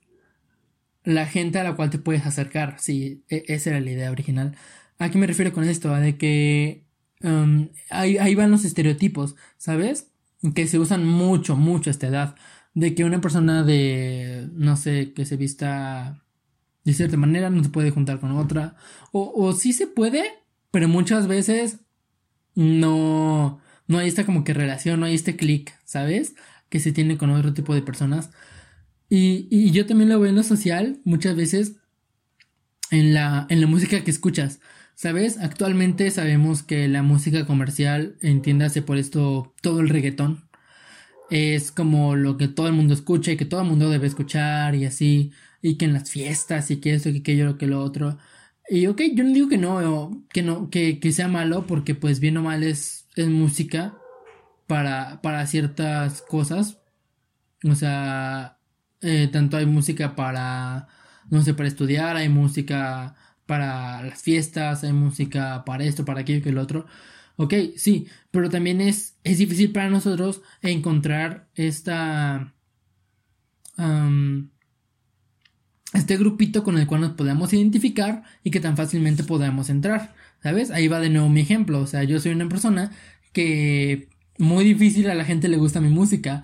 la 1.04 1.26
gente 1.26 1.60
a 1.60 1.63
la 1.63 1.76
cual 1.76 1.89
te 1.89 1.98
puedes 1.98 2.26
acercar. 2.26 2.76
Sí, 2.80 3.24
e, 3.28 3.43
esa 3.48 3.72
era 3.72 3.82
la 3.82 3.89
idea 3.91 4.12
original. 4.12 4.56
¿A 5.00 5.10
qué 5.10 5.17
me 5.17 5.28
refiero 5.28 5.52
con 5.52 5.63
esto? 5.63 5.93
De 5.95 6.17
que 6.17 6.86
um, 7.24 7.69
ahí, 7.89 8.17
ahí, 8.19 8.36
van 8.36 8.52
los 8.52 8.65
estereotipos, 8.65 9.36
¿sabes? 9.58 10.12
que 10.56 10.67
se 10.67 10.80
usan 10.80 11.06
mucho, 11.06 11.56
mucho 11.56 11.89
a 11.89 11.91
esta 11.91 12.08
edad. 12.08 12.36
De 12.76 12.93
que 12.93 13.04
una 13.04 13.19
persona 13.19 13.63
de, 13.63 14.48
no 14.54 14.78
sé, 14.78 15.13
que 15.13 15.26
se 15.26 15.38
vista 15.38 16.24
de 16.86 16.93
cierta 16.93 17.17
manera 17.17 17.50
no 17.50 17.63
se 17.63 17.69
puede 17.69 17.91
juntar 17.91 18.19
con 18.19 18.32
otra. 18.38 18.76
O, 19.12 19.34
o 19.36 19.54
sí 19.54 19.74
se 19.74 19.88
puede, 19.88 20.24
pero 20.72 20.88
muchas 20.88 21.28
veces 21.28 21.80
no, 22.55 23.60
no 23.90 24.00
hay 24.00 24.08
esta 24.10 24.26
como 24.26 24.46
que 24.46 24.54
relación, 24.54 25.02
no 25.02 25.08
hay 25.08 25.16
este 25.16 25.36
clic, 25.38 25.74
¿sabes? 25.86 26.36
Que 26.70 26.80
se 26.80 26.94
tiene 26.94 27.18
con 27.18 27.32
otro 27.32 27.54
tipo 27.54 27.76
de 27.76 27.82
personas. 27.84 28.32
Y, 29.10 29.48
y 29.52 29.72
yo 29.72 29.86
también 29.88 30.10
lo 30.10 30.20
veo 30.20 30.30
en 30.30 30.38
lo 30.38 30.44
social, 30.44 31.02
muchas 31.06 31.36
veces, 31.36 31.78
en 32.92 33.14
la, 33.14 33.48
en 33.50 33.62
la 33.62 33.68
música 33.68 34.04
que 34.04 34.12
escuchas. 34.12 34.60
¿Sabes? 34.96 35.38
Actualmente 35.40 36.12
sabemos 36.12 36.62
que 36.64 36.88
la 36.90 37.04
música 37.04 37.46
comercial, 37.46 38.18
entiéndase 38.22 38.82
por 38.82 38.98
esto 38.98 39.54
todo 39.62 39.80
el 39.80 39.88
reggaetón, 39.90 40.50
es 41.30 41.72
como 41.72 42.16
lo 42.16 42.38
que 42.38 42.48
todo 42.48 42.68
el 42.68 42.74
mundo 42.74 42.94
escucha 42.94 43.32
y 43.32 43.38
que 43.38 43.46
todo 43.46 43.62
el 43.62 43.68
mundo 43.68 43.90
debe 43.90 44.08
escuchar 44.08 44.76
y 44.76 44.86
así, 44.86 45.32
y 45.62 45.78
que 45.78 45.86
en 45.86 45.94
las 45.94 46.10
fiestas 46.12 46.72
y 46.72 46.78
que 46.82 46.94
eso, 46.96 47.12
que 47.12 47.20
aquello, 47.20 47.58
que 47.58 47.68
lo 47.68 47.82
otro. 47.84 48.18
Y 48.70 48.88
ok, 48.88 49.02
yo 49.14 49.24
no 49.24 49.34
digo 49.34 49.50
que 49.50 49.58
no, 49.58 50.26
que 50.34 50.44
no, 50.44 50.70
que, 50.70 51.00
que 51.00 51.12
sea 51.14 51.28
malo, 51.28 51.66
porque 51.68 51.96
pues 51.96 52.20
bien 52.20 52.38
o 52.38 52.44
mal 52.44 52.64
es, 52.64 52.99
es 53.24 53.30
música 53.30 53.97
para, 54.67 55.22
para 55.22 55.45
ciertas 55.47 56.22
cosas. 56.22 56.80
O 57.63 57.76
sea, 57.76 58.59
eh, 59.01 59.30
tanto 59.32 59.57
hay 59.57 59.65
música 59.65 60.15
para 60.15 60.88
no 61.30 61.43
sé, 61.43 61.53
para 61.53 61.67
estudiar, 61.70 62.17
hay 62.17 62.30
música 62.30 63.15
para 63.45 64.03
las 64.03 64.22
fiestas, 64.22 64.84
hay 64.84 64.93
música 64.93 65.63
para 65.65 65.84
esto, 65.84 66.05
para 66.05 66.22
aquello, 66.22 66.43
que 66.43 66.49
el 66.49 66.57
otro. 66.57 66.86
Ok, 67.36 67.53
sí, 67.78 68.07
pero 68.32 68.49
también 68.49 68.82
es, 68.82 69.17
es 69.24 69.38
difícil 69.38 69.72
para 69.72 69.89
nosotros 69.89 70.41
encontrar 70.61 71.47
esta... 71.55 72.53
este 76.00 76.18
grupito 76.18 76.64
con 76.64 76.78
el 76.78 76.88
cual 76.88 77.02
nos 77.02 77.12
podemos 77.14 77.54
identificar 77.54 78.24
y 78.43 78.52
que 78.52 78.60
tan 78.60 78.78
fácilmente 78.78 79.24
podamos 79.24 79.70
entrar. 79.70 80.16
¿Sabes? 80.41 80.72
Ahí 80.72 80.88
va 80.88 81.00
de 81.00 81.10
nuevo 81.10 81.30
mi 81.30 81.41
ejemplo. 81.41 81.80
O 81.82 81.88
sea, 81.88 82.04
yo 82.04 82.20
soy 82.20 82.32
una 82.32 82.50
persona 82.50 82.91
que 83.34 84.10
muy 84.38 84.64
difícil 84.64 85.10
a 85.10 85.16
la 85.16 85.26
gente 85.26 85.50
le 85.50 85.58
gusta 85.58 85.82
mi 85.82 85.89
música. 85.89 86.43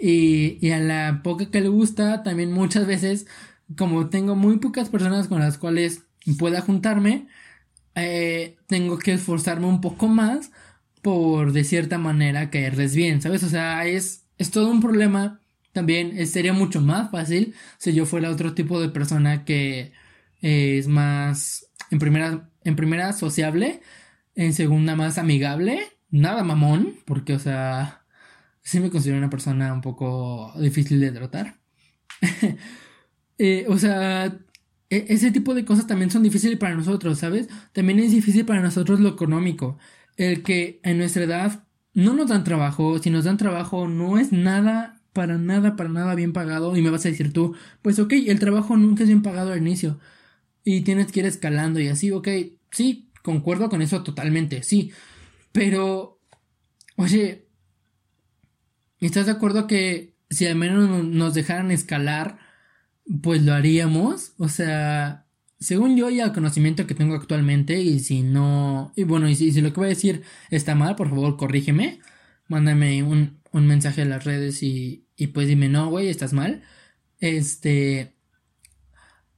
Y, 0.00 0.58
y 0.66 0.70
a 0.72 0.80
la 0.80 1.20
poca 1.22 1.50
que 1.50 1.60
le 1.60 1.68
gusta, 1.68 2.22
también 2.22 2.52
muchas 2.52 2.86
veces, 2.86 3.26
como 3.76 4.08
tengo 4.08 4.34
muy 4.36 4.58
pocas 4.58 4.88
personas 4.88 5.28
con 5.28 5.40
las 5.40 5.58
cuales 5.58 6.02
pueda 6.38 6.60
juntarme, 6.60 7.28
eh, 7.94 8.56
tengo 8.66 8.98
que 8.98 9.12
esforzarme 9.14 9.66
un 9.66 9.80
poco 9.80 10.08
más 10.08 10.50
por 11.02 11.52
de 11.52 11.64
cierta 11.64 11.98
manera 11.98 12.50
caerles 12.50 12.94
bien, 12.94 13.20
¿sabes? 13.22 13.42
O 13.42 13.48
sea, 13.48 13.86
es, 13.86 14.24
es 14.38 14.50
todo 14.50 14.70
un 14.70 14.80
problema. 14.80 15.40
También 15.72 16.26
sería 16.26 16.52
mucho 16.52 16.80
más 16.80 17.10
fácil 17.10 17.54
si 17.78 17.92
yo 17.92 18.06
fuera 18.06 18.30
otro 18.30 18.54
tipo 18.54 18.80
de 18.80 18.88
persona 18.90 19.44
que 19.44 19.92
es 20.42 20.88
más, 20.88 21.66
en 21.90 21.98
primera, 21.98 22.50
en 22.64 22.76
primera 22.76 23.12
sociable, 23.12 23.80
en 24.34 24.52
segunda 24.52 24.96
más 24.96 25.18
amigable, 25.18 25.80
nada 26.10 26.44
mamón, 26.44 26.96
porque, 27.06 27.34
o 27.34 27.38
sea, 27.38 28.04
sí 28.62 28.80
me 28.80 28.90
considero 28.90 29.18
una 29.18 29.30
persona 29.30 29.72
un 29.72 29.80
poco 29.80 30.52
difícil 30.58 31.00
de 31.00 31.12
tratar. 31.12 31.56
Eh, 33.38 33.64
o 33.66 33.76
sea, 33.76 34.26
e, 34.88 35.06
ese 35.08 35.32
tipo 35.32 35.54
de 35.54 35.64
cosas 35.64 35.88
también 35.88 36.10
son 36.12 36.22
difíciles 36.22 36.58
para 36.58 36.76
nosotros, 36.76 37.18
¿sabes? 37.18 37.48
También 37.72 37.98
es 37.98 38.12
difícil 38.12 38.44
para 38.44 38.60
nosotros 38.60 39.00
lo 39.00 39.08
económico. 39.08 39.78
El 40.16 40.44
que 40.44 40.78
en 40.84 40.98
nuestra 40.98 41.24
edad 41.24 41.64
no 41.94 42.14
nos 42.14 42.28
dan 42.28 42.44
trabajo, 42.44 42.98
si 43.00 43.10
nos 43.10 43.24
dan 43.24 43.38
trabajo 43.38 43.88
no 43.88 44.18
es 44.18 44.30
nada, 44.30 45.01
para 45.12 45.38
nada, 45.38 45.76
para 45.76 45.88
nada 45.90 46.14
bien 46.14 46.32
pagado. 46.32 46.76
Y 46.76 46.82
me 46.82 46.90
vas 46.90 47.04
a 47.06 47.10
decir 47.10 47.32
tú, 47.32 47.54
pues 47.82 47.98
ok, 47.98 48.12
el 48.26 48.38
trabajo 48.38 48.76
nunca 48.76 49.02
es 49.02 49.08
bien 49.08 49.22
pagado 49.22 49.52
al 49.52 49.58
inicio. 49.58 49.98
Y 50.64 50.82
tienes 50.82 51.12
que 51.12 51.20
ir 51.20 51.26
escalando 51.26 51.80
y 51.80 51.88
así, 51.88 52.10
ok, 52.12 52.28
sí, 52.70 53.10
concuerdo 53.22 53.68
con 53.68 53.82
eso 53.82 54.02
totalmente, 54.02 54.62
sí. 54.62 54.92
Pero, 55.52 56.20
oye, 56.96 57.46
¿estás 59.00 59.26
de 59.26 59.32
acuerdo 59.32 59.66
que 59.66 60.14
si 60.30 60.46
al 60.46 60.56
menos 60.56 61.04
nos 61.04 61.34
dejaran 61.34 61.70
escalar, 61.70 62.38
pues 63.22 63.42
lo 63.42 63.54
haríamos? 63.54 64.32
O 64.38 64.48
sea, 64.48 65.26
según 65.60 65.96
yo 65.96 66.10
y 66.10 66.20
el 66.20 66.32
conocimiento 66.32 66.86
que 66.86 66.94
tengo 66.94 67.14
actualmente, 67.14 67.80
y 67.80 68.00
si 68.00 68.22
no, 68.22 68.92
y 68.96 69.04
bueno, 69.04 69.28
y 69.28 69.36
si, 69.36 69.52
lo 69.60 69.72
que 69.72 69.80
voy 69.80 69.86
a 69.86 69.88
decir 69.90 70.22
está 70.50 70.74
mal, 70.74 70.96
por 70.96 71.08
favor, 71.10 71.36
corrígeme, 71.36 72.00
mándame 72.48 73.02
un, 73.02 73.40
un 73.52 73.66
mensaje 73.66 74.02
en 74.02 74.10
las 74.10 74.24
redes 74.24 74.62
y, 74.62 75.01
y 75.22 75.28
pues 75.28 75.46
dime, 75.46 75.68
no, 75.68 75.88
güey, 75.88 76.08
estás 76.08 76.32
mal. 76.32 76.62
Este, 77.20 78.16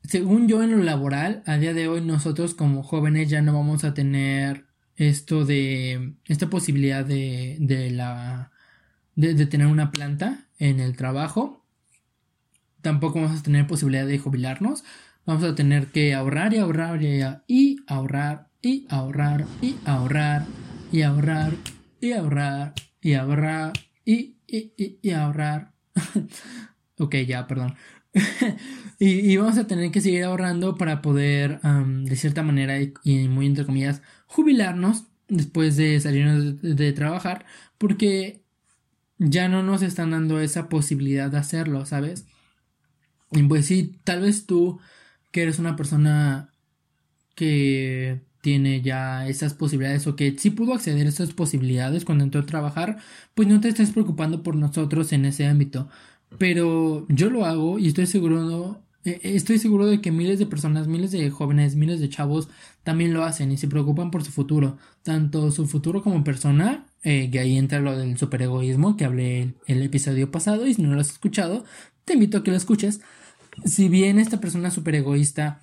según 0.03 0.49
yo 0.49 0.62
en 0.62 0.70
lo 0.70 0.78
laboral, 0.78 1.43
a 1.45 1.59
día 1.59 1.74
de 1.74 1.89
hoy 1.89 2.01
nosotros 2.01 2.55
como 2.55 2.82
jóvenes 2.82 3.28
ya 3.28 3.43
no 3.43 3.53
vamos 3.53 3.85
a 3.85 3.93
tener 3.93 4.64
esto 4.97 5.45
de 5.45 6.14
esta 6.24 6.49
posibilidad 6.49 7.05
de, 7.05 7.59
de 7.61 7.91
la 7.91 8.51
de, 9.14 9.45
tener 9.45 9.66
una 9.66 9.91
planta 9.91 10.49
en 10.59 10.80
el 10.80 10.97
trabajo. 10.97 11.66
Tampoco 12.80 13.20
vamos 13.20 13.41
a 13.41 13.43
tener 13.43 13.66
posibilidad 13.66 14.07
de 14.07 14.18
jubilarnos. 14.18 14.85
Vamos 15.26 15.45
a 15.45 15.55
tener 15.55 15.89
que 15.89 16.14
ahorrar 16.14 16.55
y 16.55 16.61
ahorrar 16.61 17.03
y, 17.03 17.20
ahorrar 17.87 18.49
y 18.62 18.87
ahorrar 18.89 19.45
y 19.61 19.76
ahorrar 19.85 20.47
y 20.91 21.03
ahorrar 21.03 21.53
y 22.01 22.12
ahorrar 22.12 22.72
y 23.03 23.12
ahorrar 23.12 23.72
y, 24.07 25.11
ahorrar 25.11 25.74
ok 26.99 27.14
ya 27.26 27.47
perdón 27.47 27.74
y, 29.01 29.36
vamos 29.36 29.59
a 29.59 29.66
tener 29.66 29.90
que 29.90 30.01
seguir 30.01 30.22
ahorrando 30.22 30.76
para 30.76 31.03
poder 31.03 31.61
de 31.61 32.14
cierta 32.14 32.45
manera 32.45 32.80
y 32.80 33.28
muy 33.28 33.47
entre 33.47 33.66
comillas 33.66 34.03
jubilarnos 34.26 35.07
después 35.28 35.76
de 35.76 36.01
salirnos 36.01 36.61
de, 36.61 36.92
trabajar 36.92 37.47
porque 37.78 38.42
ya 39.18 39.49
no 39.49 39.62
nos 39.62 39.82
están 39.82 40.11
dando 40.11 40.40
esa 40.40 40.68
posibilidad 40.68 41.30
de 41.30 41.38
hacerlo, 41.38 41.86
¿sabes? 41.86 42.26
Y 43.30 43.42
pues 43.45 43.66
sí, 43.66 43.99
tal 44.05 44.20
vez 44.22 44.47
tú 44.47 44.80
que 45.30 45.42
eres 45.42 45.59
una 45.59 45.76
persona 45.76 46.53
que 47.34 48.22
tiene 48.45 48.82
ya 48.82 49.26
esas 49.26 49.55
posibilidades 49.55 50.07
o 50.07 50.16
que 50.16 50.36
sí 50.38 50.51
pudo 50.51 50.74
acceder 50.74 51.07
a 51.07 51.09
esas 51.09 51.32
posibilidades 51.32 52.05
cuando 52.05 52.24
entró 52.24 52.42
a 52.42 52.47
trabajar, 52.47 52.99
pues 53.34 53.49
no 53.49 53.59
te 53.62 53.68
estés 53.68 53.90
preocupando 53.90 54.42
por 54.42 54.55
nosotros 54.55 55.14
en 55.14 55.24
ese 55.24 55.47
ámbito. 55.47 55.88
Pero 56.38 57.07
yo 57.09 57.30
lo 57.30 57.47
hago 57.47 57.78
y 57.78 57.86
estoy 57.88 58.07
seguro 58.07 58.82
eh, 59.05 59.20
estoy 59.22 59.59
seguro 59.59 59.86
de 59.86 60.03
que 60.03 60.11
miles 60.12 60.38
de 60.38 60.45
personas, 60.45 60.88
miles 60.88 61.11
de 61.11 61.30
jóvenes, 61.30 61.74
miles 61.74 62.01
de 62.01 62.11
chavos 62.11 62.49
también 62.82 63.14
lo 63.14 63.24
hacen 63.24 63.51
y 63.51 63.57
se 63.57 63.66
preocupan 63.66 64.11
por 64.11 64.22
su 64.24 64.30
futuro, 64.30 64.76
tanto 65.03 65.51
su 65.51 65.66
futuro 65.66 66.03
como 66.03 66.22
persona, 66.22 66.86
eh, 67.03 67.30
que 67.30 67.38
ahí 67.38 67.57
entra 67.57 67.80
lo 67.80 67.97
del 67.97 68.18
superegoísmo 68.18 68.99
que 68.99 69.07
hablé 69.07 69.40
el, 69.42 69.57
el 69.66 69.82
episodio 69.82 70.30
pasado 70.30 70.66
y 70.66 70.74
si 70.74 70.82
no 70.82 70.95
lo 70.95 71.01
has 71.01 71.11
escuchado, 71.11 71.64
te 72.05 72.12
invito 72.12 72.38
a 72.38 72.42
que 72.42 72.51
lo 72.51 72.59
escuches. 72.59 73.01
Si 73.64 73.88
bien 73.88 74.18
esta 74.18 74.38
persona 74.38 74.70
superegoísta 74.70 75.61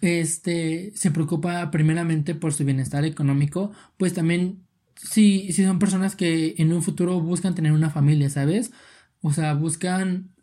este 0.00 0.92
se 0.94 1.10
preocupa 1.10 1.70
primeramente 1.70 2.34
por 2.34 2.52
su 2.52 2.64
bienestar 2.64 3.04
económico, 3.04 3.72
pues 3.96 4.14
también 4.14 4.66
si, 4.96 5.52
si 5.52 5.64
son 5.64 5.78
personas 5.78 6.16
que 6.16 6.54
en 6.58 6.72
un 6.72 6.82
futuro 6.82 7.20
buscan 7.20 7.54
tener 7.54 7.72
una 7.72 7.90
familia, 7.90 8.30
¿sabes? 8.30 8.72
O 9.22 9.32
sea, 9.32 9.54
buscan 9.54 10.34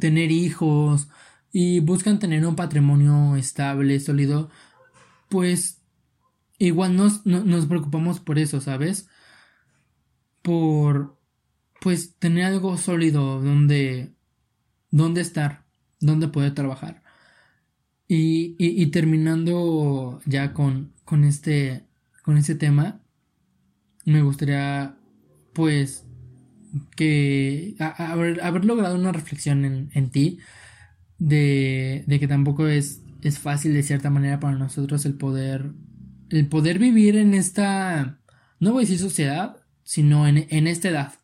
tener 0.00 0.32
hijos 0.32 1.08
y 1.52 1.80
buscan 1.80 2.18
tener 2.18 2.44
un 2.46 2.56
patrimonio 2.56 3.36
estable, 3.36 4.00
sólido, 4.00 4.50
pues 5.28 5.82
igual 6.58 6.96
nos, 6.96 7.24
nos 7.26 7.66
preocupamos 7.66 8.18
por 8.20 8.38
eso, 8.40 8.60
¿sabes? 8.60 9.08
Por, 10.42 11.16
pues, 11.80 12.16
tener 12.18 12.46
algo 12.46 12.76
sólido 12.76 13.40
donde, 13.40 14.14
donde 14.90 15.20
estar, 15.20 15.64
donde 16.00 16.28
poder 16.28 16.54
trabajar. 16.54 17.03
Y, 18.06 18.54
y, 18.58 18.86
terminando 18.88 20.20
ya 20.26 20.52
con, 20.52 20.92
con 21.04 21.24
este, 21.24 21.86
con 22.22 22.36
este 22.36 22.54
tema, 22.54 23.00
me 24.04 24.22
gustaría, 24.22 24.98
pues, 25.54 26.04
que 26.96 27.76
haber, 27.78 28.42
haber, 28.42 28.64
logrado 28.64 28.96
una 28.96 29.12
reflexión 29.12 29.64
en, 29.64 29.90
en 29.94 30.10
ti 30.10 30.38
de, 31.18 32.04
de, 32.06 32.20
que 32.20 32.28
tampoco 32.28 32.66
es, 32.66 33.02
es 33.22 33.38
fácil 33.38 33.74
de 33.74 33.82
cierta 33.82 34.10
manera 34.10 34.40
para 34.40 34.56
nosotros 34.56 35.06
el 35.06 35.14
poder 35.14 35.72
el 36.30 36.48
poder 36.48 36.78
vivir 36.78 37.16
en 37.16 37.34
esta 37.34 38.18
no 38.58 38.72
voy 38.72 38.82
a 38.82 38.86
decir 38.86 38.98
sociedad 38.98 39.56
sino 39.84 40.26
en, 40.26 40.46
en 40.50 40.66
esta 40.66 40.88
edad 40.88 41.14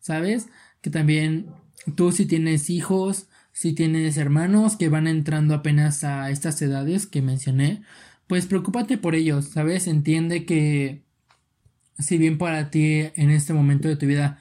sabes 0.00 0.48
que 0.80 0.90
también 0.90 1.46
tú 1.94 2.10
si 2.10 2.26
tienes 2.26 2.68
hijos 2.68 3.28
si 3.60 3.74
tienes 3.74 4.16
hermanos 4.16 4.78
que 4.78 4.88
van 4.88 5.06
entrando 5.06 5.52
apenas 5.54 6.02
a 6.02 6.30
estas 6.30 6.62
edades 6.62 7.06
que 7.06 7.20
mencioné 7.20 7.82
pues 8.26 8.46
preocúpate 8.46 8.96
por 8.96 9.14
ellos 9.14 9.48
sabes 9.48 9.86
entiende 9.86 10.46
que 10.46 11.02
si 11.98 12.16
bien 12.16 12.38
para 12.38 12.70
ti 12.70 13.10
en 13.16 13.28
este 13.28 13.52
momento 13.52 13.86
de 13.86 13.96
tu 13.96 14.06
vida 14.06 14.38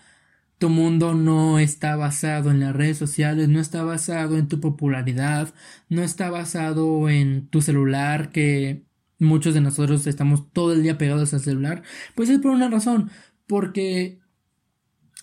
tu 0.57 0.69
mundo 0.69 1.15
no 1.15 1.59
está 1.59 1.97
basado 1.97 2.51
en 2.51 2.59
las 2.59 2.75
redes 2.75 2.97
sociales, 2.97 3.47
no 3.47 3.61
está 3.61 3.83
basado 3.83 4.37
en 4.37 4.49
tu 4.49 4.59
popularidad, 4.59 5.53
no 5.87 6.03
está 6.03 6.29
basado 6.29 7.07
en 7.09 7.47
tu 7.47 7.61
celular, 7.61 8.31
que 8.31 8.83
muchos 9.19 9.53
de 9.53 9.61
nosotros 9.61 10.05
estamos 10.05 10.51
todo 10.51 10.73
el 10.73 10.83
día 10.83 10.97
pegados 10.97 11.33
al 11.33 11.39
celular, 11.39 11.83
pues 12.13 12.29
es 12.29 12.39
por 12.39 12.51
una 12.51 12.69
razón, 12.69 13.09
porque 13.47 14.19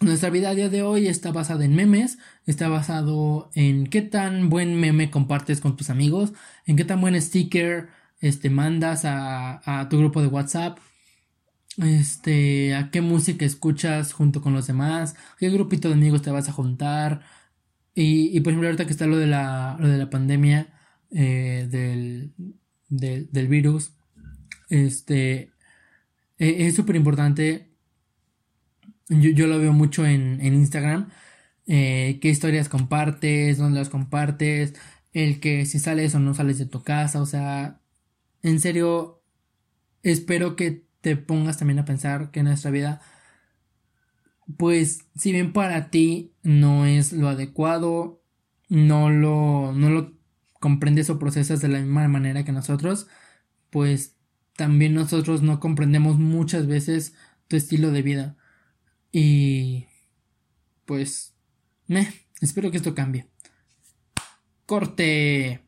nuestra 0.01 0.31
vida 0.31 0.51
a 0.51 0.55
día 0.55 0.69
de 0.71 0.83
hoy 0.83 1.07
está 1.07 1.33
basada 1.33 1.65
en 1.65 1.75
memes, 1.75 2.19
está 2.47 2.69
basado 2.69 3.51
en 3.55 3.87
qué 3.89 4.03
tan 4.03 4.49
buen 4.49 4.81
meme 4.81 5.11
compartes 5.11 5.61
con 5.61 5.77
tus 5.77 5.91
amigos, 5.91 6.33
en 6.65 6.77
qué 6.77 6.85
tan 6.85 7.01
buen 7.01 7.21
sticker 7.21 7.89
este 8.21 8.51
mandas 8.51 9.03
a, 9.05 9.87
tu 9.91 9.99
grupo 9.99 10.23
de 10.23 10.29
WhatsApp, 10.29 10.79
este, 11.79 12.75
a 12.75 12.91
qué 12.91 13.01
música 13.01 13.45
escuchas 13.45 14.13
junto 14.13 14.41
con 14.41 14.55
los 14.55 14.67
demás, 14.67 15.17
qué 15.39 15.51
grupito 15.51 15.89
de 15.89 15.95
amigos 15.95 16.23
te 16.23 16.31
vas 16.31 16.49
a 16.49 16.53
juntar. 16.53 17.23
Y, 17.95 18.37
y 18.37 18.41
por 18.41 18.53
ejemplo, 18.53 18.69
ahorita 18.69 18.87
que 18.87 18.93
está 18.93 19.07
lo 19.07 19.19
de 19.19 19.27
la, 19.27 19.77
lo 19.81 19.89
de 19.89 19.99
la 19.99 20.11
pandemia 20.11 20.69
eh, 21.11 21.67
del, 21.71 22.33
del, 22.89 23.49
virus, 23.49 23.93
este, 24.71 25.53
e, 26.39 26.67
es 26.67 26.75
súper 26.77 26.97
importante. 26.97 27.73
Yo, 29.09 29.31
yo, 29.31 29.47
lo 29.47 29.59
veo 29.59 29.73
mucho 29.73 30.05
en, 30.07 30.41
en 30.41 30.55
Instagram. 30.55 31.09
Eh, 31.67 32.19
qué 32.23 32.29
historias 32.29 32.69
compartes, 32.69 33.59
dónde 33.59 33.79
las 33.81 33.89
compartes, 33.89 34.75
el 35.13 35.41
que 35.41 35.67
si 35.67 35.79
sales 35.79 36.15
o 36.15 36.21
no 36.21 36.35
sales 36.35 36.59
de 36.59 36.67
tu 36.67 36.83
casa, 36.83 37.21
o 37.21 37.27
sea, 37.27 37.81
en 38.43 38.61
serio, 38.61 39.23
espero 40.03 40.57
que 40.57 40.87
te 41.01 41.17
pongas 41.17 41.59
también 41.59 41.79
a 41.81 41.85
pensar 41.85 42.31
que 42.31 42.43
nuestra 42.43 42.71
vida, 42.71 43.01
pues, 44.57 45.07
si 45.17 45.33
bien 45.33 45.53
para 45.53 45.91
ti 45.91 46.35
no 46.43 46.87
es 46.87 47.13
lo 47.13 47.29
adecuado, 47.29 48.23
no 48.69 49.11
lo, 49.11 49.73
no 49.73 49.91
lo 49.91 50.15
comprendes 50.61 51.11
o 51.11 51.19
procesas 51.19 51.61
de 51.61 51.69
la 51.69 51.81
misma 51.81 52.09
manera 52.09 52.45
que 52.45 52.53
nosotros, 52.53 53.09
pues 53.71 54.17
también 54.57 54.95
nosotros 54.95 55.43
no 55.43 55.61
comprendemos 55.61 56.19
muchas 56.19 56.67
veces 56.67 57.15
tu 57.49 57.57
estilo 57.57 57.93
de 57.93 58.03
vida. 58.03 58.37
Y 59.13 59.87
pues, 60.87 61.36
espero 62.41 62.71
que 62.71 62.79
esto 62.79 62.95
cambie. 62.95 63.27
Corte. 64.67 65.61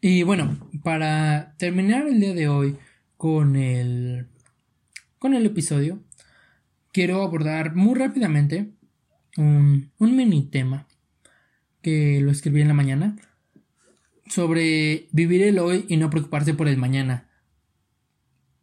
Y 0.00 0.22
bueno, 0.22 0.58
para 0.82 1.54
terminar 1.58 2.06
el 2.06 2.20
día 2.20 2.34
de 2.34 2.48
hoy 2.48 2.76
con 3.16 3.56
el 3.56 4.28
con 5.18 5.34
el 5.34 5.44
episodio, 5.46 6.00
quiero 6.92 7.22
abordar 7.22 7.74
muy 7.74 7.94
rápidamente 7.94 8.70
un, 9.36 9.90
un 9.98 10.16
mini 10.16 10.44
tema 10.44 10.87
lo 12.22 12.30
escribí 12.30 12.60
en 12.60 12.68
la 12.68 12.74
mañana 12.74 13.16
sobre 14.28 15.08
vivir 15.12 15.42
el 15.42 15.58
hoy 15.58 15.86
y 15.88 15.96
no 15.96 16.10
preocuparse 16.10 16.54
por 16.54 16.68
el 16.68 16.76
mañana. 16.76 17.28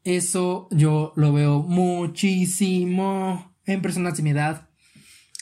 Eso 0.03 0.67
yo 0.71 1.13
lo 1.15 1.33
veo 1.33 1.63
muchísimo 1.63 3.55
en 3.65 3.81
personas 3.81 4.17
de 4.17 4.23
mi 4.23 4.29
edad. 4.31 4.69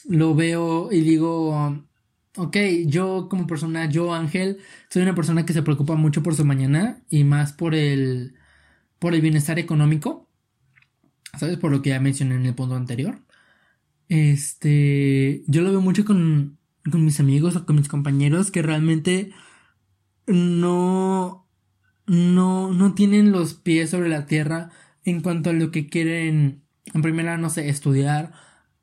Lo 0.08 0.36
veo 0.36 0.92
y 0.92 1.02
digo, 1.02 1.86
ok, 2.38 2.58
yo 2.86 3.28
como 3.30 3.48
persona, 3.48 3.90
yo 3.90 4.14
Ángel, 4.14 4.60
soy 4.90 5.02
una 5.02 5.16
persona 5.16 5.46
que 5.46 5.54
se 5.54 5.64
preocupa 5.64 5.96
mucho 5.96 6.24
por 6.24 6.36
su 6.36 6.46
mañana 6.46 7.04
y 7.10 7.24
más 7.24 7.54
por 7.54 7.76
el, 7.76 8.36
por 9.00 9.14
el 9.14 9.22
bienestar 9.22 9.60
económico. 9.60 10.30
¿Sabes? 11.38 11.58
Por 11.58 11.72
lo 11.72 11.82
que 11.82 11.90
ya 11.90 12.00
mencioné 12.00 12.36
en 12.36 12.46
el 12.46 12.54
punto 12.54 12.76
anterior. 12.76 13.20
Este, 14.08 15.44
yo 15.48 15.62
lo 15.64 15.72
veo 15.72 15.82
mucho 15.82 16.06
con, 16.06 16.60
con 16.92 17.06
mis 17.06 17.20
amigos 17.20 17.56
o 17.56 17.66
con 17.66 17.76
mis 17.78 17.88
compañeros 17.88 18.52
que 18.52 18.62
realmente 18.62 19.32
no, 20.28 21.48
no, 22.06 22.74
no 22.74 22.94
tienen 22.94 23.32
los 23.32 23.54
pies 23.54 23.90
sobre 23.90 24.10
la 24.10 24.26
tierra 24.26 24.72
en 25.04 25.22
cuanto 25.22 25.50
a 25.50 25.54
lo 25.54 25.72
que 25.72 25.88
quieren, 25.88 26.64
en 26.94 27.02
primera, 27.02 27.38
no 27.38 27.50
sé, 27.50 27.70
estudiar, 27.70 28.34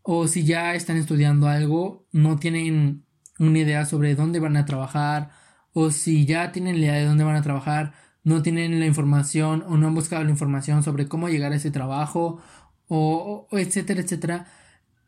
o 0.03 0.29
si 0.29 0.45
ya 0.45 0.75
están 0.75 0.97
estudiando 0.97 1.49
algo, 1.49 2.07
no 2.13 2.39
tienen 2.39 3.05
una 3.39 3.59
idea 3.59 3.87
sobre 3.87 4.15
dónde 4.15 4.41
van 4.41 4.57
a 4.57 4.67
trabajar, 4.67 5.31
o 5.73 5.91
si 5.91 6.27
ya 6.27 6.53
tienen 6.53 6.81
la 6.81 6.87
idea 6.87 6.95
de 6.95 7.07
dónde 7.07 7.25
van 7.25 7.37
a 7.37 7.43
trabajar, 7.43 7.95
no 8.23 8.43
tienen 8.43 8.79
la 8.81 8.87
información 8.87 9.65
o 9.67 9.77
no 9.77 9.87
han 9.87 9.95
buscado 9.95 10.25
la 10.25 10.31
información 10.31 10.83
sobre 10.83 11.09
cómo 11.09 11.29
llegar 11.29 11.53
a 11.53 11.57
ese 11.57 11.71
trabajo, 11.71 12.41
o, 12.89 13.49
etcétera, 13.53 14.01
etcétera. 14.03 14.47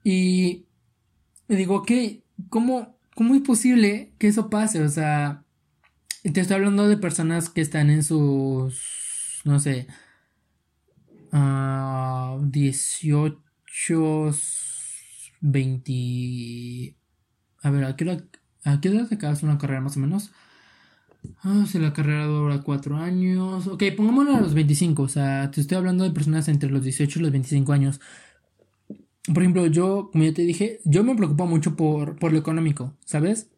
Y 0.05 0.67
digo, 1.49 1.77
ok, 1.77 1.91
¿cómo, 2.49 2.99
¿cómo 3.15 3.35
es 3.35 3.43
posible 3.43 4.13
que 4.19 4.29
eso 4.29 4.51
pase? 4.51 4.83
O 4.83 4.89
sea, 4.89 5.45
te 6.23 6.41
estoy 6.41 6.57
hablando 6.57 6.89
de 6.89 6.97
personas 6.97 7.51
que 7.51 7.61
están 7.61 7.91
en 7.91 8.03
sus, 8.03 9.43
no 9.45 9.61
sé, 9.61 9.87
18, 11.33 14.31
20... 15.41 16.97
A 17.65 17.71
ver, 17.71 17.85
¿a 17.85 17.97
qué, 17.97 18.05
edad, 18.05 18.25
¿a 18.65 18.81
acabas 19.15 19.43
una 19.43 19.59
carrera 19.59 19.81
más 19.81 19.97
o 19.97 20.01
menos? 20.01 20.31
Ah, 21.43 21.65
si 21.69 21.79
la 21.79 21.93
carrera 21.93 22.25
dura 22.27 22.63
4 22.63 22.97
años. 22.97 23.69
Ok, 23.69 23.85
pongámoslo 23.97 24.37
a 24.37 24.41
los 24.41 24.55
25. 24.55 25.03
O 25.03 25.09
sea, 25.09 25.51
te 25.51 25.61
estoy 25.61 25.77
hablando 25.77 26.05
de 26.05 26.11
personas 26.11 26.49
entre 26.49 26.71
los 26.71 26.83
18 26.83 27.19
y 27.19 27.23
los 27.23 27.31
25 27.31 27.73
años. 27.73 28.01
Por 29.27 29.43
ejemplo, 29.43 29.67
yo, 29.67 30.11
como 30.11 30.25
ya 30.25 30.35
te 30.35 30.43
dije, 30.43 30.81
yo 30.85 31.05
me 31.05 31.15
preocupo 31.15 31.47
mucho 31.47 31.77
por, 31.77 32.19
por 32.19 32.33
lo 32.33 32.39
económico, 32.39 32.97
¿sabes? 33.05 33.51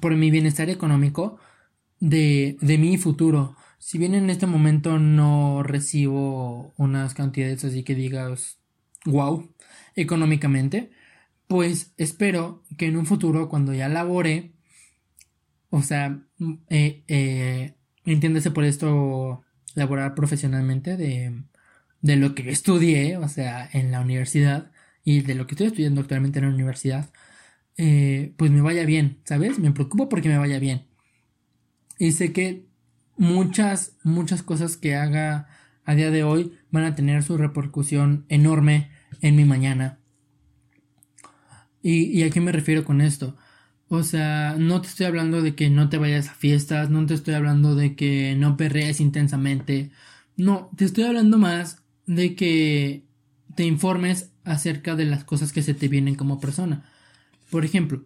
Por 0.00 0.14
mi 0.14 0.30
bienestar 0.30 0.70
económico 0.70 1.38
de, 2.00 2.56
de 2.60 2.78
mi 2.78 2.96
futuro. 2.96 3.56
Si 3.78 3.98
bien 3.98 4.14
en 4.14 4.30
este 4.30 4.46
momento 4.46 4.98
no 4.98 5.62
recibo 5.62 6.74
unas 6.76 7.14
cantidades 7.14 7.64
así 7.64 7.82
que 7.82 7.94
digas, 7.94 8.58
wow, 9.04 9.52
económicamente, 9.96 10.90
pues 11.48 11.92
espero 11.96 12.62
que 12.76 12.86
en 12.86 12.96
un 12.96 13.06
futuro, 13.06 13.48
cuando 13.48 13.72
ya 13.72 13.88
labore, 13.88 14.52
o 15.70 15.82
sea, 15.82 16.22
eh, 16.68 17.04
eh, 17.08 17.74
entiéndese 18.04 18.50
por 18.50 18.64
esto 18.64 19.42
laborar 19.74 20.14
profesionalmente 20.14 20.96
de, 20.96 21.42
de 22.00 22.16
lo 22.16 22.34
que 22.34 22.48
estudié, 22.50 23.16
o 23.16 23.28
sea, 23.28 23.68
en 23.72 23.90
la 23.90 24.00
universidad, 24.00 24.70
y 25.04 25.22
de 25.22 25.34
lo 25.34 25.46
que 25.46 25.54
estoy 25.54 25.68
estudiando 25.68 26.00
actualmente 26.00 26.38
en 26.38 26.46
la 26.46 26.54
universidad, 26.54 27.10
eh, 27.76 28.34
pues 28.36 28.50
me 28.50 28.60
vaya 28.60 28.84
bien, 28.84 29.20
¿sabes? 29.24 29.58
Me 29.58 29.72
preocupo 29.72 30.08
porque 30.08 30.28
me 30.28 30.38
vaya 30.38 30.58
bien. 30.58 30.86
Y 31.98 32.12
sé 32.12 32.32
que 32.32 32.66
muchas, 33.16 33.96
muchas 34.02 34.42
cosas 34.42 34.76
que 34.76 34.96
haga 34.96 35.48
a 35.84 35.94
día 35.94 36.10
de 36.10 36.24
hoy 36.24 36.52
van 36.70 36.84
a 36.84 36.94
tener 36.94 37.22
su 37.22 37.36
repercusión 37.36 38.26
enorme 38.28 38.90
en 39.20 39.36
mi 39.36 39.44
mañana. 39.44 39.98
¿Y, 41.82 42.04
y 42.04 42.22
a 42.24 42.30
qué 42.30 42.40
me 42.40 42.52
refiero 42.52 42.84
con 42.84 43.00
esto? 43.00 43.36
O 43.88 44.02
sea, 44.02 44.56
no 44.58 44.82
te 44.82 44.88
estoy 44.88 45.06
hablando 45.06 45.40
de 45.40 45.54
que 45.54 45.70
no 45.70 45.88
te 45.88 45.96
vayas 45.96 46.28
a 46.28 46.34
fiestas, 46.34 46.90
no 46.90 47.06
te 47.06 47.14
estoy 47.14 47.34
hablando 47.34 47.74
de 47.74 47.96
que 47.96 48.34
no 48.36 48.56
perrees 48.56 49.00
intensamente. 49.00 49.90
No, 50.36 50.70
te 50.76 50.84
estoy 50.84 51.04
hablando 51.04 51.38
más 51.38 51.82
de 52.08 52.34
que 52.34 53.04
te 53.54 53.64
informes 53.64 54.32
acerca 54.42 54.96
de 54.96 55.04
las 55.04 55.24
cosas 55.24 55.52
que 55.52 55.62
se 55.62 55.74
te 55.74 55.88
vienen 55.88 56.16
como 56.16 56.40
persona. 56.40 56.90
Por 57.50 57.64
ejemplo, 57.64 58.04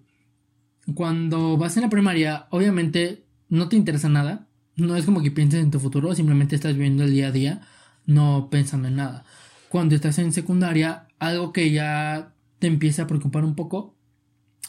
cuando 0.94 1.57
vas 1.57 1.76
en 1.76 1.84
la 1.84 1.88
primaria, 1.88 2.46
obviamente 2.50 3.24
no 3.48 3.68
te 3.68 3.76
interesa 3.76 4.09
nada, 4.09 4.48
no 4.76 4.96
es 4.96 5.05
como 5.05 5.22
que 5.22 5.30
pienses 5.30 5.62
en 5.62 5.70
tu 5.70 5.78
futuro, 5.78 6.14
simplemente 6.14 6.57
estás 6.57 6.74
viviendo 6.74 7.05
el 7.05 7.12
día 7.12 7.28
a 7.28 7.32
día, 7.32 7.61
no 8.05 8.48
pensando 8.50 8.88
en 8.88 8.96
nada. 8.96 9.24
Cuando 9.68 9.94
estás 9.94 10.18
en 10.18 10.32
secundaria, 10.32 11.07
algo 11.18 11.53
que 11.53 11.70
ya 11.70 12.34
te 12.59 12.66
empieza 12.66 13.05
a 13.05 13.07
preocupar 13.07 13.44
un 13.44 13.55
poco 13.55 13.96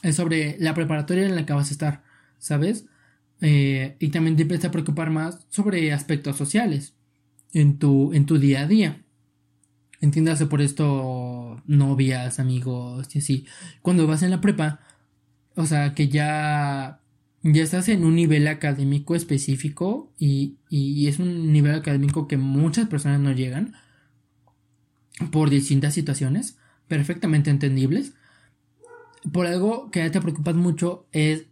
es 0.03 0.15
sobre 0.15 0.57
la 0.59 0.75
preparatoria 0.75 1.25
en 1.25 1.35
la 1.35 1.45
que 1.45 1.53
vas 1.53 1.69
a 1.69 1.73
estar, 1.73 2.03
¿sabes? 2.37 2.85
Eh, 3.41 3.95
y 3.99 4.09
también 4.09 4.35
te 4.35 4.43
empieza 4.43 4.67
a 4.67 4.71
preocupar 4.71 5.09
más 5.09 5.47
sobre 5.49 5.91
aspectos 5.91 6.37
sociales 6.37 6.93
en 7.51 7.79
tu, 7.79 8.13
en 8.13 8.25
tu 8.25 8.37
día 8.37 8.61
a 8.61 8.67
día. 8.67 9.02
Entiéndase 10.03 10.47
por 10.47 10.61
esto 10.61 11.61
novias, 11.65 12.37
amigos 12.37 13.07
y 13.15 13.19
así. 13.19 13.45
Cuando 13.81 14.05
vas 14.05 14.21
en 14.21 14.31
la 14.31 14.41
prepa, 14.41 14.81
o 15.55 15.65
sea, 15.65 15.95
que 15.95 16.09
ya 16.09 16.99
ya 17.41 17.63
estás 17.63 17.87
en 17.87 18.03
un 18.03 18.13
nivel 18.15 18.49
académico 18.49 19.15
específico 19.15 20.11
y, 20.19 20.57
y, 20.69 21.07
es 21.07 21.19
un 21.19 21.53
nivel 21.53 21.73
académico 21.73 22.27
que 22.27 22.35
muchas 22.35 22.89
personas 22.89 23.21
no 23.21 23.31
llegan 23.31 23.75
por 25.31 25.49
distintas 25.49 25.93
situaciones 25.93 26.57
perfectamente 26.89 27.49
entendibles. 27.49 28.13
Por 29.31 29.47
algo 29.47 29.89
que 29.89 30.09
te 30.09 30.19
preocupas 30.19 30.55
mucho 30.55 31.07
es 31.13 31.45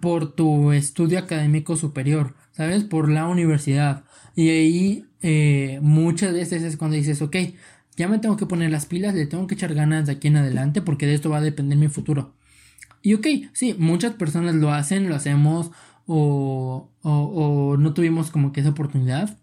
por 0.00 0.34
tu 0.34 0.72
estudio 0.72 1.20
académico 1.20 1.76
superior, 1.76 2.34
¿sabes? 2.50 2.82
Por 2.82 3.08
la 3.08 3.28
universidad. 3.28 4.04
Y 4.34 4.48
ahí 4.48 5.06
eh, 5.22 5.78
muchas 5.80 6.32
veces 6.32 6.64
es 6.64 6.76
cuando 6.76 6.96
dices, 6.96 7.22
ok, 7.22 7.36
ya 7.96 8.08
me 8.08 8.18
tengo 8.18 8.36
que 8.36 8.46
poner 8.46 8.70
las 8.70 8.86
pilas, 8.86 9.14
le 9.14 9.26
tengo 9.26 9.46
que 9.46 9.54
echar 9.54 9.74
ganas 9.74 10.06
de 10.06 10.12
aquí 10.12 10.28
en 10.28 10.36
adelante 10.36 10.82
porque 10.82 11.06
de 11.06 11.14
esto 11.14 11.30
va 11.30 11.38
a 11.38 11.42
depender 11.42 11.78
mi 11.78 11.88
futuro. 11.88 12.34
Y 13.02 13.14
ok, 13.14 13.26
sí, 13.52 13.74
muchas 13.78 14.14
personas 14.14 14.54
lo 14.54 14.72
hacen, 14.72 15.08
lo 15.08 15.14
hacemos 15.14 15.70
o, 16.06 16.90
o, 17.02 17.76
no 17.78 17.94
tuvimos 17.94 18.30
como 18.30 18.52
que 18.52 18.60
esa 18.60 18.70
oportunidad, 18.70 19.38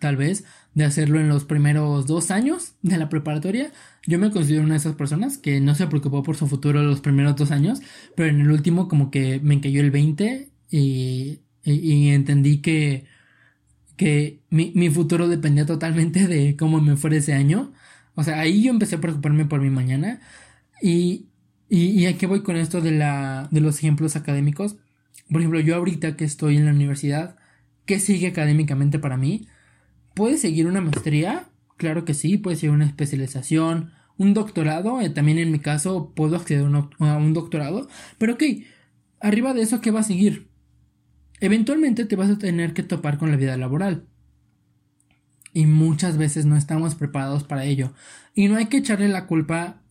tal 0.00 0.16
vez, 0.16 0.44
de 0.74 0.84
hacerlo 0.84 1.20
en 1.20 1.28
los 1.28 1.44
primeros 1.44 2.06
dos 2.06 2.30
años 2.30 2.74
de 2.82 2.98
la 2.98 3.08
preparatoria. 3.08 3.72
Yo 4.06 4.18
me 4.18 4.30
considero 4.30 4.62
una 4.62 4.74
de 4.74 4.78
esas 4.78 4.94
personas 4.94 5.38
que 5.38 5.60
no 5.60 5.74
se 5.74 5.86
preocupó 5.86 6.22
por 6.22 6.36
su 6.36 6.46
futuro 6.46 6.82
los 6.82 7.00
primeros 7.00 7.36
dos 7.36 7.50
años, 7.50 7.80
pero 8.16 8.28
en 8.28 8.40
el 8.40 8.50
último 8.50 8.88
como 8.88 9.10
que 9.10 9.40
me 9.40 9.60
cayó 9.60 9.80
el 9.80 9.90
20 9.90 10.50
y, 10.70 11.40
y, 11.64 12.08
entendí 12.10 12.60
que, 12.60 13.06
que 13.96 14.40
mi, 14.50 14.72
mi, 14.74 14.90
futuro 14.90 15.28
dependía 15.28 15.66
totalmente 15.66 16.26
de 16.26 16.56
cómo 16.56 16.80
me 16.80 16.96
fuera 16.96 17.16
ese 17.16 17.34
año. 17.34 17.72
O 18.14 18.24
sea, 18.24 18.40
ahí 18.40 18.62
yo 18.62 18.70
empecé 18.70 18.96
a 18.96 19.00
preocuparme 19.00 19.44
por 19.46 19.60
mi 19.60 19.70
mañana 19.70 20.20
y, 20.82 21.26
y, 21.68 21.86
y 21.90 22.06
aquí 22.06 22.26
voy 22.26 22.42
con 22.42 22.56
esto 22.56 22.80
de, 22.80 22.92
la, 22.92 23.48
de 23.50 23.60
los 23.60 23.78
ejemplos 23.78 24.16
académicos. 24.16 24.76
Por 25.30 25.40
ejemplo, 25.40 25.60
yo 25.60 25.76
ahorita 25.76 26.16
que 26.16 26.24
estoy 26.24 26.56
en 26.56 26.66
la 26.66 26.72
universidad, 26.72 27.36
¿qué 27.86 28.00
sigue 28.00 28.28
académicamente 28.28 28.98
para 28.98 29.16
mí? 29.16 29.48
¿Puedes 30.14 30.40
seguir 30.40 30.66
una 30.66 30.80
maestría? 30.80 31.48
Claro 31.76 32.04
que 32.04 32.14
sí, 32.14 32.36
puedes 32.36 32.60
seguir 32.60 32.74
una 32.74 32.86
especialización, 32.86 33.92
un 34.16 34.34
doctorado, 34.34 35.00
eh, 35.00 35.10
también 35.10 35.38
en 35.38 35.50
mi 35.50 35.58
caso 35.58 36.12
puedo 36.14 36.36
acceder 36.36 36.64
a 36.64 37.16
un 37.16 37.32
doctorado, 37.34 37.88
pero 38.18 38.34
ok, 38.34 38.42
arriba 39.20 39.54
de 39.54 39.62
eso, 39.62 39.80
¿qué 39.80 39.90
va 39.90 40.00
a 40.00 40.04
seguir? 40.04 40.48
Eventualmente 41.44 42.06
te 42.06 42.16
vas 42.16 42.30
a 42.30 42.38
tener 42.38 42.72
que 42.72 42.82
topar 42.82 43.18
con 43.18 43.30
la 43.30 43.36
vida 43.36 43.54
laboral. 43.58 44.06
Y 45.52 45.66
muchas 45.66 46.16
veces 46.16 46.46
no 46.46 46.56
estamos 46.56 46.94
preparados 46.94 47.44
para 47.44 47.66
ello. 47.66 47.92
Y 48.34 48.48
no 48.48 48.56
hay 48.56 48.68
que 48.68 48.78
echarle 48.78 49.08
la 49.08 49.26
culpa 49.26 49.82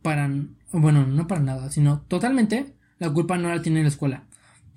para, 0.00 0.30
bueno, 0.70 1.04
no 1.04 1.26
para 1.26 1.40
nada, 1.40 1.72
sino 1.72 2.02
totalmente 2.02 2.76
la 3.00 3.10
culpa 3.12 3.36
no 3.36 3.48
la 3.48 3.62
tiene 3.62 3.82
la 3.82 3.88
escuela. 3.88 4.28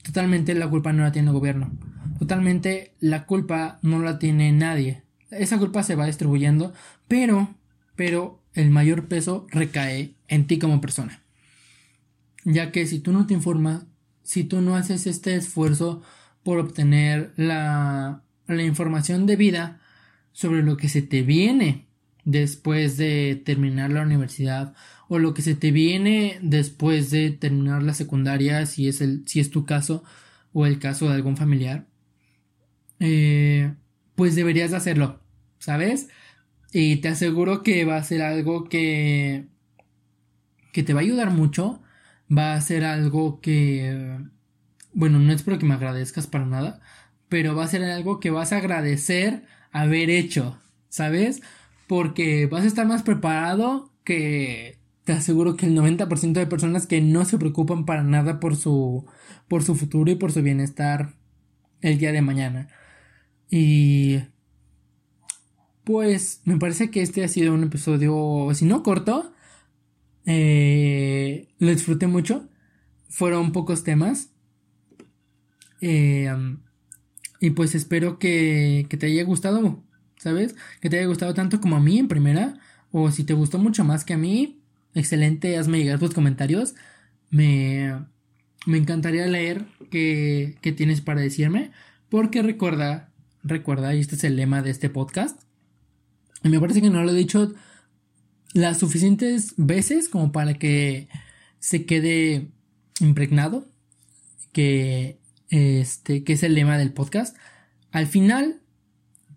Totalmente 0.01 0.55
la 0.55 0.67
culpa 0.67 0.93
no 0.93 1.03
la 1.03 1.11
tiene 1.11 1.27
el 1.27 1.35
gobierno. 1.35 1.71
Totalmente 2.17 2.95
la 2.99 3.27
culpa 3.27 3.77
no 3.83 3.99
la 3.99 4.17
tiene 4.17 4.51
nadie. 4.51 5.03
Esa 5.29 5.59
culpa 5.59 5.83
se 5.83 5.93
va 5.93 6.07
distribuyendo, 6.07 6.73
pero, 7.07 7.53
pero 7.95 8.41
el 8.55 8.71
mayor 8.71 9.07
peso 9.07 9.45
recae 9.51 10.15
en 10.27 10.47
ti 10.47 10.57
como 10.57 10.81
persona. 10.81 11.21
Ya 12.45 12.71
que 12.71 12.87
si 12.87 12.97
tú 12.97 13.13
no 13.13 13.27
te 13.27 13.35
informas, 13.35 13.85
si 14.25 14.43
tú 14.43 14.59
no 14.59 14.75
haces 14.75 15.07
este 15.07 15.35
esfuerzo 15.35 16.01
por 16.43 16.57
obtener 16.57 17.31
la, 17.37 18.23
la 18.47 18.63
información 18.63 19.25
debida 19.25 19.79
sobre 20.33 20.63
lo 20.63 20.75
que 20.75 20.89
se 20.89 21.01
te 21.01 21.21
viene 21.21 21.85
después 22.25 22.97
de 22.97 23.41
terminar 23.45 23.91
la 23.91 24.01
universidad 24.01 24.73
o 25.07 25.19
lo 25.19 25.33
que 25.33 25.43
se 25.43 25.55
te 25.55 25.71
viene 25.71 26.39
después 26.41 27.11
de 27.11 27.29
terminar 27.29 27.83
la 27.83 27.93
secundaria 27.93 28.65
si 28.65 28.87
es 28.87 28.99
el 28.99 29.23
si 29.27 29.39
es 29.39 29.51
tu 29.51 29.65
caso 29.65 30.03
o 30.51 30.65
el 30.65 30.79
caso 30.79 31.07
de 31.07 31.13
algún 31.13 31.37
familiar 31.37 31.85
eh, 32.99 33.73
pues 34.15 34.35
deberías 34.35 34.73
hacerlo 34.73 35.21
sabes 35.59 36.09
y 36.73 36.97
te 36.97 37.09
aseguro 37.09 37.61
que 37.61 37.85
va 37.85 37.97
a 37.97 38.03
ser 38.03 38.23
algo 38.23 38.65
que 38.65 39.45
que 40.73 40.81
te 40.81 40.93
va 40.93 41.01
a 41.01 41.03
ayudar 41.03 41.29
mucho 41.29 41.81
va 42.29 42.53
a 42.55 42.61
ser 42.61 42.85
algo 42.85 43.39
que, 43.41 44.17
bueno, 44.93 45.19
no 45.19 45.31
es 45.33 45.43
porque 45.43 45.65
me 45.65 45.73
agradezcas 45.73 46.27
para 46.27 46.45
nada, 46.45 46.81
pero 47.29 47.55
va 47.55 47.63
a 47.65 47.67
ser 47.67 47.83
algo 47.83 48.19
que 48.19 48.31
vas 48.31 48.53
a 48.53 48.57
agradecer 48.57 49.43
haber 49.71 50.09
hecho, 50.09 50.59
¿sabes? 50.89 51.41
Porque 51.87 52.47
vas 52.47 52.63
a 52.63 52.67
estar 52.67 52.87
más 52.87 53.03
preparado 53.03 53.91
que 54.03 54.79
te 55.03 55.13
aseguro 55.13 55.55
que 55.55 55.67
el 55.67 55.75
90% 55.77 56.33
de 56.33 56.47
personas 56.47 56.87
que 56.87 57.01
no 57.01 57.25
se 57.25 57.37
preocupan 57.37 57.85
para 57.85 58.03
nada 58.03 58.39
por 58.39 58.55
su 58.55 59.05
por 59.47 59.63
su 59.63 59.75
futuro 59.75 60.11
y 60.11 60.15
por 60.15 60.31
su 60.31 60.41
bienestar 60.41 61.13
el 61.81 61.99
día 61.99 62.11
de 62.11 62.21
mañana. 62.21 62.67
Y 63.49 64.21
pues 65.83 66.41
me 66.45 66.57
parece 66.57 66.89
que 66.89 67.01
este 67.01 67.23
ha 67.23 67.27
sido 67.27 67.53
un 67.53 67.63
episodio, 67.63 68.49
si 68.53 68.65
no 68.65 68.81
corto, 68.81 69.34
eh, 70.25 71.47
lo 71.59 71.69
disfruté 71.69 72.07
mucho. 72.07 72.47
Fueron 73.09 73.51
pocos 73.51 73.83
temas. 73.83 74.29
Eh, 75.81 76.33
y 77.39 77.51
pues 77.51 77.75
espero 77.75 78.17
que, 78.17 78.87
que 78.89 78.97
te 78.97 79.07
haya 79.07 79.23
gustado, 79.23 79.83
¿sabes? 80.17 80.55
Que 80.81 80.89
te 80.89 80.97
haya 80.97 81.07
gustado 81.07 81.33
tanto 81.33 81.61
como 81.61 81.75
a 81.75 81.79
mí 81.79 81.99
en 81.99 82.07
primera. 82.07 82.57
O 82.91 83.11
si 83.11 83.23
te 83.23 83.33
gustó 83.33 83.59
mucho 83.59 83.83
más 83.83 84.05
que 84.05 84.13
a 84.13 84.17
mí, 84.17 84.61
excelente, 84.93 85.57
hazme 85.57 85.79
llegar 85.79 85.99
tus 85.99 86.13
comentarios. 86.13 86.75
Me, 87.29 87.93
me 88.65 88.77
encantaría 88.77 89.27
leer 89.27 89.65
qué, 89.91 90.57
qué 90.61 90.71
tienes 90.71 91.01
para 91.01 91.21
decirme. 91.21 91.71
Porque 92.09 92.41
recuerda, 92.41 93.11
recuerda, 93.43 93.93
y 93.93 93.99
este 93.99 94.15
es 94.15 94.23
el 94.23 94.37
lema 94.37 94.61
de 94.61 94.71
este 94.71 94.89
podcast. 94.89 95.41
Y 96.43 96.49
me 96.49 96.59
parece 96.59 96.81
que 96.81 96.89
no 96.89 97.03
lo 97.03 97.11
he 97.11 97.15
dicho 97.15 97.53
las 98.55 98.79
suficientes 98.79 99.53
veces 99.57 100.07
como 100.07 100.31
para 100.31 100.53
que 100.53 101.09
se 101.59 101.85
quede 101.85 102.47
impregnado 103.01 103.67
que 104.53 105.19
este 105.49 106.23
que 106.23 106.33
es 106.33 106.43
el 106.43 106.55
lema 106.55 106.77
del 106.77 106.93
podcast. 106.93 107.35
Al 107.91 108.07
final 108.07 108.61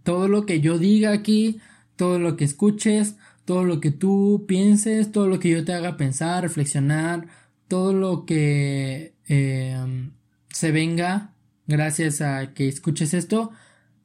todo 0.05 0.29
lo 0.29 0.47
que 0.47 0.61
yo 0.61 0.79
diga 0.79 1.13
aquí, 1.13 1.61
todo 1.97 2.21
lo 2.21 2.37
que 2.37 2.45
escuches, 2.45 3.17
todo 3.45 3.65
lo 3.65 3.81
que 3.81 3.91
tú 3.91 4.45
pienses, 4.47 5.11
todo 5.11 5.27
lo 5.27 5.41
que 5.41 5.51
yo 5.51 5.65
te 5.65 5.73
haga 5.73 5.97
pensar, 5.97 6.45
reflexionar, 6.45 7.27
todo 7.67 7.93
lo 7.93 8.25
que 8.25 9.15
em, 9.27 10.13
se 10.49 10.71
venga 10.71 11.35
gracias 11.67 12.21
a 12.21 12.55
que 12.55 12.69
escuches 12.69 13.15
esto, 13.15 13.51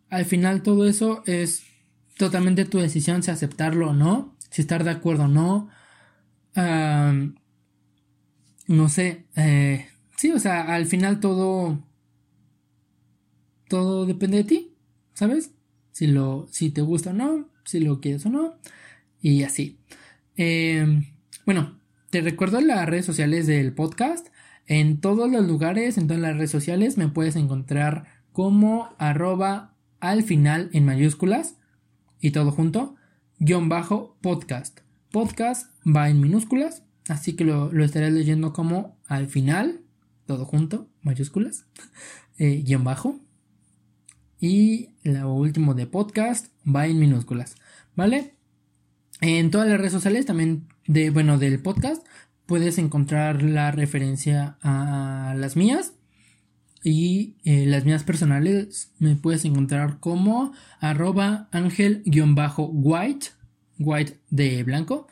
al 0.09 0.26
final 0.26 0.64
todo 0.64 0.88
eso 0.88 1.22
es 1.28 1.64
totalmente 2.18 2.66
tu 2.66 2.80
decisión 2.80 3.22
si 3.22 3.30
aceptarlo 3.30 3.91
o 3.91 3.93
no 3.93 4.32
si 4.53 4.61
estar 4.61 4.83
de 4.83 4.91
acuerdo 4.91 5.23
o 5.23 5.27
no. 5.27 5.67
no 8.67 8.87
sé. 8.87 9.25
Eh, 9.35 9.87
sí, 10.15 10.31
o 10.31 10.37
sea, 10.37 10.61
al 10.75 10.85
final 10.85 11.19
todo. 11.19 11.83
Todo 13.67 14.05
depende 14.05 14.37
de 14.37 14.43
ti, 14.43 14.75
¿sabes? 15.15 15.51
Si, 15.91 16.05
lo, 16.05 16.47
si 16.51 16.69
te 16.69 16.81
gusta 16.81 17.09
o 17.09 17.13
no, 17.13 17.49
si 17.65 17.79
lo 17.79 17.99
quieres 17.99 18.27
o 18.27 18.29
no. 18.29 18.59
Y 19.19 19.41
así. 19.41 19.79
Em, 20.35 21.05
bueno, 21.47 21.79
te 22.11 22.21
recuerdo 22.21 22.61
las 22.61 22.87
redes 22.87 23.05
sociales 23.05 23.47
del 23.47 23.73
podcast. 23.73 24.27
En 24.67 25.01
todos 25.01 25.31
los 25.31 25.47
lugares, 25.47 25.97
en 25.97 26.05
todas 26.05 26.21
las 26.21 26.37
redes 26.37 26.51
sociales, 26.51 26.99
me 26.99 27.07
puedes 27.09 27.35
encontrar 27.35 28.21
como 28.31 28.93
arroba 28.99 29.73
al 29.99 30.21
final 30.21 30.69
en 30.73 30.85
mayúsculas 30.85 31.57
y 32.19 32.29
todo 32.31 32.51
junto 32.51 32.95
guion 33.39 33.69
bajo 33.69 34.17
podcast. 34.21 34.79
Podcast 35.11 35.71
va 35.86 36.09
en 36.09 36.21
minúsculas, 36.21 36.84
así 37.07 37.34
que 37.34 37.43
lo, 37.43 37.71
estaré 37.84 38.11
leyendo 38.11 38.53
como 38.53 38.97
al 39.07 39.27
final, 39.27 39.81
todo 40.25 40.45
junto, 40.45 40.88
mayúsculas, 41.01 41.65
eh, 42.38 42.63
guion 42.65 42.84
bajo. 42.84 43.19
Y 44.39 44.89
lo 45.03 45.34
último 45.34 45.73
de 45.73 45.88
podcast 45.88 46.47
va 46.67 46.88
en 46.88 46.99
minúsculas, 46.99 47.55
¿vale? 47.95 48.34
En 49.21 49.51
todas 49.51 49.67
las 49.67 49.77
redes 49.77 49.93
sociales 49.93 50.25
también 50.25 50.67
de, 50.86 51.09
bueno, 51.09 51.38
del 51.38 51.59
podcast 51.59 52.05
puedes 52.45 52.77
encontrar 52.77 53.41
la 53.41 53.71
referencia 53.71 54.57
a 54.61 55.34
las 55.38 55.55
mías 55.55 55.93
y 56.84 57.36
eh, 57.45 57.65
las 57.65 57.86
mías 57.86 58.03
personales 58.03 58.91
me 58.99 59.15
puedes 59.15 59.45
encontrar 59.45 59.99
como 59.99 60.53
arroba 60.79 61.47
ángel-white, 61.51 63.27
white 63.79 64.19
de 64.29 64.63
blanco, 64.63 65.07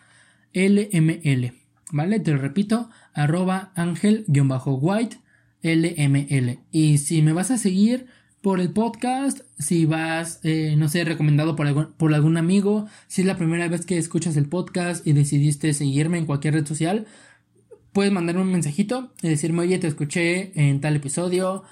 LML. 0.53 1.53
¿Vale? 1.93 2.19
Te 2.19 2.32
lo 2.32 2.38
repito, 2.38 2.89
arroba 3.13 3.72
ángel-white, 3.76 5.17
LML. 5.61 6.59
Y 6.72 6.97
si 6.97 7.22
me 7.22 7.34
vas 7.34 7.51
a 7.51 7.57
seguir 7.57 8.07
por 8.41 8.59
el 8.59 8.72
podcast, 8.72 9.41
si 9.59 9.86
vas, 9.86 10.39
eh, 10.43 10.76
no 10.78 10.89
sé, 10.89 11.03
recomendado 11.03 11.55
por 11.55 11.67
algún, 11.67 11.93
por 11.93 12.13
algún 12.13 12.38
amigo, 12.38 12.88
si 13.07 13.22
es 13.22 13.28
la 13.28 13.38
primera 13.38 13.67
vez 13.67 13.86
que 13.86 13.97
escuchas 13.97 14.36
el 14.36 14.47
podcast 14.47 15.05
y 15.05 15.13
decidiste 15.13 15.74
seguirme 15.74 16.17
en 16.17 16.26
cualquier 16.26 16.55
red 16.55 16.65
social, 16.65 17.05
puedes 17.93 18.11
mandarme 18.11 18.41
un 18.41 18.51
mensajito 18.51 19.13
y 19.21 19.29
decirme, 19.29 19.61
oye, 19.61 19.79
te 19.79 19.87
escuché 19.87 20.51
en 20.55 20.81
tal 20.81 20.95
episodio, 20.95 21.63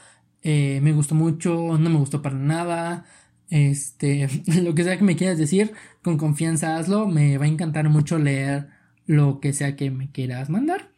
eh, 0.41 0.79
me 0.81 0.93
gustó 0.93 1.15
mucho, 1.15 1.77
no 1.77 1.89
me 1.89 1.97
gustó 1.97 2.21
para 2.21 2.35
nada, 2.35 3.05
este, 3.49 4.27
lo 4.61 4.75
que 4.75 4.83
sea 4.83 4.97
que 4.97 5.03
me 5.03 5.15
quieras 5.15 5.37
decir, 5.37 5.73
con 6.01 6.17
confianza 6.17 6.77
hazlo, 6.77 7.07
me 7.07 7.37
va 7.37 7.45
a 7.45 7.49
encantar 7.49 7.89
mucho 7.89 8.17
leer 8.19 8.69
lo 9.05 9.39
que 9.39 9.53
sea 9.53 9.75
que 9.75 9.91
me 9.91 10.11
quieras 10.11 10.49
mandar, 10.49 10.91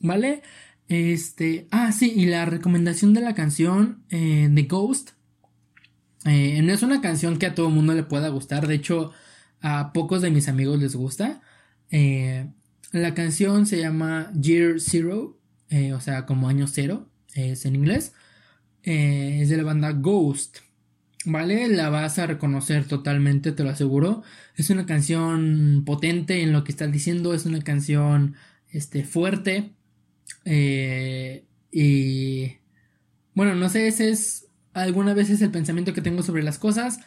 ¿vale? 0.00 0.42
Este, 0.88 1.68
ah, 1.70 1.92
sí, 1.92 2.12
y 2.14 2.26
la 2.26 2.44
recomendación 2.44 3.14
de 3.14 3.20
la 3.20 3.34
canción 3.34 4.02
eh, 4.10 4.50
The 4.52 4.62
Ghost, 4.64 5.10
eh, 6.24 6.60
no 6.62 6.72
es 6.72 6.82
una 6.82 7.00
canción 7.00 7.38
que 7.38 7.46
a 7.46 7.54
todo 7.54 7.70
mundo 7.70 7.94
le 7.94 8.02
pueda 8.02 8.28
gustar, 8.28 8.66
de 8.66 8.74
hecho, 8.74 9.12
a 9.60 9.92
pocos 9.92 10.22
de 10.22 10.30
mis 10.30 10.48
amigos 10.48 10.78
les 10.80 10.94
gusta. 10.94 11.40
Eh, 11.90 12.48
la 12.92 13.14
canción 13.14 13.66
se 13.66 13.78
llama 13.78 14.30
Year 14.38 14.78
Zero, 14.78 15.38
eh, 15.70 15.94
o 15.94 16.00
sea, 16.00 16.26
como 16.26 16.48
año 16.48 16.66
cero, 16.66 17.08
es 17.34 17.64
en 17.64 17.74
inglés. 17.74 18.12
Eh, 18.82 19.40
es 19.42 19.48
de 19.48 19.56
la 19.56 19.62
banda 19.64 19.92
Ghost. 19.92 20.58
¿Vale? 21.24 21.68
La 21.68 21.88
vas 21.88 22.18
a 22.18 22.26
reconocer 22.26 22.84
totalmente, 22.86 23.52
te 23.52 23.62
lo 23.62 23.70
aseguro. 23.70 24.22
Es 24.56 24.70
una 24.70 24.86
canción 24.86 25.82
potente 25.86 26.42
en 26.42 26.52
lo 26.52 26.64
que 26.64 26.72
estás 26.72 26.90
diciendo, 26.92 27.32
es 27.32 27.46
una 27.46 27.62
canción 27.62 28.34
este, 28.70 29.04
fuerte. 29.04 29.72
Eh, 30.44 31.44
y 31.70 32.56
bueno, 33.34 33.54
no 33.54 33.68
sé, 33.68 33.86
ese 33.86 34.10
es 34.10 34.48
alguna 34.74 35.14
vez 35.14 35.30
es 35.30 35.42
el 35.42 35.50
pensamiento 35.50 35.94
que 35.94 36.02
tengo 36.02 36.22
sobre 36.22 36.42
las 36.42 36.58
cosas. 36.58 37.00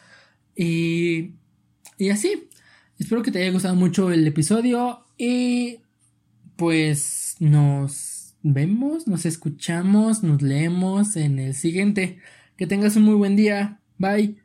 Y, 0.56 1.34
y 1.98 2.10
así. 2.10 2.50
Espero 2.98 3.22
que 3.22 3.32
te 3.32 3.42
haya 3.42 3.52
gustado 3.52 3.76
mucho 3.76 4.12
el 4.12 4.26
episodio 4.26 5.05
y 5.18 5.80
pues 6.55 7.36
nos 7.39 8.36
vemos, 8.43 9.07
nos 9.07 9.26
escuchamos, 9.26 10.24
nos 10.24 10.41
leemos 10.41 11.16
en 11.16 11.39
el 11.39 11.53
siguiente. 11.53 12.20
Que 12.57 12.68
tengas 12.68 12.95
un 12.95 13.03
muy 13.03 13.16
buen 13.16 13.36
día. 13.36 13.80
Bye. 13.97 14.45